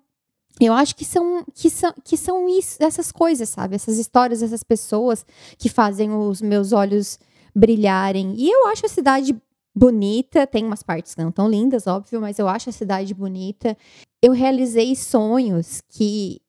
eu 0.59 0.73
acho 0.73 0.95
que 0.95 1.03
são, 1.03 1.43
que 1.53 1.69
são, 1.69 1.93
que 2.03 2.15
são 2.15 2.47
isso, 2.47 2.77
essas 2.79 3.11
coisas, 3.11 3.49
sabe? 3.49 3.75
Essas 3.75 3.97
histórias, 3.97 4.43
essas 4.43 4.63
pessoas 4.63 5.25
que 5.57 5.69
fazem 5.69 6.11
os 6.13 6.41
meus 6.41 6.71
olhos 6.71 7.19
brilharem. 7.55 8.35
E 8.37 8.49
eu 8.49 8.67
acho 8.67 8.85
a 8.85 8.89
cidade 8.89 9.35
bonita, 9.75 10.45
tem 10.47 10.65
umas 10.65 10.81
partes 10.83 11.15
não 11.15 11.31
tão 11.31 11.49
lindas, 11.49 11.85
óbvio, 11.87 12.19
mas 12.19 12.39
eu 12.39 12.47
acho 12.47 12.69
a 12.69 12.73
cidade 12.73 13.13
bonita. 13.13 13.77
Eu 14.21 14.33
realizei 14.33 14.95
sonhos 14.95 15.81
que 15.89 16.41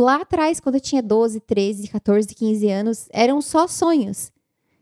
lá 0.00 0.22
atrás, 0.22 0.60
quando 0.60 0.76
eu 0.76 0.80
tinha 0.80 1.02
12, 1.02 1.40
13, 1.40 1.88
14, 1.88 2.34
15 2.34 2.68
anos, 2.70 3.08
eram 3.12 3.40
só 3.40 3.66
sonhos. 3.66 4.32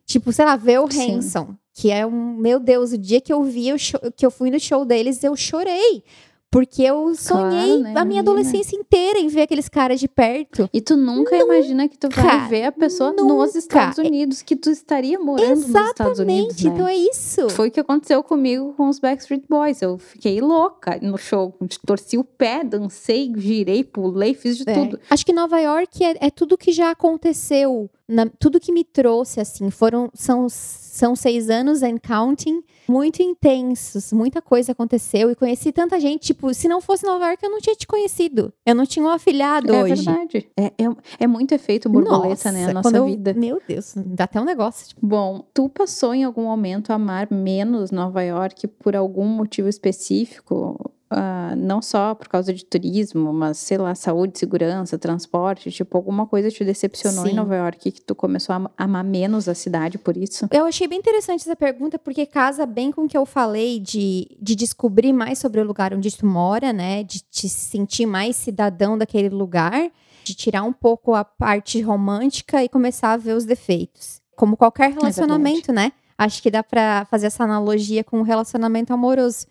Tipo, 0.07 0.33
sei 0.33 0.45
lá, 0.45 0.57
ver 0.57 0.81
o 0.81 0.87
Hanson, 0.87 1.55
que 1.75 1.91
é 1.91 2.07
um. 2.07 2.35
Meu 2.37 2.59
Deus, 2.59 2.93
o 2.93 2.99
dia 2.99 3.21
que 3.21 3.33
eu 3.33 3.43
vi, 3.43 3.79
show, 3.79 4.01
que 4.17 4.25
eu 4.25 4.31
fui 4.31 4.51
no 4.51 4.59
show 4.59 4.85
deles, 4.85 5.23
eu 5.23 5.37
chorei. 5.37 6.03
Porque 6.51 6.83
eu 6.83 7.15
sonhei 7.15 7.79
claro, 7.79 7.83
né, 7.83 7.95
a 7.95 8.05
minha 8.05 8.21
adolescência 8.21 8.75
inteira 8.75 9.19
em 9.19 9.29
ver 9.29 9.43
aqueles 9.43 9.69
caras 9.69 10.01
de 10.01 10.09
perto. 10.09 10.69
E 10.73 10.81
tu 10.81 10.97
nunca, 10.97 11.37
nunca 11.37 11.37
imagina 11.37 11.87
que 11.89 11.99
tu 11.99 12.09
vai 12.09 12.49
ver 12.49 12.65
a 12.65 12.73
pessoa 12.73 13.11
nunca. 13.11 13.25
nos 13.25 13.55
Estados 13.55 13.99
Unidos, 13.99 14.41
que 14.41 14.57
tu 14.57 14.71
estaria 14.71 15.19
morando 15.19 15.53
Exatamente, 15.53 15.79
nos 15.79 15.89
Estados 15.91 16.19
Unidos. 16.19 16.63
Né? 16.63 16.71
então 16.73 16.89
é 16.89 16.97
isso. 16.97 17.51
Foi 17.51 17.69
o 17.69 17.71
que 17.71 17.81
aconteceu 17.81 18.23
comigo 18.23 18.73
com 18.75 18.89
os 18.89 18.99
Backstreet 18.99 19.45
Boys. 19.49 19.83
Eu 19.83 19.99
fiquei 19.99 20.41
louca 20.41 20.99
no 21.03 21.19
show. 21.19 21.55
Torci 21.85 22.17
o 22.17 22.25
pé, 22.25 22.65
dancei, 22.65 23.31
girei, 23.37 23.85
pulei, 23.85 24.33
fiz 24.33 24.57
de 24.57 24.65
é. 24.67 24.73
tudo. 24.73 24.99
Acho 25.11 25.27
que 25.27 25.33
Nova 25.35 25.61
York 25.61 26.03
é, 26.03 26.27
é 26.27 26.31
tudo 26.31 26.57
que 26.57 26.73
já 26.73 26.91
aconteceu 26.91 27.91
na, 28.09 28.27
tudo 28.39 28.59
que 28.59 28.73
me 28.73 28.83
trouxe, 28.83 29.39
assim, 29.39 29.71
foram, 29.71 30.11
são, 30.15 30.49
são 30.49 31.15
seis 31.15 31.51
anos 31.51 31.83
and 31.83 31.99
counting, 31.99 32.63
muito 32.89 33.23
intensos, 33.23 34.13
muita 34.13 34.41
coisa 34.41 34.73
aconteceu 34.73 35.31
e 35.31 35.35
conheci 35.35 35.71
tanta 35.71 36.01
gente, 36.01 36.29
tipo, 36.29 36.53
se 36.55 36.67
não 36.67 36.81
fosse 36.81 37.05
Nova 37.05 37.27
York 37.27 37.45
eu 37.45 37.51
não 37.51 37.61
tinha 37.61 37.77
te 37.77 37.87
conhecido, 37.87 38.53
eu 38.65 38.75
não 38.75 38.87
tinha 38.87 39.05
um 39.05 39.11
afilhado 39.11 39.75
é 39.75 39.83
hoje. 39.83 40.05
Verdade. 40.05 40.49
É 40.57 40.63
verdade, 40.63 40.97
é, 41.19 41.25
é 41.25 41.27
muito 41.27 41.53
efeito 41.53 41.89
borboleta, 41.89 42.29
nossa, 42.29 42.53
né, 42.53 42.65
a 42.65 42.73
nossa 42.73 42.97
eu, 42.97 43.05
vida. 43.05 43.35
Meu 43.35 43.61
Deus, 43.69 43.93
dá 43.95 44.25
até 44.25 44.41
um 44.41 44.45
negócio. 44.45 44.89
Tipo. 44.89 45.07
Bom, 45.07 45.45
tu 45.53 45.69
passou 45.69 46.15
em 46.15 46.25
algum 46.25 46.45
momento 46.45 46.91
a 46.91 46.95
amar 46.95 47.31
menos 47.31 47.91
Nova 47.91 48.23
York 48.23 48.67
por 48.67 48.97
algum 48.97 49.27
motivo 49.27 49.69
específico? 49.69 50.88
Uh, 51.11 51.57
não 51.57 51.81
só 51.81 52.15
por 52.15 52.29
causa 52.29 52.53
de 52.53 52.67
turismo, 52.67 53.33
mas 53.33 53.57
sei 53.57 53.79
lá, 53.79 53.95
saúde, 53.95 54.39
segurança, 54.39 54.99
transporte, 54.99 55.71
tipo, 55.71 55.97
alguma 55.97 56.27
coisa 56.27 56.51
te 56.51 56.63
decepcionou 56.63 57.25
Sim. 57.25 57.31
em 57.31 57.35
Nova 57.35 57.57
York 57.57 57.91
que 57.93 58.03
tu 58.03 58.15
começou 58.15 58.55
a 58.55 58.71
amar 58.77 59.03
menos 59.03 59.49
a 59.49 59.55
cidade 59.55 59.97
por 59.97 60.19
isso? 60.19 60.47
Eu 60.51 60.67
achei 60.67 60.87
bem 60.87 60.99
interessante 60.99 61.41
essa 61.41 61.57
pergunta, 61.57 61.99
porque 61.99 62.27
casa 62.27 62.67
bem 62.67 62.93
com 62.93 63.05
o 63.05 63.09
que 63.09 63.17
eu 63.17 63.25
falei 63.25 63.81
de, 63.81 64.37
de 64.39 64.55
descobrir 64.55 65.15
mais 65.15 65.39
sobre 65.39 65.63
o 65.63 65.65
lugar 65.65 65.95
onde 65.95 66.15
tu 66.15 66.27
mora, 66.27 66.75
né? 66.75 67.03
De 67.03 67.21
te 67.21 67.49
sentir 67.49 68.05
mais 68.05 68.37
cidadão 68.37 68.99
daquele 68.99 69.31
lugar, 69.31 69.91
de 70.25 70.35
tirar 70.35 70.63
um 70.63 70.75
pouco 70.75 71.15
a 71.15 71.25
parte 71.25 71.81
romântica 71.81 72.63
e 72.63 72.69
começar 72.69 73.13
a 73.13 73.17
ver 73.17 73.33
os 73.33 73.47
defeitos. 73.47 74.21
Como 74.37 74.59
qualquer 74.59 74.93
relacionamento, 74.93 75.71
é 75.71 75.75
né? 75.75 75.93
Acho 76.19 76.43
que 76.43 76.51
dá 76.51 76.63
para 76.63 77.07
fazer 77.07 77.29
essa 77.29 77.45
analogia 77.45 78.05
com 78.05 78.19
um 78.19 78.23
relacionamento 78.23 78.93
amoroso. 78.93 79.47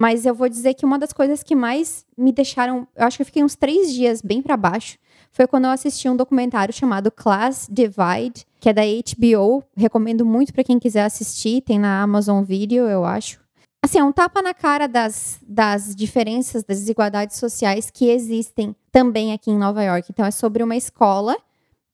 Mas 0.00 0.24
eu 0.24 0.34
vou 0.34 0.48
dizer 0.48 0.74
que 0.74 0.86
uma 0.86 0.98
das 0.98 1.12
coisas 1.12 1.42
que 1.42 1.56
mais 1.56 2.06
me 2.16 2.30
deixaram. 2.30 2.86
Eu 2.94 3.06
acho 3.06 3.16
que 3.16 3.22
eu 3.22 3.26
fiquei 3.26 3.42
uns 3.42 3.56
três 3.56 3.92
dias 3.92 4.22
bem 4.22 4.40
para 4.40 4.56
baixo. 4.56 4.96
Foi 5.32 5.46
quando 5.46 5.64
eu 5.64 5.70
assisti 5.70 6.08
um 6.08 6.16
documentário 6.16 6.72
chamado 6.72 7.10
Class 7.10 7.68
Divide, 7.70 8.46
que 8.60 8.68
é 8.68 8.72
da 8.72 8.82
HBO. 8.82 9.64
Recomendo 9.76 10.24
muito 10.24 10.52
para 10.52 10.64
quem 10.64 10.78
quiser 10.78 11.04
assistir. 11.04 11.62
Tem 11.62 11.78
na 11.78 12.02
Amazon 12.02 12.44
Video, 12.44 12.86
eu 12.86 13.04
acho. 13.04 13.40
Assim, 13.84 13.98
é 13.98 14.04
um 14.04 14.12
tapa 14.12 14.40
na 14.40 14.54
cara 14.54 14.86
das, 14.86 15.38
das 15.42 15.94
diferenças, 15.94 16.64
das 16.64 16.78
desigualdades 16.78 17.36
sociais 17.36 17.90
que 17.90 18.08
existem 18.08 18.74
também 18.90 19.32
aqui 19.32 19.50
em 19.50 19.58
Nova 19.58 19.82
York. 19.82 20.08
Então, 20.10 20.24
é 20.24 20.30
sobre 20.30 20.62
uma 20.62 20.76
escola 20.76 21.36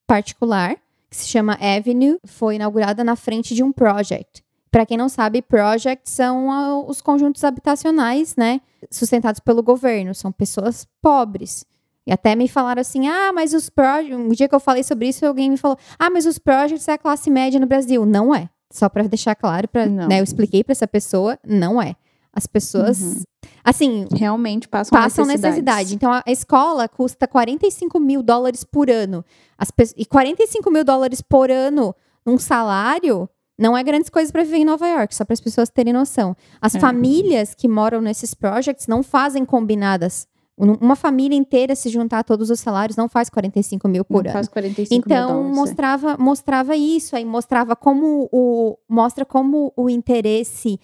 particular 0.07 0.77
que 1.11 1.17
se 1.17 1.29
chama 1.29 1.59
Avenue. 1.61 2.19
Foi 2.27 2.57
inaugurada 2.57 3.03
na 3.03 3.17
frente 3.17 3.55
de 3.55 3.63
um 3.63 3.73
project. 3.73 4.44
Para 4.75 4.85
quem 4.85 4.97
não 4.99 5.09
sabe, 5.09 5.41
projects 5.41 6.13
são 6.13 6.89
os 6.89 7.01
conjuntos 7.01 7.45
habitacionais, 7.45 8.35
né, 8.35 8.61
sustentados 8.91 9.39
pelo 9.39 9.63
governo, 9.63 10.13
são 10.13 10.33
pessoas 10.33 10.85
pobres. 11.01 11.65
E 12.05 12.13
até 12.13 12.35
me 12.35 12.49
falaram 12.49 12.81
assim: 12.81 13.07
"Ah, 13.07 13.33
mas 13.33 13.55
os 13.55 13.71
projects, 13.71 14.19
um 14.19 14.31
dia 14.31 14.49
que 14.49 14.55
eu 14.55 14.59
falei 14.59 14.83
sobre 14.83 15.07
isso, 15.07 15.25
alguém 15.25 15.49
me 15.49 15.57
falou: 15.57 15.79
"Ah, 15.97 16.11
mas 16.11 16.27
os 16.27 16.41
projects 16.41 16.89
é 16.89 16.95
a 16.95 16.99
classe 16.99 17.31
média 17.31 17.61
no 17.61 17.69
Brasil". 17.69 18.05
Não 18.05 18.35
é. 18.35 18.51
Só 18.69 18.89
para 18.89 19.05
deixar 19.05 19.37
claro, 19.37 19.69
para, 19.69 19.87
né, 19.87 20.19
eu 20.19 20.25
expliquei 20.25 20.65
para 20.65 20.73
essa 20.73 20.89
pessoa, 20.89 21.39
não 21.47 21.81
é. 21.81 21.95
As 22.33 22.49
pessoas, 22.49 23.01
uhum. 23.01 23.23
assim, 23.63 24.09
realmente 24.13 24.67
passam, 24.67 24.99
passam 24.99 25.25
necessidade. 25.25 25.95
Então, 25.95 26.11
a 26.11 26.33
escola 26.33 26.89
custa 26.89 27.29
45 27.29 28.01
mil 28.01 28.25
dólares 28.25 28.65
por 28.65 28.91
ano. 28.91 29.25
As 29.57 29.71
e 29.97 30.05
45 30.05 30.69
mil 30.69 30.83
dólares 30.83 31.23
por 31.23 31.49
ano 31.49 31.95
num 32.27 32.39
salário 32.39 33.29
não 33.59 33.77
é 33.77 33.83
grandes 33.83 34.11
coisas 34.11 34.33
para 34.33 34.43
viver 34.43 34.59
em 34.59 34.65
Nova 34.65 34.87
York, 34.87 35.15
só 35.15 35.25
para 35.25 35.35
as 35.35 35.41
pessoas 35.41 35.71
terem 35.71 35.93
noção. 35.93 36.37
As 36.61 36.75
é. 36.75 36.81
famílias 36.81 37.55
que 37.55 37.69
moram 37.69 38.01
nesses 38.01 38.35
projects 38.35 38.87
não 38.87 39.03
fazem 39.03 39.45
combinadas. 39.45 40.27
Uma 40.57 40.95
família 40.95 41.37
inteira 41.37 41.75
se 41.75 41.89
juntar 41.89 42.23
todos 42.23 42.49
os 42.49 42.61
salários 42.61 42.97
não 42.97 43.09
faz 43.09 43.29
45 43.29 43.89
mil 43.89 44.05
por 44.05 44.23
não 44.23 44.31
ano. 44.31 44.33
Faz 44.33 44.49
45 44.49 45.05
então 45.05 45.43
mil 45.43 45.53
mostrava 45.53 46.13
é. 46.13 46.17
mostrava 46.17 46.77
isso, 46.77 47.17
aí 47.17 47.25
mostrava 47.25 47.75
como 47.75 48.29
o 48.31 48.79
mostra 48.89 49.25
como 49.25 49.73
o 49.77 49.91
interesse 49.91 50.79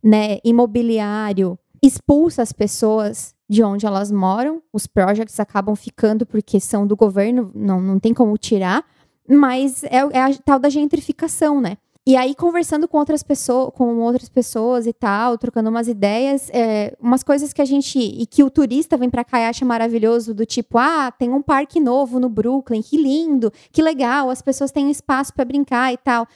né, 0.00 0.38
imobiliário 0.44 1.58
expulsa 1.82 2.42
as 2.42 2.52
pessoas 2.52 3.34
de 3.48 3.64
onde 3.64 3.84
elas 3.84 4.12
moram. 4.12 4.62
Os 4.72 4.86
projects 4.86 5.40
acabam 5.40 5.74
ficando 5.74 6.24
porque 6.24 6.60
são 6.60 6.86
do 6.86 6.94
governo, 6.94 7.50
não, 7.52 7.80
não 7.80 7.98
tem 7.98 8.14
como 8.14 8.36
tirar. 8.38 8.84
Mas 9.28 9.82
é, 9.82 9.96
é 10.12 10.22
a 10.22 10.32
tal 10.34 10.60
da 10.60 10.68
gentrificação, 10.68 11.60
né? 11.60 11.78
E 12.08 12.14
aí, 12.14 12.36
conversando 12.36 12.86
com 12.86 12.98
outras 12.98 13.24
pessoas, 13.24 13.72
com 13.74 13.98
outras 13.98 14.28
pessoas 14.28 14.86
e 14.86 14.92
tal, 14.92 15.36
trocando 15.36 15.70
umas 15.70 15.88
ideias, 15.88 16.48
é, 16.50 16.96
umas 17.00 17.24
coisas 17.24 17.52
que 17.52 17.60
a 17.60 17.64
gente. 17.64 17.98
E 17.98 18.24
que 18.26 18.44
o 18.44 18.50
turista 18.50 18.96
vem 18.96 19.10
pra 19.10 19.24
cá 19.24 19.40
e 19.40 19.44
acha 19.44 19.64
maravilhoso, 19.64 20.32
do 20.32 20.46
tipo, 20.46 20.78
ah, 20.78 21.10
tem 21.10 21.30
um 21.30 21.42
parque 21.42 21.80
novo 21.80 22.20
no 22.20 22.28
Brooklyn, 22.28 22.80
que 22.80 22.96
lindo, 22.96 23.52
que 23.72 23.82
legal, 23.82 24.30
as 24.30 24.40
pessoas 24.40 24.70
têm 24.70 24.88
espaço 24.88 25.34
para 25.34 25.44
brincar 25.44 25.92
e 25.92 25.96
tal. 25.96 26.28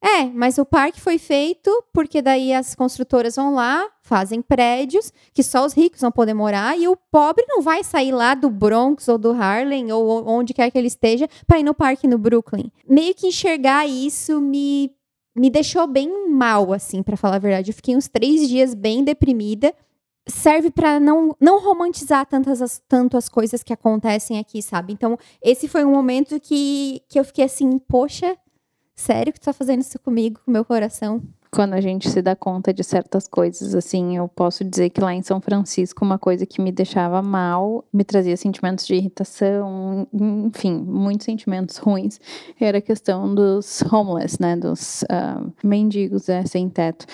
É, 0.00 0.24
mas 0.26 0.58
o 0.58 0.64
parque 0.64 1.00
foi 1.00 1.18
feito 1.18 1.70
porque 1.92 2.22
daí 2.22 2.52
as 2.52 2.74
construtoras 2.74 3.34
vão 3.34 3.52
lá, 3.52 3.84
fazem 4.00 4.40
prédios 4.40 5.12
que 5.34 5.42
só 5.42 5.66
os 5.66 5.72
ricos 5.74 6.00
vão 6.00 6.12
poder 6.12 6.34
morar 6.34 6.78
e 6.78 6.86
o 6.86 6.96
pobre 7.10 7.44
não 7.48 7.60
vai 7.60 7.82
sair 7.82 8.12
lá 8.12 8.34
do 8.34 8.48
Bronx 8.48 9.08
ou 9.08 9.18
do 9.18 9.32
Harlem 9.32 9.90
ou 9.90 10.26
onde 10.28 10.54
quer 10.54 10.70
que 10.70 10.78
ele 10.78 10.86
esteja 10.86 11.28
para 11.48 11.58
ir 11.58 11.64
no 11.64 11.74
parque 11.74 12.06
no 12.06 12.16
Brooklyn. 12.16 12.70
Meio 12.88 13.12
que 13.12 13.26
enxergar 13.26 13.88
isso 13.88 14.40
me 14.40 14.92
me 15.38 15.50
deixou 15.50 15.86
bem 15.86 16.28
mal, 16.28 16.72
assim, 16.72 17.02
para 17.02 17.16
falar 17.16 17.36
a 17.36 17.40
verdade. 17.40 17.70
Eu 17.70 17.74
fiquei 17.74 17.96
uns 17.96 18.08
três 18.08 18.48
dias 18.48 18.74
bem 18.74 19.04
deprimida. 19.04 19.74
Serve 20.26 20.70
para 20.70 21.00
não, 21.00 21.34
não 21.40 21.62
romantizar 21.62 22.26
tantas 22.26 22.60
as, 22.60 22.82
tanto 22.86 23.16
as 23.16 23.28
coisas 23.28 23.62
que 23.62 23.72
acontecem 23.72 24.38
aqui, 24.38 24.60
sabe? 24.60 24.92
Então, 24.92 25.18
esse 25.42 25.66
foi 25.68 25.84
um 25.84 25.92
momento 25.92 26.38
que, 26.38 27.02
que 27.08 27.18
eu 27.18 27.24
fiquei 27.24 27.44
assim, 27.44 27.78
poxa, 27.78 28.36
sério 28.94 29.32
que 29.32 29.40
tu 29.40 29.44
tá 29.44 29.52
fazendo 29.52 29.80
isso 29.80 29.98
comigo, 29.98 30.40
com 30.44 30.50
meu 30.50 30.64
coração? 30.64 31.22
Quando 31.50 31.74
a 31.74 31.80
gente 31.80 32.08
se 32.08 32.20
dá 32.20 32.36
conta 32.36 32.72
de 32.72 32.84
certas 32.84 33.26
coisas, 33.26 33.74
assim, 33.74 34.16
eu 34.16 34.28
posso 34.28 34.64
dizer 34.64 34.90
que 34.90 35.00
lá 35.00 35.14
em 35.14 35.22
São 35.22 35.40
Francisco, 35.40 36.04
uma 36.04 36.18
coisa 36.18 36.44
que 36.44 36.60
me 36.60 36.70
deixava 36.70 37.22
mal, 37.22 37.84
me 37.92 38.04
trazia 38.04 38.36
sentimentos 38.36 38.86
de 38.86 38.94
irritação, 38.94 40.06
enfim, 40.12 40.76
muitos 40.78 41.24
sentimentos 41.24 41.76
ruins, 41.78 42.20
era 42.60 42.78
a 42.78 42.82
questão 42.82 43.34
dos 43.34 43.82
homeless, 43.90 44.40
né, 44.40 44.56
dos 44.56 45.02
uh, 45.04 45.52
mendigos, 45.64 46.28
é, 46.28 46.44
sem 46.44 46.68
teto. 46.68 47.06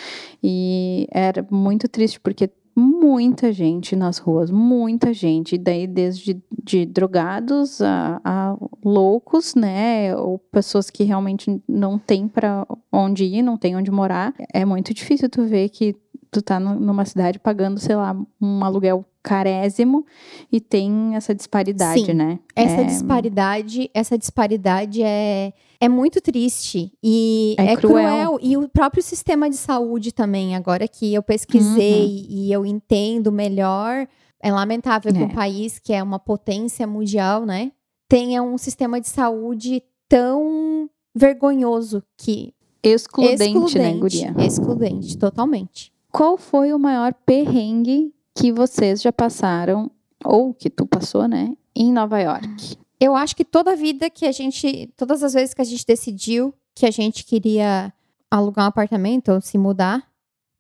E 0.43 1.07
era 1.11 1.47
muito 1.51 1.89
triste, 1.89 2.19
porque 2.21 2.51
muita 2.77 3.53
gente 3.53 3.95
nas 3.95 4.19
ruas, 4.19 4.51
muita 4.51 5.13
gente, 5.13 5.57
daí 5.57 5.87
desde 5.87 6.43
de 6.63 6.87
drogados 6.87 7.81
a, 7.83 8.21
a, 8.25 8.57
loucos, 8.83 9.55
né, 9.55 10.17
ou 10.17 10.39
pessoas 10.39 10.89
que 10.89 11.05
realmente 11.05 11.63
não 11.69 11.99
têm 11.99 12.27
para 12.27 12.67
onde 12.91 13.25
ir, 13.25 13.43
não 13.43 13.57
tem 13.57 13.77
onde 13.77 13.91
morar. 13.91 14.35
É 14.53 14.65
muito 14.65 14.95
difícil 14.95 15.29
tu 15.29 15.45
ver 15.45 15.69
que 15.69 15.95
tu 16.35 16.43
tá 16.43 16.59
numa 16.59 17.05
cidade 17.05 17.39
pagando, 17.39 17.79
sei 17.79 17.95
lá, 17.95 18.17
um 18.43 18.65
aluguel 18.65 19.05
carésimo 19.23 20.05
e 20.51 20.61
tem 20.61 21.15
essa 21.15 21.33
disparidade, 21.33 22.05
Sim, 22.05 22.13
né? 22.13 22.41
Essa 22.57 22.81
é... 22.81 22.85
disparidade, 22.85 23.89
essa 23.95 24.19
disparidade 24.19 25.01
é, 25.03 25.53
é 25.81 25.89
muito 25.89 26.21
triste 26.21 26.93
e 27.03 27.55
é, 27.57 27.73
é 27.73 27.77
cruel. 27.77 27.95
cruel. 28.05 28.39
E 28.43 28.57
o 28.57 28.69
próprio 28.69 29.03
sistema 29.03 29.49
de 29.49 29.57
saúde 29.57 30.13
também, 30.13 30.57
agora 30.57 30.89
que 30.89 31.15
eu 31.15 31.23
pesquisei 31.23 32.05
Uhum. 32.07 32.27
e 32.29 32.53
eu 32.53 32.67
entendo 32.67 33.31
melhor, 33.31 34.07
é 34.43 34.53
lamentável 34.53 35.13
que 35.13 35.19
É. 35.23 35.25
um 35.25 35.29
país 35.29 35.79
que 35.79 35.93
é 35.93 36.03
uma 36.03 36.19
potência 36.19 36.85
mundial, 36.87 37.47
né, 37.47 37.71
tenha 38.09 38.43
um 38.43 38.59
sistema 38.59 39.01
de 39.01 39.09
saúde 39.09 39.83
tão 40.09 40.91
vergonhoso 41.15 42.03
que 42.19 42.53
excludente, 42.83 43.79
né, 43.79 43.95
guria? 43.95 44.35
excludente, 44.39 45.17
totalmente. 45.17 45.94
Qual 46.15 46.39
foi 46.39 46.73
o 46.73 46.79
maior 46.79 47.13
perrengue 47.27 48.15
que 48.37 48.53
vocês 48.53 49.03
já 49.03 49.13
passaram, 49.13 49.91
ou 50.25 50.55
que 50.55 50.71
tu 50.71 50.87
passou, 50.87 51.27
né, 51.27 51.53
em 51.75 51.93
Nova 51.93 52.21
York? 52.21 52.77
Eu 53.01 53.17
acho 53.17 53.35
que 53.35 53.45
toda 53.45 53.73
a 53.73 53.75
vida 53.75 54.09
que 54.09 54.25
a 54.25 54.31
gente, 54.31 54.89
todas 54.97 55.25
as 55.25 55.35
vezes 55.35 55.53
que 55.53 55.61
a 55.61 55.65
gente 55.65 55.85
decidiu 55.85 56.55
que 56.73 56.87
a 56.87 56.91
gente 56.93 57.25
queria 57.25 57.93
alugar 58.31 58.65
um 58.65 58.69
apartamento 58.69 59.33
ou 59.33 59.41
se 59.41 59.59
mudar, 59.59 60.05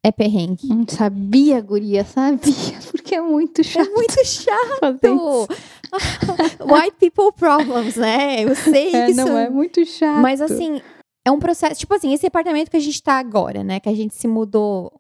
é 0.03 0.11
perrengue. 0.11 0.71
Hum, 0.73 0.85
Sabia, 0.89 1.61
guria, 1.61 2.05
sabia, 2.05 2.79
porque 2.91 3.15
é 3.15 3.21
muito 3.21 3.61
É 3.61 3.65
chato 3.65 3.91
muito 3.93 4.25
chato. 4.27 5.05
isso. 5.05 5.49
White 6.67 6.97
people 6.99 7.33
problems, 7.33 7.95
né? 7.97 8.43
Eu 8.43 8.57
sei 8.57 8.89
É, 8.95 9.07
que 9.07 9.15
não 9.15 9.25
isso... 9.29 9.37
é 9.37 9.49
muito 9.49 9.87
chato. 9.87 10.21
Mas 10.21 10.41
assim, 10.41 10.81
é 11.25 11.31
um 11.31 11.39
processo. 11.39 11.81
Tipo 11.81 11.95
assim, 11.95 12.13
esse 12.13 12.27
apartamento 12.27 12.71
que 12.71 12.77
a 12.77 12.81
gente 12.81 13.03
tá 13.03 13.15
agora, 13.19 13.63
né? 13.65 13.81
Que 13.81 13.89
a 13.89 13.95
gente 13.95 14.15
se 14.15 14.29
mudou 14.29 14.93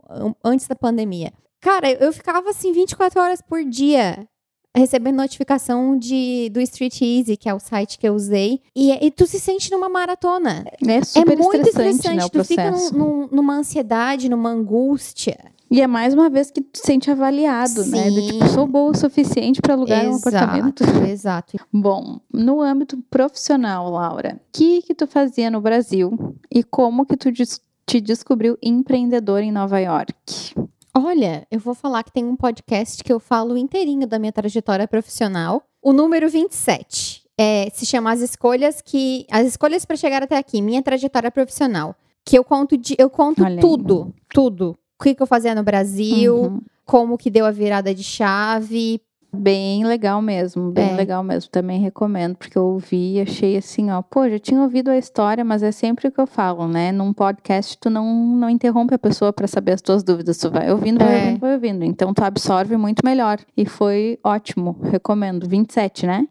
antes 0.42 0.66
da 0.66 0.74
pandemia. 0.74 1.32
Cara, 1.60 1.90
eu 1.92 2.12
ficava 2.12 2.50
assim 2.50 2.72
24 2.72 3.20
horas 3.20 3.40
por 3.42 3.62
dia 3.64 4.26
recebendo 4.76 5.16
notificação 5.16 5.96
de, 5.96 6.50
do 6.52 6.60
Street 6.60 7.00
Easy, 7.00 7.36
que 7.36 7.48
é 7.48 7.54
o 7.54 7.60
site 7.60 7.96
que 7.98 8.08
eu 8.08 8.14
usei. 8.14 8.60
E, 8.74 8.90
e 9.06 9.10
tu 9.10 9.24
se 9.26 9.38
sente 9.38 9.70
numa 9.70 9.88
maratona. 9.88 10.64
é 10.84 11.04
super 11.04 11.32
é 11.32 11.36
muito 11.36 11.56
estressante, 11.68 11.90
estressante. 11.96 12.16
né, 12.16 12.28
tu 12.28 12.44
fica 12.44 12.62
processo. 12.70 12.98
num- 12.98 13.20
num- 13.20 13.28
numa 13.30 13.54
ansiedade, 13.54 14.28
numa 14.28 14.50
angústia. 14.50 15.38
E 15.70 15.80
é 15.80 15.86
mais 15.86 16.14
uma 16.14 16.30
vez 16.30 16.50
que 16.50 16.60
tu 16.60 16.78
se 16.78 16.86
sente 16.86 17.10
avaliado, 17.10 17.84
né? 17.86 18.10
Do 18.10 18.22
tipo, 18.22 18.46
Sim. 18.46 18.54
sou 18.54 18.66
boa 18.66 18.92
o 18.92 18.96
suficiente 18.96 19.60
para 19.60 19.74
alugar 19.74 20.06
um 20.06 20.16
apartamento. 20.16 20.84
Exato. 21.08 21.58
Bom, 21.72 22.20
no 22.32 22.60
âmbito 22.60 22.98
profissional, 23.10 23.90
Laura, 23.90 24.36
o 24.36 24.40
que 24.52 24.82
que 24.82 24.94
tu 24.94 25.06
fazia 25.06 25.50
no 25.50 25.60
Brasil 25.60 26.36
e 26.50 26.62
como 26.62 27.04
que 27.06 27.16
tu 27.16 27.30
te 27.86 28.00
descobriu 28.00 28.56
empreendedor 28.62 29.40
em 29.42 29.50
Nova 29.50 29.80
York? 29.80 30.54
Olha, 30.96 31.44
eu 31.50 31.58
vou 31.58 31.74
falar 31.74 32.04
que 32.04 32.12
tem 32.12 32.24
um 32.24 32.36
podcast 32.36 33.02
que 33.02 33.12
eu 33.12 33.18
falo 33.18 33.56
inteirinho 33.56 34.06
da 34.06 34.16
minha 34.16 34.32
trajetória 34.32 34.86
profissional. 34.86 35.62
O 35.82 35.92
número 35.92 36.28
27. 36.28 37.24
É, 37.36 37.68
se 37.74 37.84
chama 37.84 38.12
As 38.12 38.20
Escolhas 38.20 38.80
que. 38.80 39.26
As 39.28 39.46
escolhas 39.46 39.84
para 39.84 39.96
chegar 39.96 40.22
até 40.22 40.36
aqui, 40.38 40.62
minha 40.62 40.82
trajetória 40.82 41.32
profissional. 41.32 41.96
Que 42.24 42.38
eu 42.38 42.44
conto 42.44 42.76
de, 42.76 42.94
eu 42.96 43.10
conto 43.10 43.42
Olha 43.42 43.56
aí. 43.56 43.60
tudo. 43.60 44.14
Que, 45.04 45.14
que 45.14 45.22
eu 45.22 45.26
fazia 45.26 45.54
no 45.54 45.62
Brasil, 45.62 46.34
Uhum. 46.36 46.60
como 46.84 47.16
que 47.18 47.30
deu 47.30 47.44
a 47.46 47.50
virada 47.50 47.94
de 47.94 48.02
chave. 48.02 49.00
Bem 49.36 49.84
legal 49.84 50.22
mesmo, 50.22 50.70
bem 50.70 50.90
É. 50.92 50.94
legal 50.94 51.22
mesmo. 51.24 51.50
Também 51.50 51.80
recomendo, 51.80 52.36
porque 52.36 52.56
eu 52.56 52.64
ouvi 52.66 53.14
e 53.16 53.20
achei 53.20 53.56
assim, 53.56 53.90
ó, 53.90 54.00
pô, 54.00 54.28
já 54.28 54.38
tinha 54.38 54.62
ouvido 54.62 54.90
a 54.92 54.96
história, 54.96 55.44
mas 55.44 55.60
é 55.64 55.72
sempre 55.72 56.06
o 56.06 56.12
que 56.12 56.20
eu 56.20 56.26
falo, 56.26 56.68
né? 56.68 56.92
Num 56.92 57.12
podcast, 57.12 57.76
tu 57.78 57.90
não, 57.90 58.04
não 58.36 58.48
interrompe 58.48 58.94
a 58.94 58.98
pessoa 58.98 59.32
para 59.32 59.48
saber 59.48 59.72
as 59.72 59.82
tuas 59.82 60.04
dúvidas. 60.04 60.38
Tu 60.38 60.48
vai 60.52 60.70
ouvindo, 60.70 60.98
vai 61.04 61.12
É. 61.14 61.20
ouvindo, 61.24 61.40
vai 61.40 61.54
ouvindo. 61.54 61.84
Então 61.84 62.14
tu 62.14 62.22
absorve 62.22 62.76
muito 62.76 63.00
melhor. 63.04 63.38
E 63.56 63.66
foi 63.66 64.20
ótimo, 64.22 64.76
recomendo. 64.84 65.48
27, 65.48 66.06
né? 66.06 66.28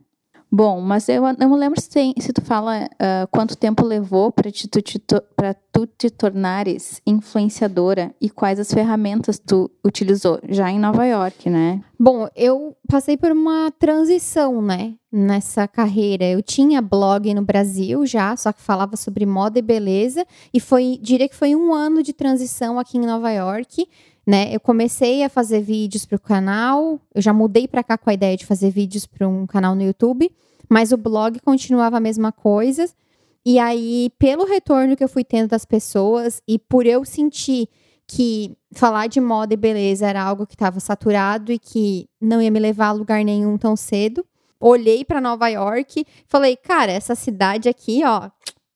Bom, 0.56 0.82
mas 0.82 1.10
eu 1.10 1.24
não 1.39 1.56
lembro 1.56 1.82
se, 1.82 2.14
se 2.20 2.32
tu 2.32 2.39
fala 2.39 2.88
ah, 2.99 3.28
quanto 3.32 3.58
tempo 3.58 3.84
levou 3.84 4.32
para 4.32 4.51
tu, 4.51 4.82
te 4.84 4.99
tu 4.99 5.88
te 5.97 6.12
tornares 6.12 7.01
influenciadora 7.08 8.14
e 8.22 8.30
quais 8.30 8.60
as 8.60 8.72
ferramentas 8.72 9.39
tu 9.39 9.72
utilizou 9.84 10.39
já 10.47 10.70
em 10.70 10.78
Nova 10.78 11.08
York, 11.08 11.49
né? 11.49 11.82
Bom, 11.99 12.28
eu 12.36 12.78
passei 12.88 13.18
por 13.18 13.32
uma 13.32 13.72
transição, 13.80 14.62
né, 14.62 14.93
nessa 15.12 15.68
carreira. 15.68 16.26
Eu 16.26 16.43
tinha 16.43 16.82
blog 16.84 17.34
no 17.34 17.41
Brasil 17.41 18.06
já, 18.06 18.38
só 18.38 18.54
que 18.54 18.62
falava 18.62 18.95
sobre 18.95 19.26
moda 19.26 19.58
e 19.58 19.62
beleza, 19.62 20.24
e 20.54 20.60
foi, 20.60 20.99
diria 21.01 21.28
que 21.28 21.36
foi 21.36 21.56
um 21.56 21.74
ano 21.74 22.04
de 22.04 22.14
transição 22.14 22.78
aqui 22.78 22.99
em 22.99 23.08
Nova 23.08 23.32
York, 23.32 23.88
né? 24.26 24.53
Eu 24.53 24.59
comecei 24.59 25.24
a 25.24 25.30
fazer 25.30 25.61
vídeos 25.61 26.05
para 26.05 26.15
o 26.15 26.19
canal, 26.19 26.99
eu 27.13 27.21
já 27.21 27.34
mudei 27.34 27.67
para 27.67 27.84
cá 27.84 27.97
com 27.97 28.09
a 28.09 28.13
ideia 28.13 28.38
de 28.38 28.45
fazer 28.45 28.69
vídeos 28.69 29.05
para 29.05 29.28
um 29.28 29.45
canal 29.45 29.76
no 29.76 29.84
YouTube, 29.84 30.32
mas 30.69 30.91
o 30.91 30.97
blog 30.97 31.39
continuava 31.41 31.97
a 31.97 31.99
mesma 31.99 32.32
coisa. 32.32 32.89
E 33.45 33.59
aí, 33.59 34.09
pelo 34.17 34.45
retorno 34.45 34.95
que 34.95 35.03
eu 35.03 35.09
fui 35.09 35.24
tendo 35.24 35.49
das 35.49 35.65
pessoas 35.65 36.41
e 36.47 36.57
por 36.57 36.86
eu 36.86 37.03
sentir 37.03 37.67
que 38.07 38.55
falar 38.74 39.07
de 39.07 39.19
moda 39.19 39.53
e 39.53 39.57
beleza 39.57 40.07
era 40.07 40.21
algo 40.21 40.47
que 40.47 40.55
estava 40.55 40.80
saturado 40.80 41.51
e 41.51 41.59
que 41.59 42.07
não 42.21 42.41
ia 42.41 42.51
me 42.51 42.59
levar 42.59 42.88
a 42.88 42.91
lugar 42.91 43.24
nenhum 43.24 43.57
tão 43.57 43.76
cedo. 43.76 44.26
Olhei 44.59 45.03
para 45.03 45.19
Nova 45.19 45.49
York 45.49 46.01
e 46.01 46.05
falei, 46.28 46.55
cara, 46.55 46.91
essa 46.91 47.15
cidade 47.15 47.67
aqui, 47.67 48.01
ó, 48.05 48.30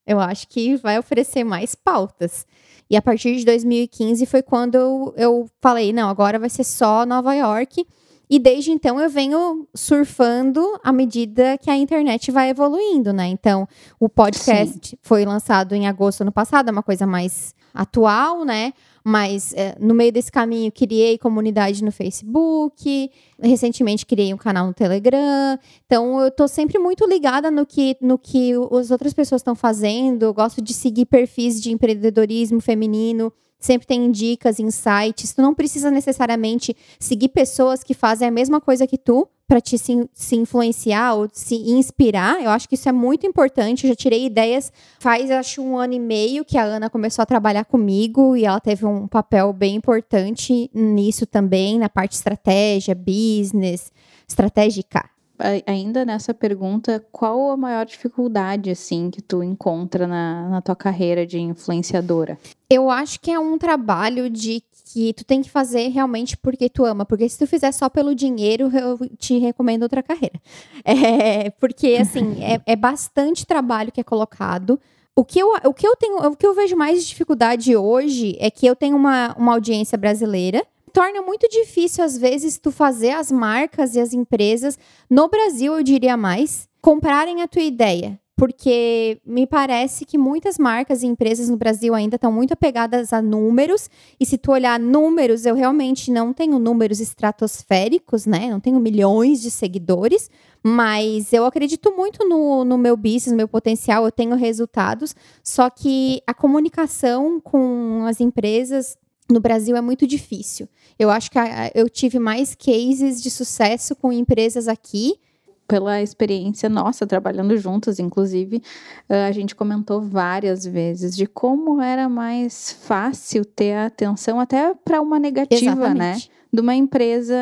eu 0.06 0.20
acho 0.20 0.48
que 0.48 0.76
vai 0.76 1.00
oferecer 1.00 1.44
mais 1.44 1.76
pautas. 1.76 2.46
E 2.90 2.96
a 2.96 3.02
partir 3.02 3.36
de 3.36 3.46
2015 3.46 4.26
foi 4.26 4.42
quando 4.42 4.76
eu, 5.18 5.50
falei, 5.62 5.92
não, 5.92 6.10
agora 6.10 6.40
vai 6.40 6.50
ser 6.50 6.64
só 6.64 7.06
Nova 7.06 7.34
York. 7.34 7.86
E 8.30 8.40
desde 8.40 8.72
então 8.72 9.00
eu 9.00 9.10
venho 9.10 9.68
surfando 9.74 10.62
à 10.84 10.92
medida 10.92 11.58
que 11.58 11.70
a 11.70 11.78
internet 11.78 12.30
vai 12.32 12.50
evoluindo, 12.50 13.14
né? 13.14 13.28
Então, 13.28 13.68
o 14.00 14.10
podcast 14.10 14.98
foi 15.02 15.26
lançado 15.26 15.74
em 15.74 15.88
agosto 15.88 16.22
ano 16.22 16.32
passado, 16.32 16.68
é 16.68 16.72
uma 16.72 16.84
coisa 16.84 17.08
mais 17.08 17.56
atual, 17.74 18.44
né? 18.44 18.74
Mas 19.04 19.54
eh, 19.56 19.78
no 19.80 19.94
meio 19.94 20.12
desse 20.12 20.30
caminho 20.30 20.70
criei 20.72 21.18
comunidade 21.18 21.82
no 21.84 21.92
Facebook, 21.92 23.10
recentemente 23.42 24.06
criei 24.06 24.34
um 24.34 24.38
canal 24.38 24.68
no 24.68 24.74
Telegram. 24.74 25.58
Então 25.86 26.20
eu 26.20 26.30
tô 26.30 26.48
sempre 26.48 26.78
muito 26.78 27.08
ligada 27.08 27.50
no 27.50 27.66
que, 27.66 27.96
no 28.02 28.18
que 28.18 28.52
as 28.78 28.92
outras 28.92 29.14
pessoas 29.14 29.40
estão 29.40 29.56
fazendo. 29.56 30.24
Eu 30.24 30.34
gosto 30.34 30.62
de 30.62 30.74
seguir 30.74 31.06
perfis 31.06 31.62
de 31.62 31.72
empreendedorismo 31.72 32.60
feminino. 32.60 33.32
Sempre 33.60 33.88
tem 33.88 34.12
dicas, 34.12 34.60
insights. 34.60 35.34
Tu 35.34 35.42
não 35.42 35.54
precisa 35.54 35.90
necessariamente 35.90 36.76
seguir 37.00 37.30
pessoas 37.30 37.84
que 37.84 37.94
fazem 37.94 38.28
a 38.28 38.32
mesma 38.32 38.62
coisa 38.62 38.86
que 38.86 38.98
tu 38.98 39.28
para 39.48 39.62
te 39.62 39.78
se, 39.78 40.08
se 40.14 40.36
influenciar 40.36 41.14
ou 41.14 41.30
se 41.32 41.56
inspirar. 41.56 42.42
Eu 42.42 42.50
acho 42.50 42.68
que 42.68 42.76
isso 42.76 42.90
é 42.90 42.92
muito 42.92 43.26
importante. 43.26 43.86
Eu 43.86 43.90
já 43.90 43.96
tirei 43.96 44.26
ideias 44.26 44.72
faz 45.00 45.32
acho 45.32 45.62
um 45.62 45.78
ano 45.78 45.94
e 45.94 46.00
meio 46.00 46.44
que 46.44 46.58
a 46.58 46.64
Ana 46.64 46.90
começou 46.90 47.24
a 47.24 47.26
trabalhar 47.26 47.64
comigo 47.64 48.36
e 48.36 48.46
ela 48.46 48.60
teve 48.60 48.86
um 48.86 49.08
papel 49.08 49.54
bem 49.54 49.76
importante 49.76 50.70
nisso 50.74 51.26
também, 51.26 51.80
na 51.80 51.88
parte 51.88 52.14
estratégia, 52.14 52.94
business, 52.94 53.92
estratégica. 54.28 55.17
Ainda 55.66 56.04
nessa 56.04 56.34
pergunta, 56.34 57.06
qual 57.12 57.52
a 57.52 57.58
maior 57.58 57.86
dificuldade, 57.86 58.72
assim, 58.72 59.12
que 59.12 59.22
tu 59.22 59.44
encontra 59.44 60.08
na, 60.08 60.50
na 60.50 60.62
tua 60.62 60.76
carreira 60.76 61.26
de 61.26 61.40
influenciadora? 61.40 62.38
Eu 62.70 62.90
acho 62.90 63.20
que 63.20 63.32
é 63.32 63.40
um 63.40 63.58
trabalho 63.58 64.30
de 64.30 64.64
que 64.92 65.14
tu 65.14 65.24
tem 65.26 65.42
que 65.42 65.50
fazer 65.50 65.90
realmente 65.90 66.38
porque 66.38 66.70
tu 66.70 66.86
ama. 66.86 67.06
Porque 67.06 67.28
se 67.28 67.38
tu 67.38 67.46
fizer 67.46 67.72
só 67.72 67.90
pelo 67.90 68.16
dinheiro, 68.16 68.72
eu 68.76 68.98
te 69.18 69.38
recomendo 69.38 69.84
outra 69.84 70.02
carreira. 70.02 70.40
É, 70.90 71.50
porque, 71.52 71.98
assim, 72.00 72.42
é, 72.42 72.62
é 72.66 72.76
bastante 72.76 73.46
trabalho 73.46 73.92
que 73.92 74.00
é 74.00 74.04
colocado. 74.04 74.80
O 75.14 75.26
que, 75.26 75.38
eu, 75.38 75.50
o, 75.66 75.74
que 75.74 75.86
eu 75.86 75.96
tenho, 75.98 76.18
o 76.18 76.36
que 76.36 76.46
eu 76.46 76.54
vejo 76.54 76.78
mais 76.78 77.02
de 77.02 77.10
dificuldade 77.10 77.76
hoje 77.76 78.38
é 78.40 78.50
que 78.50 78.66
eu 78.66 78.76
tenho 78.76 78.96
uma, 78.96 79.36
uma 79.38 79.54
audiência 79.54 79.98
brasileira. 79.98 80.66
Torna 80.98 81.22
muito 81.22 81.48
difícil, 81.48 82.04
às 82.04 82.18
vezes, 82.18 82.58
tu 82.58 82.72
fazer 82.72 83.12
as 83.12 83.32
marcas 83.32 83.94
e 83.94 84.00
as 84.00 84.14
empresas, 84.14 84.80
no 85.08 85.30
Brasil, 85.30 85.76
eu 85.76 85.84
diria 85.84 86.18
mais, 86.18 86.68
comprarem 86.82 87.44
a 87.44 87.48
tua 87.48 87.62
ideia. 87.62 88.20
porque 88.36 89.20
me 89.26 89.48
parece 89.48 90.06
que 90.06 90.16
muitas 90.16 90.60
marcas 90.60 91.02
e 91.02 91.08
empresas 91.08 91.50
no 91.50 91.58
Brasil 91.58 91.96
ainda 91.96 92.18
estão 92.18 92.32
muito 92.32 92.54
apegadas 92.54 93.12
a 93.12 93.20
números, 93.20 93.90
e 94.20 94.26
se 94.28 94.38
tu 94.38 94.52
olhar 94.52 94.80
números, 94.80 95.46
eu 95.46 95.56
realmente 95.56 96.12
não 96.12 96.32
tenho 96.32 96.60
números 96.60 97.00
estratosféricos, 97.00 98.28
né? 98.28 98.50
Não 98.52 98.60
tenho 98.60 98.80
milhões 98.80 99.42
de 99.42 99.50
seguidores, 99.50 100.30
mas 100.64 101.34
eu 101.34 101.46
acredito 101.46 101.92
muito 101.96 102.28
no, 102.30 102.64
no 102.64 102.78
meu 102.78 102.96
business, 102.96 103.32
no 103.32 103.38
meu 103.38 103.48
potencial, 103.48 104.06
eu 104.06 104.12
tenho 104.12 104.36
resultados, 104.36 105.16
só 105.44 105.68
que 105.70 106.22
a 106.28 106.34
comunicação 106.34 107.40
com 107.40 108.04
as 108.08 108.20
empresas 108.22 108.98
no 109.30 109.40
Brasil 109.40 109.76
é 109.76 109.82
muito 109.82 110.08
difícil. 110.08 110.68
Eu 110.98 111.10
acho 111.10 111.30
que 111.30 111.38
a, 111.38 111.72
eu 111.76 111.90
tive 111.90 112.20
mais 112.20 112.56
cases 112.56 113.22
de 113.22 113.30
sucesso 113.30 113.96
com 113.96 114.12
empresas 114.12 114.68
aqui 114.68 115.20
pela 115.68 116.02
experiência 116.02 116.70
nossa 116.70 117.06
trabalhando 117.06 117.58
juntas, 117.58 118.00
inclusive, 118.00 118.64
a 119.10 119.32
gente 119.34 119.54
comentou 119.54 120.02
várias 120.02 120.66
vezes 120.66 121.16
de 121.16 121.28
como 121.28 121.82
era 121.82 122.08
mais 122.08 122.72
fácil 122.72 123.44
ter 123.44 123.76
atenção 123.76 124.40
até 124.40 124.74
para 124.74 125.02
uma 125.02 125.20
negativa, 125.20 125.76
né? 125.76 126.14
Exatamente. 126.14 126.30
né? 126.30 126.36
De 126.54 126.62
uma 126.62 126.74
empresa 126.74 127.36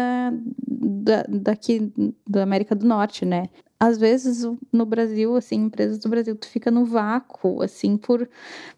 da, 0.67 1.23
daqui 1.29 1.93
da 2.27 2.41
América 2.41 2.73
do 2.73 2.87
Norte, 2.87 3.23
né? 3.23 3.43
Às 3.79 3.97
vezes 3.97 4.47
no 4.71 4.85
Brasil, 4.85 5.35
assim, 5.35 5.55
empresas 5.55 5.99
do 5.99 6.09
Brasil, 6.09 6.35
tu 6.35 6.47
fica 6.47 6.71
no 6.71 6.85
vácuo, 6.85 7.61
assim, 7.61 7.97
por 7.97 8.27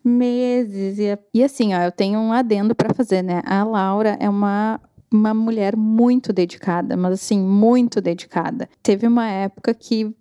meses. 0.03 0.99
E, 0.99 1.17
e 1.33 1.43
assim, 1.43 1.73
ó, 1.73 1.81
eu 1.81 1.91
tenho 1.91 2.19
um 2.19 2.33
adendo 2.33 2.75
para 2.75 2.93
fazer, 2.93 3.21
né? 3.21 3.41
A 3.45 3.63
Laura 3.63 4.17
é 4.19 4.29
uma 4.29 4.79
uma 5.09 5.33
mulher 5.33 5.75
muito 5.77 6.33
dedicada, 6.33 6.97
mas 6.97 7.13
assim, 7.13 7.39
muito 7.39 8.01
dedicada. 8.01 8.67
Teve 8.83 9.07
uma 9.07 9.27
época 9.29 9.73
que 9.73 10.13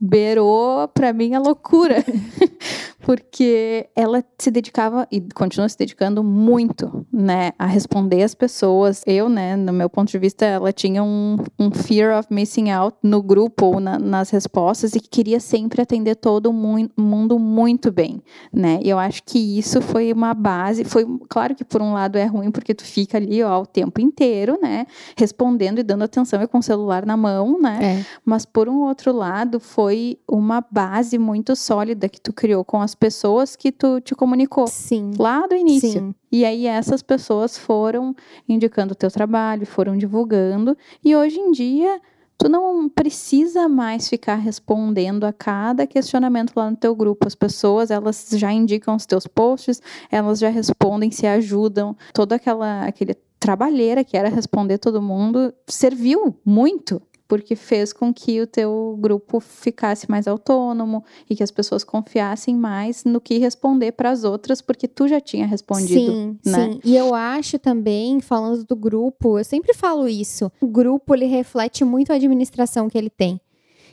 beirou 0.00 0.88
para 0.88 1.12
mim 1.12 1.34
a 1.34 1.40
loucura. 1.40 2.04
porque 3.08 3.88
ela 3.96 4.22
se 4.38 4.50
dedicava 4.50 5.08
e 5.10 5.18
continua 5.34 5.66
se 5.66 5.78
dedicando 5.78 6.22
muito, 6.22 7.06
né, 7.10 7.52
a 7.58 7.64
responder 7.64 8.22
as 8.22 8.34
pessoas. 8.34 9.02
Eu, 9.06 9.30
né, 9.30 9.56
no 9.56 9.72
meu 9.72 9.88
ponto 9.88 10.10
de 10.10 10.18
vista, 10.18 10.44
ela 10.44 10.74
tinha 10.74 11.02
um, 11.02 11.38
um 11.58 11.70
fear 11.70 12.18
of 12.18 12.28
missing 12.30 12.70
out 12.70 12.94
no 13.02 13.22
grupo 13.22 13.64
ou 13.64 13.80
na, 13.80 13.98
nas 13.98 14.28
respostas 14.28 14.94
e 14.94 15.00
que 15.00 15.08
queria 15.08 15.40
sempre 15.40 15.80
atender 15.80 16.16
todo 16.16 16.52
mundo 16.52 17.38
muito 17.38 17.90
bem, 17.90 18.22
né? 18.52 18.78
E 18.82 18.90
eu 18.90 18.98
acho 18.98 19.22
que 19.24 19.58
isso 19.58 19.80
foi 19.80 20.12
uma 20.12 20.34
base, 20.34 20.84
foi 20.84 21.06
claro 21.30 21.54
que 21.54 21.64
por 21.64 21.80
um 21.80 21.94
lado 21.94 22.18
é 22.18 22.26
ruim 22.26 22.50
porque 22.50 22.74
tu 22.74 22.84
fica 22.84 23.16
ali 23.16 23.42
ó, 23.42 23.62
o 23.62 23.66
tempo 23.66 24.02
inteiro, 24.02 24.58
né, 24.60 24.86
respondendo 25.16 25.78
e 25.78 25.82
dando 25.82 26.04
atenção 26.04 26.42
e 26.42 26.46
com 26.46 26.58
o 26.58 26.62
celular 26.62 27.06
na 27.06 27.16
mão, 27.16 27.58
né? 27.58 27.78
É. 27.82 28.06
Mas 28.22 28.44
por 28.44 28.68
um 28.68 28.82
outro 28.82 29.12
lado 29.12 29.58
foi 29.58 29.87
uma 30.28 30.64
base 30.70 31.18
muito 31.18 31.54
sólida 31.54 32.08
que 32.08 32.20
tu 32.20 32.32
criou 32.32 32.64
com 32.64 32.80
as 32.80 32.94
pessoas 32.94 33.56
que 33.56 33.72
tu 33.72 34.00
te 34.00 34.14
comunicou. 34.14 34.66
Sim. 34.66 35.12
Lá 35.18 35.46
do 35.46 35.54
início. 35.54 35.90
Sim. 35.90 36.14
E 36.30 36.44
aí 36.44 36.66
essas 36.66 37.02
pessoas 37.02 37.56
foram 37.56 38.14
indicando 38.48 38.92
o 38.92 38.96
teu 38.96 39.10
trabalho, 39.10 39.66
foram 39.66 39.96
divulgando. 39.96 40.76
E 41.04 41.14
hoje 41.16 41.38
em 41.38 41.50
dia, 41.52 42.00
tu 42.38 42.48
não 42.48 42.88
precisa 42.88 43.68
mais 43.68 44.08
ficar 44.08 44.36
respondendo 44.36 45.24
a 45.24 45.32
cada 45.32 45.86
questionamento 45.86 46.52
lá 46.56 46.70
no 46.70 46.76
teu 46.76 46.94
grupo. 46.94 47.26
As 47.26 47.34
pessoas, 47.34 47.90
elas 47.90 48.28
já 48.32 48.52
indicam 48.52 48.94
os 48.94 49.04
teus 49.04 49.26
posts, 49.26 49.82
elas 50.10 50.38
já 50.38 50.48
respondem, 50.48 51.10
se 51.10 51.26
ajudam. 51.26 51.96
Toda 52.14 52.36
aquela 52.36 52.86
aquele 52.86 53.14
trabalheira 53.40 54.02
que 54.02 54.16
era 54.16 54.28
responder 54.28 54.78
todo 54.78 55.00
mundo 55.00 55.52
serviu 55.66 56.36
muito 56.44 57.00
porque 57.28 57.54
fez 57.54 57.92
com 57.92 58.12
que 58.12 58.40
o 58.40 58.46
teu 58.46 58.96
grupo 58.98 59.38
ficasse 59.38 60.10
mais 60.10 60.26
autônomo 60.26 61.04
e 61.28 61.36
que 61.36 61.42
as 61.42 61.50
pessoas 61.50 61.84
confiassem 61.84 62.56
mais 62.56 63.04
no 63.04 63.20
que 63.20 63.38
responder 63.38 63.92
para 63.92 64.10
as 64.10 64.24
outras, 64.24 64.62
porque 64.62 64.88
tu 64.88 65.06
já 65.06 65.20
tinha 65.20 65.46
respondido. 65.46 66.10
Sim, 66.10 66.38
né? 66.46 66.72
sim. 66.72 66.80
E 66.82 66.96
eu 66.96 67.14
acho 67.14 67.58
também, 67.58 68.18
falando 68.20 68.64
do 68.64 68.74
grupo, 68.74 69.38
eu 69.38 69.44
sempre 69.44 69.74
falo 69.74 70.08
isso. 70.08 70.50
O 70.58 70.66
grupo 70.66 71.14
ele 71.14 71.26
reflete 71.26 71.84
muito 71.84 72.10
a 72.10 72.16
administração 72.16 72.88
que 72.88 72.96
ele 72.96 73.10
tem. 73.10 73.38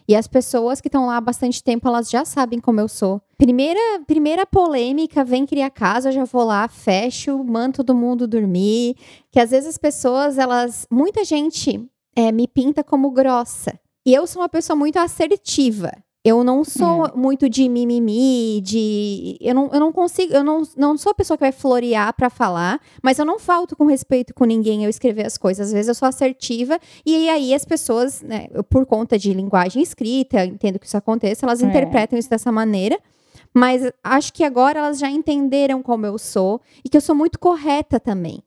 E 0.07 0.15
as 0.15 0.27
pessoas 0.27 0.79
que 0.79 0.87
estão 0.87 1.07
lá 1.07 1.17
há 1.17 1.21
bastante 1.21 1.63
tempo, 1.63 1.87
elas 1.87 2.09
já 2.09 2.23
sabem 2.23 2.59
como 2.59 2.79
eu 2.79 2.87
sou. 2.87 3.19
Primeira, 3.37 3.79
primeira 4.05 4.45
polêmica, 4.45 5.25
vem 5.25 5.47
criar 5.47 5.71
casa, 5.71 6.09
eu 6.09 6.13
já 6.13 6.25
vou 6.25 6.43
lá, 6.43 6.67
fecho, 6.67 7.43
mando 7.43 7.77
todo 7.77 7.95
mundo 7.95 8.27
dormir. 8.27 8.95
Que 9.31 9.39
às 9.39 9.49
vezes 9.49 9.69
as 9.69 9.77
pessoas, 9.79 10.37
elas. 10.37 10.87
Muita 10.91 11.25
gente 11.25 11.83
é, 12.15 12.31
me 12.31 12.47
pinta 12.47 12.83
como 12.83 13.11
grossa. 13.11 13.79
E 14.05 14.13
eu 14.13 14.25
sou 14.27 14.41
uma 14.41 14.49
pessoa 14.49 14.75
muito 14.75 14.97
assertiva. 14.97 15.91
Eu 16.23 16.43
não 16.43 16.63
sou 16.63 17.05
é. 17.05 17.11
muito 17.15 17.47
de 17.47 17.69
mimimi, 17.69 18.59
de. 18.59 19.37
Eu 19.39 19.53
não, 19.53 19.69
eu 19.71 19.79
não 19.79 19.91
consigo. 19.91 20.33
Eu 20.33 20.43
não, 20.43 20.63
não 20.75 20.97
sou 20.97 21.11
a 21.11 21.15
pessoa 21.15 21.37
que 21.37 21.43
vai 21.43 21.51
florear 21.51 22.11
para 22.15 22.31
falar, 22.31 22.81
mas 23.03 23.19
eu 23.19 23.25
não 23.25 23.37
falto 23.37 23.75
com 23.75 23.85
respeito 23.85 24.33
com 24.33 24.43
ninguém 24.43 24.83
eu 24.83 24.89
escrever 24.89 25.23
as 25.23 25.37
coisas. 25.37 25.67
Às 25.67 25.73
vezes 25.73 25.87
eu 25.87 25.93
sou 25.93 26.07
assertiva, 26.07 26.79
e 27.05 27.29
aí 27.29 27.53
as 27.53 27.63
pessoas, 27.63 28.23
né, 28.23 28.47
por 28.71 28.87
conta 28.87 29.19
de 29.19 29.31
linguagem 29.33 29.83
escrita, 29.83 30.43
entendo 30.43 30.79
que 30.79 30.87
isso 30.87 30.97
aconteça, 30.97 31.45
elas 31.45 31.61
é. 31.61 31.67
interpretam 31.67 32.17
isso 32.17 32.29
dessa 32.29 32.51
maneira. 32.51 32.99
Mas 33.53 33.83
acho 34.03 34.33
que 34.33 34.43
agora 34.43 34.79
elas 34.79 34.97
já 34.97 35.09
entenderam 35.09 35.83
como 35.83 36.07
eu 36.07 36.17
sou 36.17 36.59
e 36.83 36.89
que 36.89 36.97
eu 36.97 37.01
sou 37.01 37.13
muito 37.13 37.37
correta 37.37 37.99
também 37.99 38.43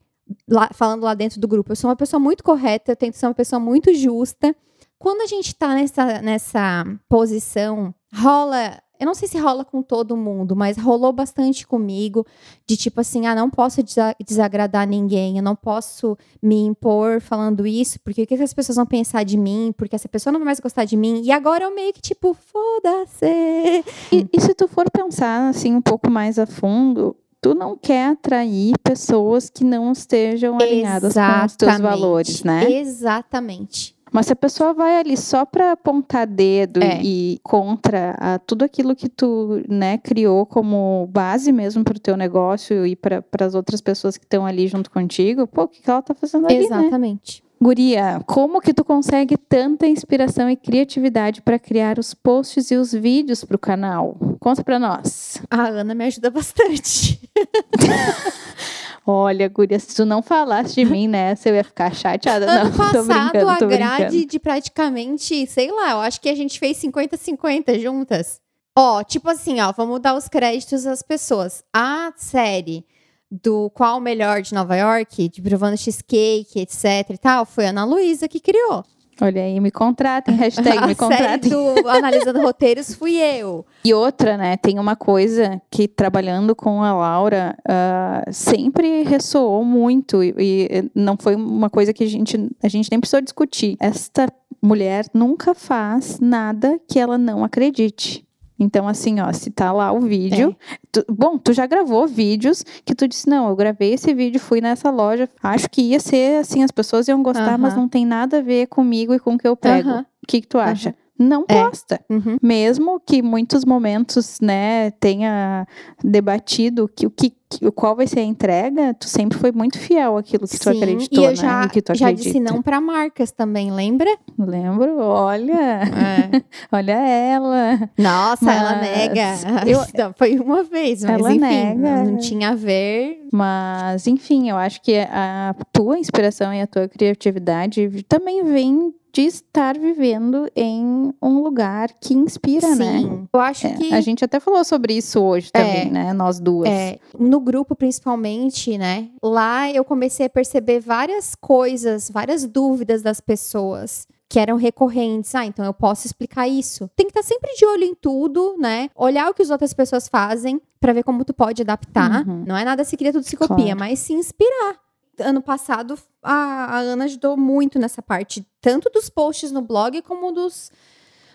lá, 0.49 0.70
falando 0.72 1.03
lá 1.03 1.14
dentro 1.14 1.41
do 1.41 1.49
grupo, 1.49 1.72
eu 1.72 1.76
sou 1.76 1.91
uma 1.91 1.97
pessoa 1.97 2.20
muito 2.20 2.45
correta, 2.45 2.93
eu 2.93 2.97
tento 2.97 3.14
ser 3.14 3.26
uma 3.26 3.35
pessoa 3.35 3.61
muito 3.61 3.95
justa. 3.95 4.55
Quando 4.99 5.20
a 5.20 5.26
gente 5.26 5.55
tá 5.55 5.74
nessa, 5.74 6.20
nessa 6.20 6.85
posição, 7.09 7.95
rola. 8.12 8.81
Eu 9.01 9.07
não 9.07 9.14
sei 9.14 9.29
se 9.29 9.39
rola 9.39 9.64
com 9.64 9.81
todo 9.81 10.16
mundo, 10.16 10.57
mas 10.57 10.76
rolou 10.76 11.12
bastante 11.12 11.64
comigo. 11.64 12.26
De 12.66 12.76
tipo 12.76 13.01
assim, 13.01 13.26
ah, 13.26 13.35
não 13.35 13.49
posso 13.49 13.81
desagradar 14.26 14.89
ninguém, 14.89 15.37
eu 15.37 15.43
não 15.43 15.55
posso 15.55 16.18
me 16.43 16.64
impor 16.64 17.20
falando 17.20 17.64
isso, 17.64 18.01
porque 18.01 18.24
o 18.24 18.26
que 18.26 18.35
as 18.35 18.53
pessoas 18.53 18.74
vão 18.74 18.87
pensar 18.87 19.22
de 19.22 19.37
mim? 19.37 19.72
Porque 19.76 19.95
essa 19.95 20.09
pessoa 20.09 20.33
não 20.33 20.41
vai 20.41 20.47
mais 20.47 20.59
gostar 20.59 20.85
de 20.85 20.97
mim. 20.97 21.22
E 21.22 21.31
agora 21.31 21.62
eu 21.62 21.72
meio 21.72 21.93
que 21.93 22.01
tipo, 22.01 22.35
foda-se. 22.35 23.85
E, 24.11 24.29
e 24.33 24.41
se 24.41 24.53
tu 24.53 24.66
for 24.66 24.91
pensar 24.91 25.49
assim 25.49 25.76
um 25.76 25.83
pouco 25.83 26.11
mais 26.11 26.37
a 26.37 26.47
fundo, 26.47 27.14
tu 27.41 27.55
não 27.55 27.76
quer 27.76 28.11
atrair 28.11 28.74
pessoas 28.82 29.49
que 29.51 29.64
não 29.64 29.93
estejam 29.93 30.57
alinhadas 30.57 31.12
Exatamente. 31.12 31.41
com 31.41 31.47
os 31.47 31.57
teus 31.57 31.78
valores, 31.80 32.43
né? 32.43 32.70
Exatamente. 32.70 33.97
Mas 34.11 34.26
se 34.26 34.32
a 34.32 34.36
pessoa 34.36 34.72
vai 34.72 34.99
ali 34.99 35.16
só 35.16 35.45
para 35.45 35.72
apontar 35.72 36.26
dedo 36.26 36.82
é. 36.82 37.01
e 37.03 37.39
contra 37.43 38.16
a, 38.18 38.39
tudo 38.39 38.64
aquilo 38.64 38.97
que 38.97 39.09
tu 39.09 39.62
né, 39.68 39.99
criou 39.99 40.47
como 40.47 41.07
base 41.11 41.53
mesmo 41.53 41.84
para 41.84 41.97
o 41.97 42.01
teu 42.01 42.16
negócio 42.16 42.86
e 42.86 42.97
para 42.97 43.22
as 43.41 43.55
outras 43.55 43.80
pessoas 43.80 44.16
que 44.16 44.24
estão 44.24 44.47
ali 44.47 44.66
junto 44.66 44.91
contigo, 44.91 45.47
pô, 45.47 45.64
o 45.64 45.68
que, 45.68 45.82
que 45.82 45.91
ela 45.91 46.01
está 46.01 46.14
fazendo 46.14 46.47
ali, 46.47 46.59
né? 46.59 46.64
Exatamente. 46.64 47.43
Né? 47.43 47.47
Guria, 47.61 48.22
como 48.24 48.61
que 48.61 48.72
tu 48.72 48.84
consegue 48.84 49.36
tanta 49.36 49.86
inspiração 49.86 50.48
e 50.48 50.56
criatividade 50.56 51.42
para 51.42 51.59
criar 51.59 51.98
os 51.98 52.14
posts 52.14 52.70
e 52.70 52.76
os 52.76 52.92
vídeos 52.92 53.44
para 53.44 53.56
o 53.56 53.59
canal? 53.59 54.16
Conta 54.38 54.62
para 54.62 54.78
nós. 54.78 55.42
A 55.50 55.66
Ana 55.66 55.94
me 55.94 56.04
ajuda 56.04 56.30
bastante. 56.30 57.20
Olha, 59.04 59.48
Guria, 59.48 59.78
se 59.78 59.96
tu 59.96 60.04
não 60.04 60.22
falasse 60.22 60.74
de 60.74 60.84
mim 60.84 61.09
nessa, 61.09 61.48
eu 61.48 61.54
ia 61.54 61.64
ficar 61.64 61.92
chateada. 61.94 62.48
Ano 62.48 62.70
não, 62.70 62.76
passado, 62.76 63.32
brincando, 63.32 63.48
a 63.50 63.59
grade 63.66 64.24
de 64.24 64.38
praticamente, 64.38 65.46
sei 65.46 65.72
lá, 65.72 65.92
eu 65.92 66.00
acho 66.00 66.20
que 66.20 66.28
a 66.28 66.34
gente 66.34 66.59
fez 66.59 66.80
50-50 66.82 67.80
juntas. 67.80 68.40
Ó, 68.76 69.02
tipo 69.02 69.28
assim, 69.28 69.61
ó, 69.61 69.72
vamos 69.72 69.98
dar 70.00 70.14
os 70.14 70.28
créditos 70.28 70.86
às 70.86 71.02
pessoas. 71.02 71.64
A 71.74 72.12
série 72.16 72.84
do 73.31 73.70
qual 73.70 73.99
o 73.99 74.01
melhor 74.01 74.43
de 74.43 74.55
Nova 74.55 74.76
York, 74.76 75.29
de 75.29 75.43
provando 75.43 75.76
cheesecake, 75.76 76.61
etc 76.61 77.11
e 77.11 77.18
tal, 77.18 77.45
foi 77.45 77.66
a 77.66 77.70
Ana 77.70 77.85
Luísa 77.85 78.29
que 78.29 78.41
criou. 78.41 78.85
Olha 79.20 79.43
aí, 79.43 79.59
me 79.59 79.70
contratem, 79.70 80.37
hashtag 80.37 80.87
me 80.87 80.95
contratem. 80.97 81.51
do 81.51 81.89
Analisando 81.89 82.41
Roteiros 82.41 82.95
fui 82.95 83.16
eu. 83.16 83.66
E 83.85 83.93
outra, 83.93 84.37
né, 84.37 84.57
tem 84.57 84.79
uma 84.79 84.95
coisa 84.95 85.61
que 85.70 85.89
trabalhando 85.89 86.55
com 86.55 86.83
a 86.83 86.95
Laura 86.95 87.57
uh, 87.68 88.33
sempre 88.33 89.03
ressoou 89.03 89.64
muito 89.64 90.22
e, 90.22 90.35
e, 90.39 90.91
não 90.95 91.16
foi 91.18 91.35
uma 91.35 91.68
coisa 91.68 91.93
que 91.93 92.05
a 92.05 92.07
gente, 92.07 92.37
a 92.62 92.68
gente 92.68 92.91
nem 92.91 93.01
precisou 93.01 93.20
discutir. 93.20 93.76
Esta 93.81 94.29
mulher 94.62 95.07
nunca 95.12 95.53
faz 95.53 96.20
nada 96.20 96.79
que 96.89 96.99
ela 96.99 97.18
não 97.18 97.45
acredite. 97.45 98.28
Então, 98.59 98.88
assim, 98.88 99.20
ó, 99.20 99.32
se 99.32 99.50
tá 99.50 99.70
lá 99.72 99.92
o 99.92 100.00
vídeo. 100.00 100.56
É. 100.72 100.76
Tu, 100.90 101.04
bom, 101.09 101.38
tu 101.38 101.52
já 101.52 101.66
gravou 101.66 102.06
vídeos 102.06 102.64
que 102.84 102.94
tu 102.94 103.06
disse: 103.06 103.28
não, 103.28 103.48
eu 103.48 103.56
gravei 103.56 103.92
esse 103.94 104.12
vídeo, 104.12 104.40
fui 104.40 104.61
nessa 104.61 104.90
loja, 104.90 105.28
acho 105.42 105.70
que 105.70 105.82
ia 105.82 106.00
ser 106.00 106.40
assim, 106.40 106.62
as 106.64 106.70
pessoas 106.70 107.06
iam 107.09 107.22
gostar, 107.22 107.52
uh 107.52 107.54
-huh. 107.54 107.59
mas 107.59 107.76
não 107.76 107.88
tem 107.88 108.04
nada 108.04 108.38
a 108.38 108.42
ver 108.42 108.66
comigo 108.66 109.14
e 109.14 109.18
com 109.18 109.34
o 109.34 109.38
que 109.38 109.46
eu 109.46 109.56
pego. 109.56 109.88
Uh 109.88 109.94
-huh. 109.94 110.02
O 110.02 110.26
que, 110.26 110.40
que 110.40 110.46
tu 110.48 110.59
acha? 110.59 110.90
Uh 110.90 110.92
-huh. 110.92 111.07
Não 111.19 111.45
É. 111.49 111.64
posta. 111.64 112.01
Uhum. 112.09 112.37
Mesmo 112.43 113.01
que 113.05 113.21
muitos 113.23 113.64
momentos, 113.64 114.39
né, 114.41 114.91
tenha 114.93 115.66
debatido 116.03 116.89
que 116.89 117.07
o 117.07 117.11
que 117.11 117.33
que- 117.51 117.71
qual 117.71 117.97
vai 117.97 118.07
ser 118.07 118.21
a 118.21 118.25
entrega, 118.25 118.93
tu 118.93 119.09
sempre 119.09 119.39
foi 119.39 119.51
muito 119.51 119.79
fiel 119.79 120.19
àquilo 120.19 120.47
que 120.47 120.59
tu 120.59 120.64
Sim, 120.71 120.77
acreditou, 120.83 121.23
e 121.25 121.25
eu 121.25 121.31
né? 121.31 121.35
já, 121.35 121.66
tu 121.66 121.95
já 121.95 122.09
acredita. 122.09 122.14
disse 122.14 122.41
não 122.41 122.61
para 122.61 122.79
marcas 122.79 123.33
também, 123.33 123.71
lembra? 123.73 124.14
Lembro, 124.39 124.99
olha, 124.99 125.81
olha 126.71 126.93
ela. 126.93 127.91
Nossa, 127.97 128.53
ela 128.53 128.75
Mas 128.75 128.81
nega. 128.83 129.35
eu- 129.66 129.79
Não, 129.97 130.12
foi 130.12 130.39
uma 130.39 130.62
vez, 130.62 131.03
mas 131.03 131.21
Ela 131.21 131.31
enfim, 131.31 131.41
nega. 131.41 132.05
não 132.05 132.19
tinha 132.19 132.51
a 132.51 132.55
ver. 132.55 133.23
Mas, 133.33 134.07
enfim, 134.07 134.51
eu 134.51 134.57
acho 134.59 134.83
que 134.83 134.99
a 135.11 135.55
tua 135.73 135.99
inspiração 135.99 136.53
e 136.53 136.61
a 136.61 136.66
tua 136.66 136.87
criatividade 136.87 138.05
também 138.07 138.45
vem 138.45 138.93
de 139.19 139.23
estar 139.27 139.77
vivendo 139.77 140.49
em 140.55 141.12
um 141.21 141.43
lugar 141.43 141.89
que 142.01 142.14
inspira, 142.14 142.75
né? 142.77 142.99
Sim, 143.01 143.29
eu 143.33 143.41
acho 143.41 143.66
É, 143.66 143.73
que 143.73 143.93
A 143.93 144.01
gente 144.01 144.25
até 144.25 144.39
falou 144.39 144.62
sobre 144.64 144.95
isso 144.97 145.21
hoje 145.21 145.51
também, 145.51 145.89
É. 145.89 145.91
né? 145.91 146.12
Nós 146.12 146.39
duas. 146.39 146.69
É, 146.69 147.01
no 147.19 147.41
grupo, 147.41 147.75
principalmente, 147.75 148.79
né? 148.79 149.09
Lá 149.21 149.69
eu 149.73 149.85
comecei 149.85 150.27
a 150.27 150.31
perceber 150.31 150.79
várias 150.79 151.35
coisas, 151.35 152.09
várias 152.09 152.47
dúvidas 152.47 153.03
das 153.03 153.21
pessoas 153.21 154.07
que 154.29 154.39
eram 154.39 154.57
recorrentes. 154.57 155.35
Ah, 155.35 155.45
então 155.45 155.64
eu 155.64 155.75
posso 155.75 156.07
explicar 156.07 156.47
isso. 156.47 156.89
Tem 156.95 157.07
que 157.07 157.11
estar 157.19 157.23
sempre 157.25 157.53
de 157.57 157.64
olho 157.66 157.83
em 157.85 157.95
tudo, 157.97 158.55
né? 158.57 158.89
Olhar 158.95 159.29
o 159.31 159.35
que 159.35 159.43
as 159.43 159.51
outras 159.51 159.73
pessoas 159.75 160.07
fazem 160.07 160.61
pra 160.79 160.93
ver 160.93 161.03
como 161.03 161.25
tu 161.25 161.35
pode 161.35 161.62
adaptar. 161.62 162.25
Uhum. 162.25 162.45
Não 162.47 162.57
é 162.57 162.64
nada 162.64 162.85
se 162.85 162.97
cria, 162.97 163.11
tudo 163.12 163.25
se 163.25 163.37
copia, 163.37 163.64
Claro. 163.64 163.81
mas 163.81 163.99
se 163.99 164.12
inspirar. 164.12 164.77
Ano 165.21 165.43
passado, 165.43 165.99
a, 166.23 166.33
a 166.33 166.79
Ana 166.79 167.05
ajudou 167.05 167.37
muito 167.37 167.79
nessa 167.79 168.01
parte, 168.03 168.47
tanto 168.61 168.91
dos 168.91 169.09
posts 169.09 169.51
no 169.53 169.61
blog 169.62 170.01
como 170.03 170.31
dos, 170.33 170.71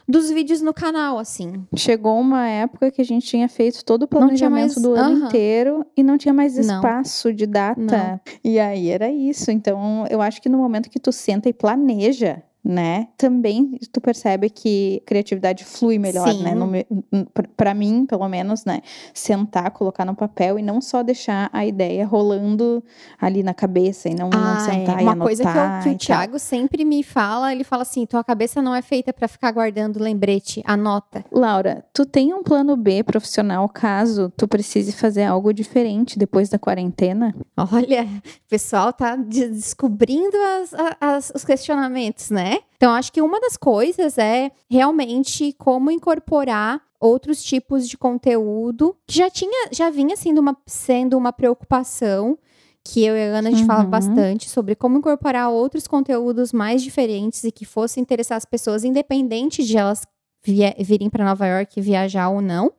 dos 0.08 0.30
vídeos 0.30 0.62
no 0.62 0.74
canal, 0.74 1.18
assim. 1.20 1.66
Chegou 1.76 2.20
uma 2.20 2.48
época 2.48 2.92
que 2.92 3.02
a 3.02 3.06
gente 3.06 3.26
tinha 3.26 3.48
feito 3.50 3.84
todo 3.84 4.02
o 4.04 4.08
Não 4.12 4.20
planejamento 4.20 4.74
mais- 4.80 4.82
do 4.82 4.94
ano 4.94 5.16
aham. 5.18 5.28
inteiro 5.28 5.86
e 5.98 6.04
não 6.04 6.18
tinha 6.18 6.34
mais 6.34 6.56
Não. 6.58 6.76
espaço 6.76 7.34
de 7.34 7.46
data. 7.46 7.82
Não. 7.82 8.20
E 8.44 8.60
aí 8.60 8.90
era 8.90 9.10
isso. 9.12 9.50
Então, 9.52 10.06
eu 10.10 10.22
acho 10.22 10.42
que 10.42 10.50
no 10.50 10.58
momento 10.58 10.90
que 10.90 11.00
tu 11.00 11.12
senta 11.12 11.50
e 11.50 11.54
planeja, 11.54 12.42
né? 12.64 13.08
Também 13.18 13.78
tu 13.92 14.00
percebe 14.00 14.50
que 14.50 15.02
criatividade 15.06 15.66
flui 15.66 15.98
melhor, 16.00 16.32
Sim. 16.32 16.44
né? 16.44 16.56
No 16.56 16.66
me- 16.68 16.86
n- 17.12 17.26
pra- 17.34 17.44
Pra 17.64 17.74
mim, 17.74 18.06
pelo 18.06 18.28
menos, 18.28 18.66
né? 18.66 18.82
Sentar, 19.14 19.72
colocar 19.72 20.04
no 20.06 20.14
papel 20.16 20.60
e 20.60 20.62
não 20.62 20.82
só 20.82 21.02
deixar 21.02 21.50
a 21.54 21.66
ideia 21.66 22.06
rolando 22.06 22.84
ali 23.20 23.42
na 23.44 23.54
cabeça 23.54 24.10
e 24.10 24.16
não, 24.16 24.30
não 24.30 24.40
Ah, 24.40 24.60
sentar 24.60 24.98
é. 24.98 25.02
e 25.02 25.04
Uma 25.04 25.12
anotar. 25.14 25.28
coisa 25.28 25.44
que, 25.44 25.50
eu- 25.50 25.84
que 25.84 25.96
o. 25.96 25.98
Thiago 25.98 26.40
sempre 26.40 26.84
me 26.84 27.04
fala, 27.04 27.52
ele 27.54 27.64
fala 27.64 27.84
assim, 27.84 28.06
tua 28.06 28.24
cabeça 28.24 28.62
não 28.62 28.76
é 28.76 28.82
feita 28.82 29.14
pra 29.14 29.28
ficar 29.30 29.52
guardando 29.52 29.98
lembrete, 30.00 30.62
anota. 30.66 31.24
Laura, 31.32 31.86
tu 31.94 32.06
tem 32.06 32.34
um 32.34 32.44
plano 32.44 32.76
B 32.76 33.04
profissional 33.04 33.68
caso 33.70 34.32
tu 34.36 34.48
precise 34.48 34.92
fazer 34.92 35.24
algo 35.24 35.54
diferente 35.54 36.18
depois 36.20 36.50
da 36.50 36.60
quarentena? 36.60 37.34
Olha, 37.72 38.04
o 38.04 38.50
pessoal 38.50 38.92
tá 38.92 39.16
de- 39.16 39.48
descobrindo 39.50 40.36
as- 40.62 40.74
as- 41.00 41.32
os 41.36 41.46
questionamentos, 41.46 42.30
né? 42.30 42.53
Então, 42.76 42.92
acho 42.94 43.12
que 43.14 43.22
uma 43.22 43.40
das 43.40 43.56
coisas 43.58 44.18
é 44.18 44.52
realmente 44.70 45.54
como 45.58 45.90
incorporar 45.92 46.82
outros 47.00 47.42
tipos 47.44 47.88
de 47.88 47.98
conteúdo 47.98 48.96
que 49.08 49.18
já 49.18 49.30
tinha, 49.30 49.70
já 49.72 49.90
vinha 49.90 50.16
sendo 50.16 50.40
uma, 50.40 50.58
sendo 50.66 51.18
uma 51.18 51.32
preocupação 51.34 52.38
que 52.86 53.04
eu 53.06 53.16
e 53.16 53.22
a 53.22 53.38
Ana 53.38 53.48
a 53.50 53.52
gente 53.54 53.66
fala 53.66 53.84
Uhum. 53.86 53.90
bastante 53.90 54.50
sobre 54.50 54.76
como 54.76 54.98
incorporar 54.98 55.50
outros 55.50 55.88
conteúdos 55.88 56.52
mais 56.52 56.84
diferentes 56.84 57.44
e 57.46 57.52
que 57.52 57.64
fossem 57.66 58.02
interessar 58.02 58.38
as 58.38 58.44
pessoas, 58.46 58.84
independente 58.84 59.64
de 59.64 59.78
elas 59.78 60.06
virem 60.46 61.10
para 61.10 61.24
Nova 61.24 61.48
York 61.48 61.80
viajar 61.80 62.28
ou 62.30 62.42
não. 62.42 62.74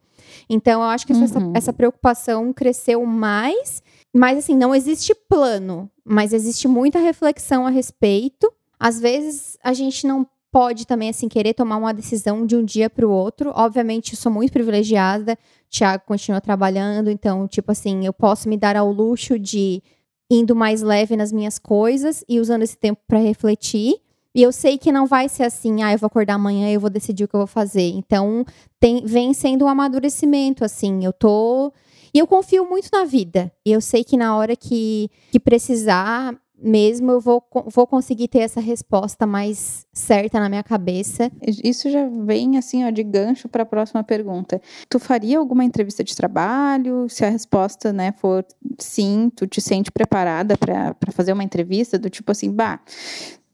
Então, 0.50 0.82
eu 0.82 0.88
acho 0.88 1.06
que 1.06 1.12
essa, 1.12 1.38
Uhum. 1.38 1.52
essa 1.54 1.72
preocupação 1.72 2.52
cresceu 2.52 3.04
mais. 3.06 3.82
Mas, 4.14 4.38
assim, 4.38 4.54
não 4.54 4.74
existe 4.74 5.14
plano, 5.14 5.90
mas 6.04 6.32
existe 6.32 6.68
muita 6.68 6.98
reflexão 6.98 7.66
a 7.66 7.70
respeito. 7.70 8.52
Às 8.78 9.00
vezes, 9.00 9.58
a 9.62 9.72
gente 9.72 10.06
não 10.06 10.26
pode 10.54 10.86
também, 10.86 11.08
assim, 11.08 11.28
querer 11.28 11.52
tomar 11.52 11.76
uma 11.76 11.92
decisão 11.92 12.46
de 12.46 12.54
um 12.54 12.64
dia 12.64 12.88
para 12.88 13.06
o 13.06 13.10
outro. 13.10 13.52
Obviamente, 13.56 14.12
eu 14.12 14.18
sou 14.18 14.30
muito 14.30 14.52
privilegiada. 14.52 15.32
O 15.32 15.36
Thiago 15.68 16.04
continua 16.06 16.40
trabalhando, 16.40 17.10
então, 17.10 17.48
tipo 17.48 17.72
assim, 17.72 18.06
eu 18.06 18.12
posso 18.12 18.48
me 18.48 18.56
dar 18.56 18.76
ao 18.76 18.92
luxo 18.92 19.36
de 19.36 19.82
indo 20.30 20.54
mais 20.54 20.80
leve 20.80 21.16
nas 21.16 21.32
minhas 21.32 21.58
coisas 21.58 22.24
e 22.28 22.38
usando 22.38 22.62
esse 22.62 22.76
tempo 22.76 23.00
para 23.06 23.18
refletir. 23.18 23.96
E 24.32 24.42
eu 24.42 24.52
sei 24.52 24.78
que 24.78 24.90
não 24.92 25.06
vai 25.06 25.28
ser 25.28 25.44
assim, 25.44 25.82
ah, 25.82 25.92
eu 25.92 25.98
vou 25.98 26.06
acordar 26.06 26.34
amanhã 26.34 26.68
e 26.70 26.74
eu 26.74 26.80
vou 26.80 26.90
decidir 26.90 27.24
o 27.24 27.28
que 27.28 27.34
eu 27.34 27.40
vou 27.40 27.46
fazer. 27.46 27.90
Então, 27.90 28.44
tem, 28.78 29.04
vem 29.04 29.32
sendo 29.32 29.64
um 29.64 29.68
amadurecimento, 29.68 30.64
assim. 30.64 31.04
Eu 31.04 31.12
tô. 31.12 31.72
E 32.12 32.18
eu 32.18 32.26
confio 32.26 32.64
muito 32.68 32.88
na 32.92 33.04
vida. 33.04 33.52
E 33.64 33.72
eu 33.72 33.80
sei 33.80 34.04
que 34.04 34.16
na 34.16 34.36
hora 34.36 34.54
que, 34.54 35.10
que 35.30 35.38
precisar 35.38 36.34
mesmo, 36.64 37.12
eu 37.12 37.20
vou, 37.20 37.44
vou 37.66 37.86
conseguir 37.86 38.28
ter 38.28 38.38
essa 38.38 38.60
resposta 38.60 39.26
mais 39.26 39.86
certa 39.92 40.40
na 40.40 40.48
minha 40.48 40.62
cabeça. 40.62 41.30
Isso 41.62 41.90
já 41.90 42.08
vem 42.08 42.56
assim, 42.56 42.84
ó, 42.84 42.90
de 42.90 43.02
gancho 43.02 43.48
para 43.48 43.62
a 43.62 43.66
próxima 43.66 44.02
pergunta. 44.02 44.60
Tu 44.88 44.98
faria 44.98 45.38
alguma 45.38 45.62
entrevista 45.62 46.02
de 46.02 46.16
trabalho? 46.16 47.06
Se 47.08 47.24
a 47.24 47.28
resposta, 47.28 47.92
né, 47.92 48.12
for 48.12 48.44
sim, 48.78 49.30
tu 49.36 49.46
te 49.46 49.60
sente 49.60 49.92
preparada 49.92 50.56
para 50.56 50.94
fazer 51.12 51.32
uma 51.32 51.44
entrevista 51.44 51.98
do 51.98 52.08
tipo 52.08 52.32
assim, 52.32 52.50
bah, 52.50 52.80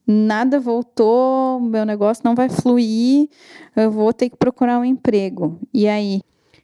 nada 0.07 0.61
voltou, 0.61 1.61
meu 1.61 1.85
negócio 1.85 2.23
não 2.25 2.35
vai 2.35 2.49
fluir, 2.49 3.29
eu 3.75 3.91
vou 3.91 4.13
ter 4.13 4.31
que 4.31 4.37
procurar 4.37 4.79
um 4.79 4.85
emprego. 4.85 5.59
E 5.75 5.89
aí? 5.89 6.21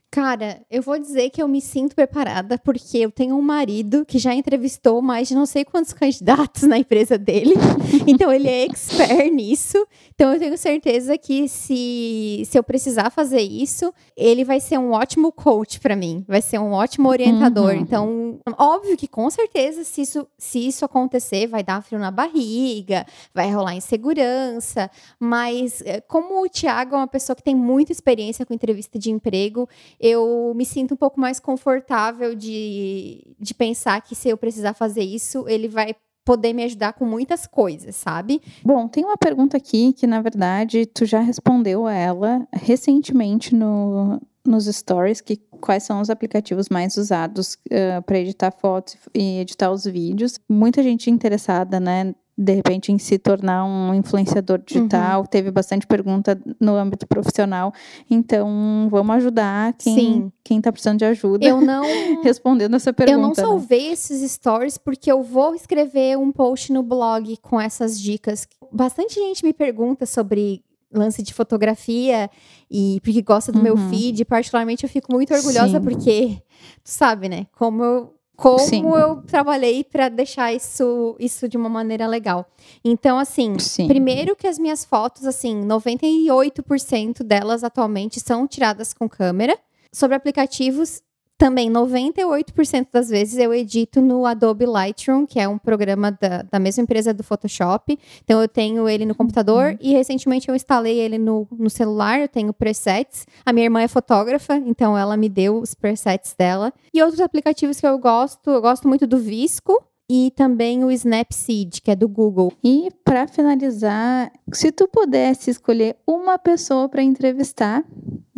Cara, 0.09 0.61
eu 0.71 0.81
vou 0.81 0.97
dizer 0.97 1.29
que 1.29 1.41
eu 1.41 1.47
me 1.49 1.59
sinto 1.59 1.93
preparada 1.93 2.57
porque 2.57 2.97
eu 2.97 3.11
tenho 3.11 3.35
um 3.35 3.41
marido 3.41 4.05
que 4.05 4.17
já 4.17 4.33
entrevistou 4.33 5.01
mais 5.01 5.27
de 5.27 5.35
não 5.35 5.45
sei 5.45 5.65
quantos 5.65 5.91
candidatos 5.91 6.63
na 6.63 6.77
empresa 6.77 7.17
dele. 7.17 7.55
então 8.07 8.31
ele 8.31 8.47
é 8.47 8.63
expert 8.63 9.29
nisso. 9.29 9.85
Então 10.15 10.33
eu 10.33 10.39
tenho 10.39 10.57
certeza 10.57 11.17
que 11.17 11.49
se, 11.49 12.43
se 12.45 12.57
eu 12.57 12.63
precisar 12.63 13.09
fazer 13.09 13.41
isso, 13.41 13.93
ele 14.15 14.45
vai 14.45 14.61
ser 14.61 14.77
um 14.77 14.91
ótimo 14.91 15.31
coach 15.31 15.79
para 15.79 15.95
mim, 15.95 16.23
vai 16.25 16.41
ser 16.41 16.57
um 16.57 16.71
ótimo 16.71 17.09
orientador. 17.09 17.73
Uhum. 17.73 17.81
Então, 17.81 18.39
óbvio 18.57 18.95
que 18.95 19.07
com 19.07 19.29
certeza 19.29 19.83
se 19.83 20.01
isso, 20.01 20.25
se 20.37 20.67
isso 20.67 20.85
acontecer, 20.85 21.47
vai 21.47 21.63
dar 21.63 21.83
frio 21.83 21.99
na 21.99 22.11
barriga, 22.11 23.05
vai 23.33 23.51
rolar 23.51 23.75
insegurança, 23.75 24.89
mas 25.19 25.81
eh, 25.85 26.01
como 26.01 26.41
o 26.41 26.49
Thiago 26.49 26.95
é 26.95 26.97
uma 26.97 27.07
pessoa 27.07 27.35
que 27.35 27.43
tem 27.43 27.55
muita 27.55 27.91
experiência 27.91 28.45
com 28.45 28.53
entrevista 28.53 28.97
de 28.97 29.11
emprego, 29.11 29.67
eu 29.99 30.53
me 30.55 30.65
sinto 30.65 30.93
um 30.93 30.97
pouco 30.97 31.19
mais 31.19 31.39
confortável 31.39 32.35
de, 32.35 33.35
de 33.39 33.53
pensar 33.53 34.01
que 34.01 34.15
se 34.15 34.29
eu 34.29 34.37
precisar 34.37 34.73
fazer 34.73 35.03
isso, 35.03 35.45
ele 35.47 35.67
vai 35.67 35.95
poder 36.23 36.51
me 36.51 36.63
ajudar 36.65 36.91
com 36.91 37.05
muitas 37.05 37.47
coisas, 37.47 37.95
sabe? 37.95 38.41
Bom, 38.61 38.87
tem 38.89 39.05
uma 39.05 39.15
pergunta 39.15 39.55
aqui 39.55 39.93
que, 39.93 40.05
na 40.05 40.21
verdade, 40.21 40.85
tu 40.85 41.05
já 41.05 41.21
respondeu 41.21 41.87
a 41.87 41.93
ela 41.93 42.45
recentemente 42.51 43.55
no, 43.55 44.19
nos 44.45 44.65
stories, 44.65 45.21
que 45.21 45.37
quais 45.61 45.83
são 45.83 46.01
os 46.01 46.09
aplicativos 46.09 46.67
mais 46.69 46.97
usados 46.97 47.57
para 48.05 48.19
editar 48.19 48.51
fotos 48.51 48.97
e 49.15 49.39
editar 49.39 49.71
os 49.71 49.85
vídeos. 49.85 50.37
Muita 50.49 50.83
gente 50.83 51.09
interessada, 51.09 51.79
né? 51.79 52.13
De 52.39 52.53
repente, 52.53 52.91
em 52.91 52.99
se 52.99 53.17
tornar 53.17 53.65
um 53.65 53.95
influenciador 53.95 54.59
digital. 54.59 55.25
Teve 55.25 55.49
bastante 55.49 55.87
pergunta 55.87 56.39
no 56.59 56.75
âmbito 56.75 57.07
profissional. 57.07 57.73
Então, 58.07 58.87
vamos 58.91 59.15
ajudar 59.15 59.73
quem, 59.73 59.95
Sim. 59.95 60.31
quem 60.43 60.61
tá 60.61 60.71
precisando 60.71 60.99
de 60.99 61.05
ajuda 61.05 61.45
Eu 61.45 61.59
não 61.61 61.83
respondendo 62.23 62.75
essa 62.75 62.93
pergunta. 62.93 63.17
Eu 63.17 63.21
não 63.21 63.29
né? 63.29 63.35
salvei 63.35 63.91
esses 63.91 64.31
stories 64.31 64.77
porque 64.77 65.11
eu 65.11 65.23
vou 65.23 65.55
escrever 65.55 66.17
um 66.17 66.31
post 66.31 66.71
no 66.71 66.83
blog 66.83 67.35
com 67.37 67.59
essas 67.59 67.99
dicas. 67.99 68.47
Bastante 68.71 69.15
gente 69.15 69.43
me 69.43 69.51
pergunta 69.53 70.05
sobre 70.05 70.63
lance 70.93 71.21
de 71.23 71.33
fotografia 71.33 72.29
e 72.69 72.99
porque 73.03 73.21
gosta 73.21 73.51
do 73.51 73.61
meu 73.61 73.75
Uhum. 73.75 73.89
feed. 73.89 74.23
Particularmente, 74.25 74.83
eu 74.83 74.89
fico 74.89 75.11
muito 75.11 75.33
orgulhosa 75.33 75.79
Sim. 75.79 75.83
porque, 75.83 76.37
tu 76.83 76.89
sabe, 76.89 77.27
né? 77.29 77.47
Como 77.57 77.83
eu, 77.83 78.13
como 78.37 78.59
Sim. 78.59 78.87
eu 78.87 79.23
trabalhei 79.23 79.83
para 79.83 80.09
deixar 80.09 80.53
isso, 80.53 81.15
isso 81.19 81.49
de 81.49 81.57
uma 81.57 81.67
maneira 81.67 82.05
legal. 82.05 82.45
Então, 82.85 83.17
assim, 83.17 83.57
Sim. 83.57 83.87
primeiro 83.87 84.35
que 84.35 84.45
as 84.45 84.59
minhas 84.59 84.85
fotos, 84.85 85.25
assim, 85.25 85.63
98% 85.65 87.23
delas 87.23 87.63
atualmente 87.63 88.19
são 88.19 88.47
tiradas 88.47 88.93
com 88.93 89.09
câmera. 89.09 89.57
Sobre 89.91 90.15
aplicativos, 90.15 91.01
também 91.37 91.69
98% 91.71 92.87
das 92.91 93.09
vezes 93.09 93.37
eu 93.37 93.53
edito 93.53 94.01
no 94.01 94.25
Adobe 94.25 94.65
Lightroom, 94.65 95.25
que 95.25 95.39
é 95.39 95.47
um 95.47 95.57
programa 95.57 96.11
da, 96.11 96.41
da 96.43 96.59
mesma 96.59 96.83
empresa 96.83 97.13
do 97.13 97.23
Photoshop. 97.23 97.97
Então 98.23 98.41
eu 98.41 98.47
tenho 98.47 98.87
ele 98.89 99.05
no 99.05 99.15
computador 99.15 99.71
Uhum. 99.71 99.77
e 99.81 99.93
recentemente 99.93 100.49
eu 100.49 100.55
instalei 100.55 100.97
ele 100.99 101.17
no, 101.17 101.47
no 101.51 101.69
celular, 101.69 102.19
eu 102.19 102.27
tenho 102.27 102.53
presets. 102.53 103.25
A 103.45 103.53
minha 103.53 103.65
irmã 103.65 103.81
é 103.81 103.87
fotógrafa, 103.87 104.55
então 104.57 104.97
ela 104.97 105.15
me 105.15 105.29
deu 105.29 105.59
os 105.59 105.73
presets 105.73 106.33
dela. 106.37 106.73
E 106.93 107.01
outros 107.01 107.21
aplicativos 107.21 107.79
que 107.79 107.87
eu 107.87 107.97
gosto, 107.99 108.49
eu 108.49 108.61
gosto 108.61 108.87
muito 108.87 109.05
do 109.05 109.17
Visco. 109.17 109.73
e 110.09 110.31
também 110.37 110.85
o 110.85 110.89
Snapseed, 110.91 111.81
que 111.81 111.91
é 111.91 111.95
do 111.95 112.07
Google. 112.07 112.53
E 112.63 112.87
para 113.03 113.27
finalizar, 113.27 114.31
se 114.53 114.71
tu 114.71 114.87
pudesse 114.87 115.49
escolher 115.51 115.97
uma 116.07 116.37
pessoa 116.39 116.87
para 116.87 117.03
entrevistar 117.03 117.83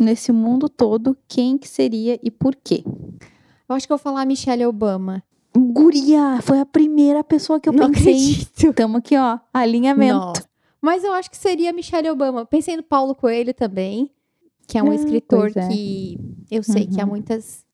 nesse 0.02 0.32
mundo 0.32 0.68
todo, 0.68 1.16
quem 1.28 1.56
que 1.58 1.68
seria 1.68 2.18
e 2.22 2.30
por 2.30 2.54
quê? 2.56 2.82
Eu 3.68 3.74
acho 3.76 3.86
que 3.86 3.92
eu 3.92 3.96
vou 3.96 4.02
falar 4.02 4.24
Michelle 4.26 4.64
Obama. 4.66 5.22
Guria, 5.56 6.40
foi 6.42 6.60
a 6.60 6.66
primeira 6.66 7.22
pessoa 7.24 7.58
que 7.60 7.68
eu 7.68 7.72
Não 7.72 7.90
pensei. 7.90 8.12
acredito. 8.12 8.72
Tamo 8.72 8.98
aqui, 8.98 9.16
ó, 9.16 9.38
alinhamento. 9.52 10.14
Nossa. 10.18 10.48
Mas 10.80 11.04
eu 11.04 11.12
acho 11.12 11.30
que 11.30 11.36
seria 11.36 11.72
Michelle 11.72 12.08
Obama. 12.10 12.46
Pensei 12.46 12.76
no 12.76 12.82
Paulo 12.82 13.14
Coelho 13.14 13.52
também, 13.52 14.10
que 14.66 14.78
é 14.78 14.82
um 14.82 14.90
Ah, 14.90 14.94
escritor 14.94 15.52
é. 15.54 15.68
que 15.68 16.18
eu 16.50 16.62
sei 16.62 16.86
que 16.86 17.00
há 17.00 17.04
Uhum. 17.04 17.10
muitas 17.10 17.64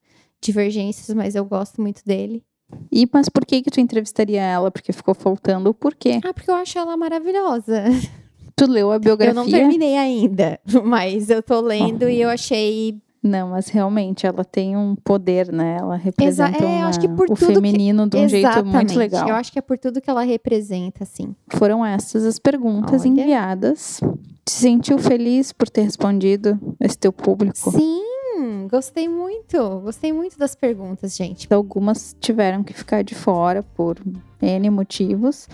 divergências, 0.43 1.15
mas 1.15 1.35
eu 1.35 1.45
gosto 1.45 1.81
muito 1.81 2.03
dele. 2.05 2.43
E 2.91 3.09
mas 3.13 3.29
por 3.29 3.45
que 3.47 3.63
que 3.63 3.71
tu 3.71 3.81
entrevistaria 3.81 4.41
ela? 4.43 4.71
Porque 4.73 4.93
ficou 4.93 5.15
faltando 5.15 5.71
o 5.71 5.75
porquê? 5.75 6.21
Ah, 6.25 6.35
porque 6.35 6.51
eu 6.51 6.55
acho 6.57 6.77
ela 6.79 6.97
maravilhosa. 6.97 7.85
Tu 8.57 8.67
leu 8.67 8.91
a 8.91 8.99
biografia? 8.99 9.31
Eu 9.33 9.35
não 9.35 9.47
terminei 9.47 9.97
ainda, 9.99 10.59
mas 10.85 11.29
eu 11.29 11.43
tô 11.43 11.61
lendo 11.61 12.09
e 12.09 12.21
eu 12.23 12.29
achei. 12.31 12.99
Não, 13.23 13.51
mas 13.51 13.69
realmente 13.69 14.25
ela 14.27 14.45
tem 14.45 14.77
um 14.77 14.95
poder, 14.95 15.53
né? 15.53 15.77
Ela 15.81 15.97
representa 15.97 16.57
é, 16.65 16.83
eu 16.83 16.87
uma- 16.87 16.91
o 16.91 17.17
tudo 17.27 17.35
que- 17.35 17.45
feminino 17.55 18.09
de 18.09 18.17
um 18.17 18.29
jeito 18.29 18.47
muito 18.47 18.59
Exatamente. 18.61 18.97
legal. 18.97 19.29
Eu 19.29 19.35
acho 19.35 19.53
que 19.53 19.59
é 19.59 19.63
por 19.63 19.77
tudo 19.77 20.01
que 20.01 20.09
ela 20.09 20.23
representa, 20.23 21.03
assim. 21.03 21.35
Foram 21.55 21.85
essas 21.85 22.25
as 22.25 22.39
perguntas 22.39 23.03
Olha. 23.03 23.09
enviadas. 23.09 24.01
Te 24.45 24.53
sentiu 24.53 24.97
feliz 24.97 25.53
por 25.53 25.69
ter 25.69 25.83
respondido 25.83 26.57
esse 26.81 26.97
teu 26.97 27.13
público? 27.13 27.73
Sim, 27.73 28.01
gostei 28.67 29.09
muito. 29.09 29.81
Gostei 29.81 30.13
muito 30.13 30.39
das 30.39 30.55
perguntas, 30.55 31.17
gente. 31.17 31.53
Algumas 31.53 32.17
tiveram 32.21 32.63
que 32.63 32.73
ficar 32.73 33.03
de 33.03 33.15
fora 33.15 33.63
por 33.63 33.99
N 34.41 34.71
motivos, 34.71 35.49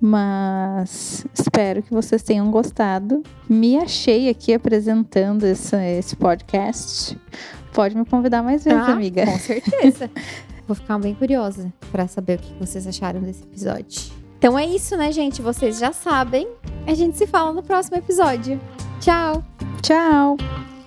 mas 0.00 1.26
espero 1.34 1.82
que 1.82 1.92
vocês 1.92 2.22
tenham 2.22 2.50
gostado. 2.50 3.22
Me 3.48 3.76
achei 3.78 4.28
aqui 4.28 4.54
apresentando 4.54 5.44
esse, 5.44 5.76
esse 5.98 6.16
podcast. 6.16 7.18
Pode 7.72 7.96
me 7.96 8.04
convidar 8.04 8.42
mais 8.42 8.64
vezes, 8.64 8.80
Ah, 8.80 8.92
amiga. 8.92 9.24
Com 9.26 9.38
certeza. 9.38 10.10
Vou 10.66 10.74
ficar 10.74 10.98
bem 10.98 11.14
curiosa 11.14 11.72
pra 11.90 12.06
saber 12.06 12.38
o 12.38 12.42
que 12.42 12.52
vocês 12.54 12.86
acharam 12.86 13.20
desse 13.20 13.42
episódio. 13.42 14.12
Então 14.38 14.58
é 14.58 14.66
isso, 14.66 14.96
né, 14.96 15.10
gente? 15.10 15.42
Vocês 15.42 15.78
já 15.78 15.92
sabem. 15.92 16.46
A 16.86 16.94
gente 16.94 17.16
se 17.16 17.26
fala 17.26 17.52
no 17.52 17.62
próximo 17.62 17.96
episódio. 17.96 18.60
Tchau! 19.00 19.42
Tchau! 19.82 20.77